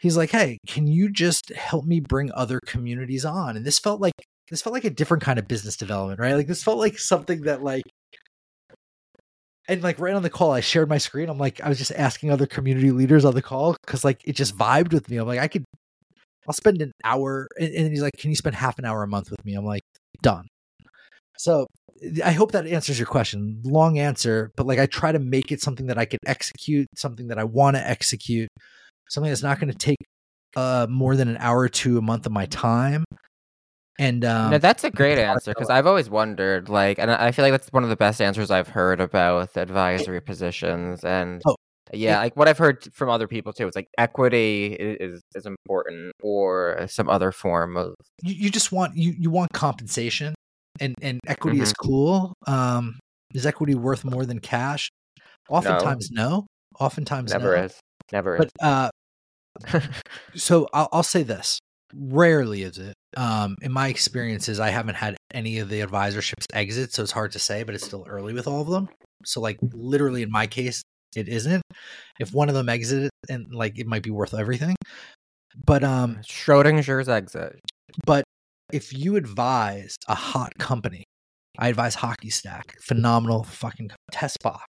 He's 0.00 0.16
like, 0.16 0.30
"Hey, 0.30 0.58
can 0.66 0.86
you 0.86 1.10
just 1.10 1.50
help 1.50 1.84
me 1.84 2.00
bring 2.00 2.30
other 2.32 2.60
communities 2.66 3.24
on?" 3.24 3.56
And 3.56 3.64
this 3.64 3.78
felt 3.78 4.00
like 4.00 4.14
this 4.50 4.62
felt 4.62 4.74
like 4.74 4.84
a 4.84 4.90
different 4.90 5.22
kind 5.22 5.38
of 5.38 5.48
business 5.48 5.76
development, 5.76 6.20
right? 6.20 6.34
Like 6.34 6.46
this 6.46 6.62
felt 6.62 6.78
like 6.78 6.98
something 6.98 7.42
that 7.42 7.62
like 7.62 7.84
and 9.68 9.82
like 9.82 9.98
right 9.98 10.14
on 10.14 10.22
the 10.22 10.30
call, 10.30 10.52
I 10.52 10.60
shared 10.60 10.88
my 10.88 10.98
screen. 10.98 11.28
I'm 11.28 11.38
like, 11.38 11.60
I 11.60 11.68
was 11.68 11.76
just 11.78 11.92
asking 11.92 12.30
other 12.30 12.46
community 12.46 12.90
leaders 12.90 13.24
on 13.24 13.34
the 13.34 13.42
call 13.42 13.76
because 13.84 14.02
like 14.02 14.22
it 14.24 14.32
just 14.34 14.56
vibed 14.56 14.92
with 14.92 15.10
me. 15.10 15.18
I'm 15.18 15.26
like, 15.26 15.40
I 15.40 15.46
could, 15.46 15.64
I'll 16.46 16.54
spend 16.54 16.80
an 16.80 16.92
hour. 17.04 17.48
And, 17.60 17.74
and 17.74 17.90
he's 17.90 18.00
like, 18.02 18.14
Can 18.18 18.30
you 18.30 18.36
spend 18.36 18.56
half 18.56 18.78
an 18.78 18.86
hour 18.86 19.02
a 19.02 19.08
month 19.08 19.30
with 19.30 19.44
me? 19.44 19.54
I'm 19.54 19.66
like, 19.66 19.82
Done. 20.22 20.48
So 21.36 21.66
I 22.24 22.32
hope 22.32 22.52
that 22.52 22.66
answers 22.66 22.98
your 22.98 23.06
question. 23.06 23.60
Long 23.64 23.98
answer, 23.98 24.50
but 24.56 24.66
like 24.66 24.78
I 24.78 24.86
try 24.86 25.12
to 25.12 25.18
make 25.18 25.52
it 25.52 25.60
something 25.60 25.86
that 25.86 25.98
I 25.98 26.06
can 26.06 26.18
execute, 26.26 26.88
something 26.96 27.28
that 27.28 27.38
I 27.38 27.44
want 27.44 27.76
to 27.76 27.86
execute, 27.86 28.48
something 29.08 29.30
that's 29.30 29.42
not 29.42 29.60
going 29.60 29.72
to 29.72 29.78
take 29.78 29.98
uh, 30.56 30.86
more 30.88 31.16
than 31.16 31.28
an 31.28 31.36
hour 31.38 31.60
or 31.60 31.68
two 31.68 31.98
a 31.98 32.02
month 32.02 32.26
of 32.26 32.32
my 32.32 32.46
time 32.46 33.04
and 33.98 34.24
um, 34.24 34.52
no, 34.52 34.58
that's 34.58 34.84
a 34.84 34.90
great 34.90 35.18
answer 35.18 35.50
because 35.50 35.70
I've 35.70 35.86
always 35.86 36.08
wondered, 36.08 36.68
like, 36.68 37.00
and 37.00 37.10
I 37.10 37.32
feel 37.32 37.44
like 37.44 37.52
that's 37.52 37.68
one 37.72 37.82
of 37.82 37.88
the 37.88 37.96
best 37.96 38.20
answers 38.22 38.50
I've 38.50 38.68
heard 38.68 39.00
about 39.00 39.56
advisory 39.56 40.20
positions. 40.20 41.02
And 41.02 41.42
oh, 41.44 41.56
yeah, 41.92 42.18
like 42.18 42.36
what 42.36 42.46
I've 42.46 42.58
heard 42.58 42.88
from 42.94 43.10
other 43.10 43.26
people 43.26 43.52
too, 43.52 43.66
it's 43.66 43.74
like 43.74 43.88
equity 43.98 44.66
is 44.78 45.20
is 45.34 45.46
important, 45.46 46.12
or 46.22 46.86
some 46.86 47.08
other 47.08 47.32
form 47.32 47.76
of. 47.76 47.94
You, 48.22 48.34
you 48.34 48.50
just 48.50 48.70
want 48.70 48.96
you 48.96 49.16
you 49.18 49.30
want 49.30 49.52
compensation, 49.52 50.32
and 50.78 50.94
and 51.02 51.18
equity 51.26 51.56
mm-hmm. 51.56 51.64
is 51.64 51.72
cool. 51.72 52.34
Um, 52.46 53.00
is 53.34 53.46
equity 53.46 53.74
worth 53.74 54.04
more 54.04 54.24
than 54.24 54.38
cash? 54.38 54.90
Oftentimes, 55.50 56.12
no. 56.12 56.28
no. 56.28 56.46
Oftentimes, 56.78 57.32
never 57.32 57.56
no. 57.56 57.64
is. 57.64 57.80
Never 58.12 58.38
but, 58.38 58.46
is. 58.46 58.52
Uh, 58.62 58.90
so 60.34 60.68
I'll, 60.72 60.88
I'll 60.92 61.02
say 61.02 61.22
this: 61.22 61.58
rarely 61.94 62.62
is 62.62 62.78
it 62.78 62.94
um, 63.16 63.56
in 63.62 63.72
my 63.72 63.88
experiences, 63.88 64.60
I 64.60 64.70
haven't 64.70 64.96
had 64.96 65.16
any 65.32 65.58
of 65.58 65.68
the 65.68 65.80
advisorships 65.80 66.44
exit, 66.52 66.92
so 66.92 67.02
it's 67.02 67.12
hard 67.12 67.32
to 67.32 67.38
say, 67.38 67.62
but 67.62 67.74
it's 67.74 67.84
still 67.84 68.04
early 68.08 68.34
with 68.34 68.46
all 68.46 68.60
of 68.60 68.68
them. 68.68 68.88
So, 69.24 69.40
like, 69.40 69.58
literally 69.72 70.22
in 70.22 70.30
my 70.30 70.46
case, 70.46 70.82
it 71.16 71.28
isn't. 71.28 71.62
If 72.20 72.32
one 72.32 72.48
of 72.48 72.54
them 72.54 72.68
exited, 72.68 73.10
and 73.28 73.46
like, 73.52 73.78
it 73.78 73.86
might 73.86 74.02
be 74.02 74.10
worth 74.10 74.34
everything. 74.34 74.76
But 75.64 75.82
um, 75.82 76.18
Schrodinger's 76.22 77.08
exit. 77.08 77.58
But 78.06 78.24
if 78.72 78.92
you 78.92 79.16
advise 79.16 79.96
a 80.06 80.14
hot 80.14 80.52
company, 80.58 81.04
I 81.58 81.68
advise 81.68 81.96
HockeyStack, 81.96 82.80
phenomenal 82.82 83.42
fucking 83.42 83.90
test 84.12 84.38
box. 84.42 84.64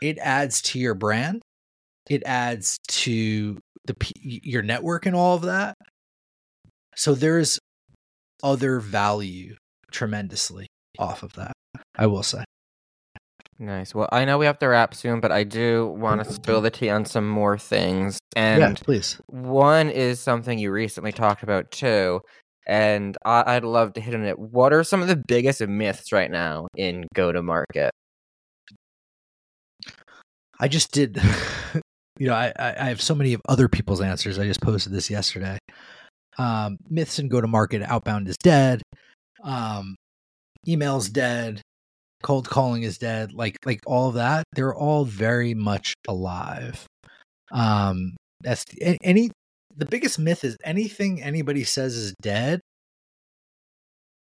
It 0.00 0.18
adds 0.18 0.62
to 0.62 0.78
your 0.78 0.94
brand. 0.94 1.42
It 2.10 2.22
adds 2.26 2.78
to 2.88 3.58
the 3.86 3.96
your 4.20 4.62
network 4.62 5.06
and 5.06 5.16
all 5.16 5.34
of 5.34 5.42
that 5.42 5.74
so 6.94 7.14
there's 7.14 7.58
other 8.42 8.80
value 8.80 9.56
tremendously 9.90 10.66
off 10.98 11.22
of 11.22 11.32
that, 11.34 11.52
I 11.96 12.06
will 12.06 12.22
say. 12.22 12.44
Nice. 13.58 13.94
Well, 13.94 14.08
I 14.10 14.24
know 14.24 14.38
we 14.38 14.46
have 14.46 14.58
to 14.58 14.68
wrap 14.68 14.94
soon, 14.94 15.20
but 15.20 15.30
I 15.30 15.44
do 15.44 15.94
want 15.96 16.24
to 16.24 16.32
spill 16.32 16.60
the 16.60 16.70
tea 16.70 16.90
on 16.90 17.04
some 17.04 17.28
more 17.28 17.56
things. 17.56 18.18
And 18.34 18.60
yeah, 18.60 18.74
please. 18.74 19.20
One 19.26 19.88
is 19.88 20.18
something 20.20 20.58
you 20.58 20.72
recently 20.72 21.12
talked 21.12 21.42
about 21.42 21.70
too, 21.70 22.20
and 22.66 23.16
I- 23.24 23.54
would 23.54 23.64
love 23.64 23.92
to 23.94 24.00
hit 24.00 24.14
on 24.14 24.24
it. 24.24 24.38
What 24.38 24.72
are 24.72 24.82
some 24.82 25.00
of 25.00 25.08
the 25.08 25.16
biggest 25.16 25.60
myths 25.60 26.12
right 26.12 26.30
now 26.30 26.66
in 26.76 27.06
go 27.14 27.30
to 27.30 27.42
market? 27.42 27.92
I 30.58 30.68
just 30.68 30.92
did. 30.92 31.20
You 32.22 32.28
know, 32.28 32.34
I 32.34 32.52
I 32.56 32.84
have 32.84 33.02
so 33.02 33.16
many 33.16 33.32
of 33.34 33.40
other 33.48 33.66
people's 33.66 34.00
answers. 34.00 34.38
I 34.38 34.44
just 34.46 34.60
posted 34.60 34.92
this 34.92 35.10
yesterday. 35.10 35.58
Um, 36.38 36.76
myths 36.88 37.18
and 37.18 37.28
go 37.28 37.40
to 37.40 37.48
market 37.48 37.82
outbound 37.82 38.28
is 38.28 38.36
dead. 38.36 38.80
Um, 39.42 39.96
email's 40.68 41.08
dead. 41.08 41.62
Cold 42.22 42.48
calling 42.48 42.84
is 42.84 42.96
dead. 42.96 43.32
Like 43.32 43.56
like 43.66 43.80
all 43.88 44.08
of 44.10 44.14
that 44.14 44.44
they're 44.54 44.72
all 44.72 45.04
very 45.04 45.52
much 45.52 45.94
alive. 46.06 46.86
Um 47.50 48.14
that's 48.40 48.66
any 49.02 49.32
the 49.76 49.86
biggest 49.86 50.20
myth 50.20 50.44
is 50.44 50.56
anything 50.62 51.20
anybody 51.20 51.64
says 51.64 51.96
is 51.96 52.14
dead 52.22 52.60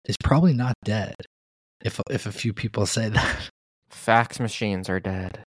is 0.03 0.17
probably 0.21 0.53
not 0.53 0.73
dead 0.83 1.15
if 1.85 2.01
if 2.09 2.25
a 2.25 2.33
few 2.33 2.51
people 2.51 2.85
say 2.85 3.07
that. 3.17 3.49
Fax 3.89 4.41
machines 4.41 4.89
are 4.89 4.99
dead. 4.99 5.41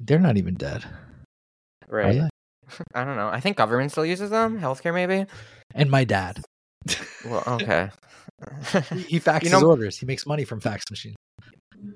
They're 0.00 0.18
not 0.18 0.38
even 0.38 0.54
dead 0.54 0.86
right 1.88 2.22
I 2.94 3.04
don't 3.04 3.16
know. 3.16 3.28
I 3.28 3.40
think 3.40 3.56
government 3.56 3.92
still 3.92 4.06
uses 4.06 4.30
them. 4.30 4.58
Healthcare, 4.60 4.92
maybe. 4.92 5.26
And 5.74 5.90
my 5.90 6.04
dad. 6.04 6.42
well, 7.24 7.42
okay. 7.46 7.90
He, 9.08 9.20
faxes 9.20 9.44
You 9.44 9.50
know- 9.50 9.64
orders. 9.64 9.98
He 9.98 10.06
makes 10.06 10.26
money 10.26 10.44
from 10.44 10.60
fax 10.60 10.84
machine. 10.90 11.14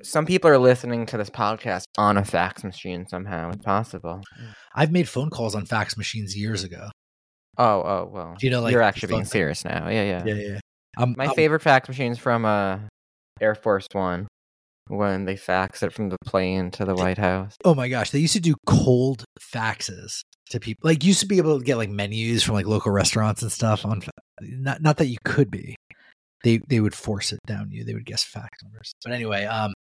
Some 0.02 0.26
people 0.26 0.50
are 0.50 0.58
listening 0.58 1.06
to 1.06 1.16
this 1.16 1.30
podcast 1.30 1.84
on 1.98 2.16
a 2.16 2.24
fax 2.24 2.62
machine 2.62 3.06
somehow. 3.08 3.50
It's 3.50 3.64
possible. 3.64 4.22
I've 4.74 4.92
made 4.92 5.08
phone 5.08 5.30
calls 5.30 5.54
on 5.54 5.66
fax 5.66 5.96
machines 5.96 6.36
years 6.36 6.64
ago. 6.64 6.88
Oh, 7.58 7.82
oh, 7.82 8.10
well. 8.12 8.36
Do 8.38 8.46
you 8.46 8.50
know, 8.52 8.60
like, 8.60 8.72
You're 8.72 8.82
actually 8.82 9.08
being 9.08 9.24
serious 9.24 9.64
now. 9.64 9.88
Yeah, 9.88 10.04
yeah. 10.04 10.24
Yeah, 10.24 10.34
yeah. 10.34 10.60
Um, 10.96 11.14
My 11.16 11.26
um, 11.26 11.34
favorite 11.34 11.60
fax 11.62 11.88
machine's 11.88 12.18
from 12.18 12.44
uh, 12.44 12.78
Air 13.40 13.54
Force 13.54 13.86
One 13.92 14.28
when 14.90 15.24
they 15.24 15.36
fax 15.36 15.82
it 15.82 15.92
from 15.92 16.08
the 16.08 16.16
plane 16.24 16.70
to 16.72 16.84
the 16.84 16.94
White 16.94 17.18
House. 17.18 17.56
Oh 17.64 17.74
my 17.74 17.88
gosh, 17.88 18.10
they 18.10 18.18
used 18.18 18.32
to 18.34 18.40
do 18.40 18.54
cold 18.66 19.24
faxes 19.40 20.20
to 20.50 20.58
people. 20.60 20.88
Like, 20.88 21.04
used 21.04 21.20
to 21.20 21.26
be 21.26 21.38
able 21.38 21.58
to 21.58 21.64
get 21.64 21.76
like 21.76 21.90
menus 21.90 22.42
from 22.42 22.54
like 22.56 22.66
local 22.66 22.92
restaurants 22.92 23.42
and 23.42 23.52
stuff 23.52 23.86
on. 23.86 24.00
fa- 24.00 24.10
Not 24.40 24.82
not 24.82 24.96
that 24.98 25.06
you 25.06 25.18
could 25.24 25.50
be. 25.50 25.76
They 26.42 26.60
they 26.68 26.80
would 26.80 26.94
force 26.94 27.32
it 27.32 27.38
down 27.46 27.70
you. 27.70 27.84
They 27.84 27.94
would 27.94 28.06
guess 28.06 28.24
fax 28.24 28.48
numbers. 28.62 28.92
But 29.04 29.12
anyway, 29.12 29.44
um, 29.44 29.72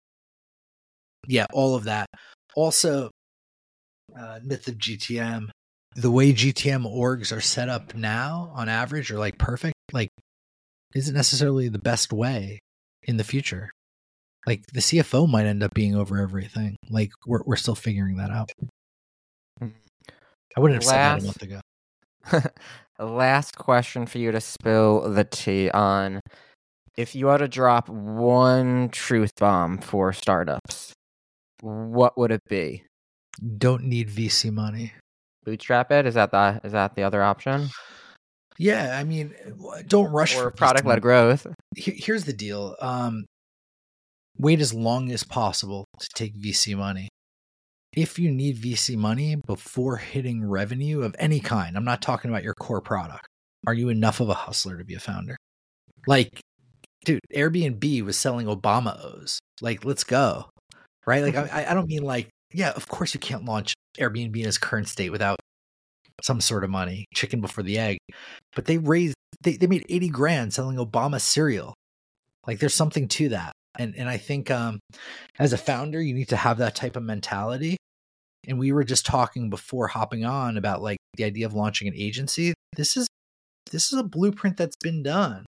yeah, 1.27 1.47
all 1.53 1.75
of 1.75 1.85
that. 1.85 2.07
Also, 2.55 3.11
uh, 4.19 4.41
myth 4.43 4.69
of 4.69 4.77
GTM. 4.77 5.49
The 5.95 6.11
way 6.11 6.33
GTM 6.33 6.85
orgs 6.87 7.35
are 7.37 7.41
set 7.41 7.69
up 7.69 7.95
now, 7.95 8.53
on 8.55 8.69
average, 8.69 9.11
are 9.11 9.19
like 9.19 9.39
perfect. 9.39 9.75
Like, 9.93 10.11
isn't 10.95 11.15
necessarily 11.15 11.69
the 11.69 11.79
best 11.79 12.13
way 12.13 12.59
in 13.05 13.17
the 13.17 13.25
future. 13.25 13.71
Like 14.47 14.65
the 14.73 14.81
CFO 14.81 15.29
might 15.29 15.47
end 15.47 15.63
up 15.63 15.75
being 15.75 15.95
over 15.95 16.19
everything. 16.19 16.77
Like 16.89 17.11
we're 17.27 17.43
we're 17.45 17.57
still 17.57 17.75
figuring 17.75 18.17
that 18.17 18.31
out. 18.31 18.51
Mhm. 19.63 19.73
I 20.57 20.61
wouldn't 20.61 20.83
have 20.83 20.89
said 20.89 20.97
that 20.97 21.21
a 21.21 21.25
month 21.25 21.43
ago. 21.43 21.61
Last 22.99 23.57
question 23.57 24.07
for 24.07 24.19
you 24.19 24.33
to 24.33 24.41
spill 24.41 25.13
the 25.13 25.25
tea 25.25 25.71
on. 25.71 26.21
If 26.97 27.15
you 27.15 27.29
had 27.29 27.39
to 27.39 27.49
drop 27.49 27.89
one 27.89 28.89
truth 28.89 29.31
bomb 29.39 29.79
for 29.79 30.13
startups, 30.13 30.93
what 31.61 32.19
would 32.19 32.33
it 32.33 32.43
be? 32.49 32.83
Don't 33.59 33.85
need 33.85 34.09
VC 34.09 34.53
money. 34.53 34.93
Bootstrap 35.45 35.93
it? 35.93 36.07
Is 36.07 36.15
that 36.15 36.33
the 36.33 36.61
is 36.65 36.73
that 36.73 36.97
the 36.97 37.05
other 37.05 37.23
option? 37.23 37.69
Yeah, 38.59 38.99
I 38.99 39.05
mean, 39.05 39.33
don't 39.87 40.11
rush 40.11 40.35
Or 40.37 40.45
for 40.45 40.51
product 40.51 40.85
led 40.85 41.01
growth? 41.01 41.47
Here's 41.77 42.25
the 42.25 42.33
deal. 42.33 42.75
Um, 42.81 43.27
wait 44.39 44.61
as 44.61 44.73
long 44.73 45.11
as 45.11 45.25
possible 45.25 45.85
to 45.99 46.09
take 46.15 46.41
VC 46.41 46.77
money. 46.77 47.09
If 47.93 48.19
you 48.19 48.31
need 48.31 48.63
VC 48.63 48.97
money 48.97 49.37
before 49.47 49.97
hitting 49.97 50.49
revenue 50.49 51.03
of 51.03 51.17
any 51.19 51.41
kind, 51.41 51.77
I'm 51.77 51.85
not 51.85 52.03
talking 52.03 52.31
about 52.31 52.45
your 52.45 52.55
core 52.55 52.81
product. 52.81 53.27
Are 53.67 53.75
you 53.75 53.89
enough 53.89 54.21
of 54.21 54.29
a 54.29 54.35
hustler 54.35 54.79
to 54.79 54.85
be 54.85 54.95
a 54.95 55.01
founder? 55.01 55.37
Like, 56.07 56.41
dude, 57.05 57.21
Airbnb 57.35 58.05
was 58.05 58.17
selling 58.17 58.47
Obama 58.47 59.05
O's. 59.05 59.41
Like, 59.61 59.85
let's 59.85 60.05
go. 60.05 60.51
Right? 61.07 61.23
Like, 61.23 61.35
mm-hmm. 61.35 61.57
I, 61.57 61.71
I 61.71 61.75
don't 61.75 61.89
mean 61.89 62.03
like, 62.03 62.29
yeah, 62.53 62.71
of 62.71 62.87
course 62.89 63.15
you 63.15 63.21
can't 63.21 63.45
launch 63.45 63.75
Airbnb 63.99 64.37
in 64.37 64.47
its 64.47 64.59
current 64.59 64.89
state 64.89 65.11
without 65.11 65.39
some 66.23 66.41
sort 66.41 66.65
of 66.65 66.71
money, 66.71 67.07
chicken 67.15 67.41
before 67.41 67.65
the 67.65 67.79
egg. 67.79 67.99
But 68.55 68.67
they 68.67 68.79
raised, 68.79 69.15
they, 69.43 69.57
they 69.57 69.67
made 69.67 69.85
80 69.89 70.09
grand 70.11 70.55
selling 70.55 70.77
Obama 70.77 71.21
cereal. 71.21 71.75
Like, 72.47 72.61
there's 72.61 72.75
something 72.75 73.09
to 73.09 73.31
that. 73.31 73.53
And, 73.77 73.95
and 73.97 74.09
I 74.09 74.17
think 74.17 74.51
um, 74.51 74.81
as 75.39 75.53
a 75.53 75.59
founder, 75.59 76.01
you 76.01 76.15
need 76.15 76.29
to 76.29 76.37
have 76.37 76.59
that 76.59 76.75
type 76.75 76.97
of 76.97 77.03
mentality. 77.03 77.77
And 78.47 78.59
we 78.59 78.73
were 78.73 78.85
just 78.85 79.05
talking 79.05 79.51
before 79.51 79.89
hopping 79.89 80.25
on 80.25 80.57
about 80.57 80.83
like 80.83 80.99
the 81.17 81.25
idea 81.25 81.47
of 81.47 81.55
launching 81.55 81.89
an 81.89 81.95
agency. 81.95 82.55
This 82.77 82.97
is 82.97 83.07
this 83.71 83.93
is 83.93 83.99
a 83.99 84.05
blueprint 84.05 84.57
that's 84.57 84.77
been 84.77 85.03
done. 85.03 85.45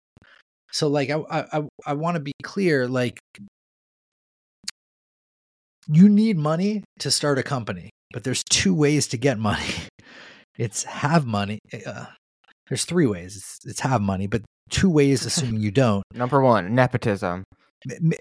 So 0.72 0.88
like 0.88 1.10
I 1.10 1.22
I 1.30 1.62
I, 1.86 1.92
want 1.94 2.16
to 2.16 2.20
be 2.20 2.32
clear 2.42 2.86
like 2.86 3.18
you 5.88 6.08
need 6.08 6.36
money 6.36 6.84
to 6.98 7.10
start 7.10 7.38
a 7.38 7.42
company, 7.42 7.90
but 8.12 8.24
there's 8.24 8.44
two 8.44 8.74
ways 8.74 9.08
to 9.08 9.16
get 9.16 9.38
money. 9.38 9.66
It's 10.58 10.84
have 10.84 11.24
money. 11.24 11.58
Uh, 11.86 12.04
there's 12.68 12.84
three 12.84 13.06
ways. 13.06 13.36
It's, 13.36 13.58
it's 13.64 13.80
have 13.80 14.02
money, 14.02 14.26
but 14.26 14.42
two 14.68 14.90
ways 14.90 15.24
assuming 15.26 15.62
you 15.62 15.70
don't. 15.70 16.04
Number 16.12 16.42
one, 16.42 16.74
nepotism. 16.74 17.44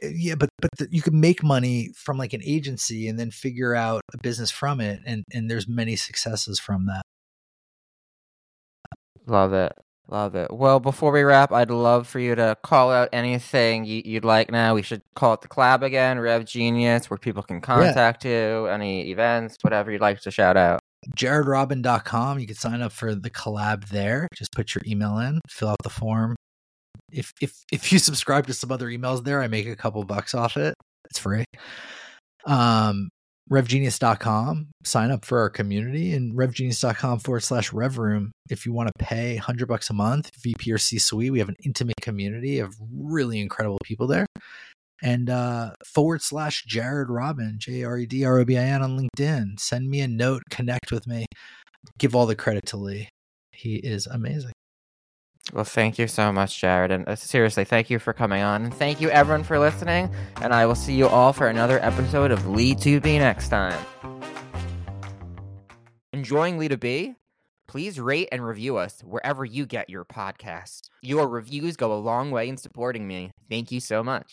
Yeah, 0.01 0.35
but 0.35 0.49
but 0.59 0.69
the, 0.77 0.87
you 0.89 1.01
can 1.01 1.19
make 1.19 1.43
money 1.43 1.91
from 1.95 2.17
like 2.17 2.33
an 2.33 2.41
agency 2.43 3.07
and 3.07 3.19
then 3.19 3.31
figure 3.31 3.75
out 3.75 4.01
a 4.13 4.17
business 4.17 4.51
from 4.51 4.79
it, 4.79 5.01
and 5.05 5.23
and 5.33 5.49
there's 5.49 5.67
many 5.67 5.95
successes 5.95 6.59
from 6.59 6.85
that. 6.87 7.03
Love 9.27 9.53
it. 9.53 9.73
Love 10.07 10.33
it. 10.33 10.51
Well, 10.51 10.79
before 10.79 11.11
we 11.11 11.21
wrap, 11.21 11.51
I'd 11.51 11.69
love 11.69 12.07
for 12.07 12.19
you 12.19 12.33
to 12.33 12.57
call 12.63 12.91
out 12.91 13.09
anything 13.13 13.85
you, 13.85 14.01
you'd 14.03 14.25
like 14.25 14.51
now. 14.51 14.73
We 14.73 14.81
should 14.81 15.03
call 15.15 15.33
it 15.33 15.41
the 15.41 15.47
collab 15.47 15.83
again, 15.83 16.17
RevGenius, 16.17 17.11
where 17.11 17.17
people 17.17 17.43
can 17.43 17.61
contact 17.61 18.25
you, 18.25 18.65
any 18.65 19.11
events, 19.11 19.57
whatever 19.61 19.91
you'd 19.91 20.01
like 20.01 20.19
to 20.21 20.31
shout 20.31 20.57
out. 20.57 20.79
jaredrobin.com. 21.15 22.39
You 22.39 22.47
can 22.47 22.55
sign 22.55 22.81
up 22.81 22.91
for 22.91 23.13
the 23.13 23.29
collab 23.29 23.89
there. 23.89 24.27
Just 24.35 24.51
put 24.51 24.73
your 24.73 24.81
email 24.87 25.19
in, 25.19 25.41
fill 25.47 25.69
out 25.69 25.77
the 25.83 25.91
form. 25.91 26.35
If 27.11 27.33
if 27.41 27.63
if 27.71 27.91
you 27.91 27.99
subscribe 27.99 28.47
to 28.47 28.53
some 28.53 28.71
other 28.71 28.87
emails 28.87 29.23
there, 29.23 29.41
I 29.41 29.47
make 29.47 29.67
a 29.67 29.75
couple 29.75 30.03
bucks 30.03 30.33
off 30.33 30.57
it. 30.57 30.75
It's 31.09 31.19
free. 31.19 31.45
Um 32.45 33.09
revgenius.com. 33.51 34.67
Sign 34.83 35.11
up 35.11 35.25
for 35.25 35.39
our 35.39 35.49
community 35.49 36.13
and 36.13 36.35
revgenius.com 36.35 37.19
forward 37.19 37.41
slash 37.41 37.71
revroom. 37.71 38.29
If 38.49 38.65
you 38.65 38.73
want 38.73 38.89
to 38.89 39.03
pay 39.03 39.35
100 39.35 39.67
bucks 39.67 39.89
a 39.89 39.93
month, 39.93 40.31
VP 40.41 40.71
or 40.71 40.77
C 40.77 40.99
suite, 40.99 41.31
we 41.31 41.39
have 41.39 41.49
an 41.49 41.55
intimate 41.65 41.95
community 42.01 42.59
of 42.59 42.75
really 42.93 43.39
incredible 43.39 43.79
people 43.83 44.07
there. 44.07 44.25
And 45.01 45.29
uh, 45.29 45.71
forward 45.85 46.21
slash 46.21 46.65
Jared 46.65 47.09
Robin, 47.09 47.55
J 47.57 47.83
R 47.83 47.97
E 47.99 48.05
D 48.05 48.25
R 48.25 48.39
O 48.39 48.45
B 48.45 48.57
I 48.57 48.63
N 48.63 48.81
on 48.81 48.99
LinkedIn. 48.99 49.59
Send 49.59 49.89
me 49.89 50.01
a 50.01 50.07
note, 50.07 50.43
connect 50.49 50.91
with 50.91 51.07
me. 51.07 51.25
Give 51.97 52.15
all 52.15 52.25
the 52.25 52.35
credit 52.35 52.65
to 52.67 52.77
Lee. 52.77 53.09
He 53.53 53.75
is 53.75 54.07
amazing. 54.07 54.51
Well, 55.53 55.63
thank 55.63 55.97
you 55.97 56.07
so 56.07 56.31
much, 56.31 56.59
Jared. 56.59 56.91
And 56.91 57.07
uh, 57.07 57.15
seriously, 57.15 57.65
thank 57.65 57.89
you 57.89 57.97
for 57.97 58.13
coming 58.13 58.43
on. 58.43 58.65
And 58.65 58.73
thank 58.73 59.01
you, 59.01 59.09
everyone, 59.09 59.43
for 59.43 59.57
listening. 59.57 60.13
And 60.41 60.53
I 60.53 60.65
will 60.65 60.75
see 60.75 60.93
you 60.93 61.07
all 61.07 61.33
for 61.33 61.47
another 61.47 61.79
episode 61.83 62.31
of 62.31 62.47
Lead 62.47 62.79
to 62.81 62.99
Be 62.99 63.17
next 63.17 63.49
time. 63.49 63.79
Enjoying 66.13 66.57
Lead 66.57 66.71
to 66.71 66.77
Be? 66.77 67.15
Please 67.67 67.99
rate 67.99 68.29
and 68.31 68.45
review 68.45 68.77
us 68.77 69.01
wherever 69.01 69.45
you 69.45 69.65
get 69.65 69.89
your 69.89 70.03
podcasts. 70.03 70.89
Your 71.01 71.27
reviews 71.27 71.77
go 71.77 71.93
a 71.93 71.99
long 71.99 72.31
way 72.31 72.49
in 72.49 72.57
supporting 72.57 73.07
me. 73.07 73.31
Thank 73.49 73.71
you 73.71 73.79
so 73.79 74.03
much. 74.03 74.25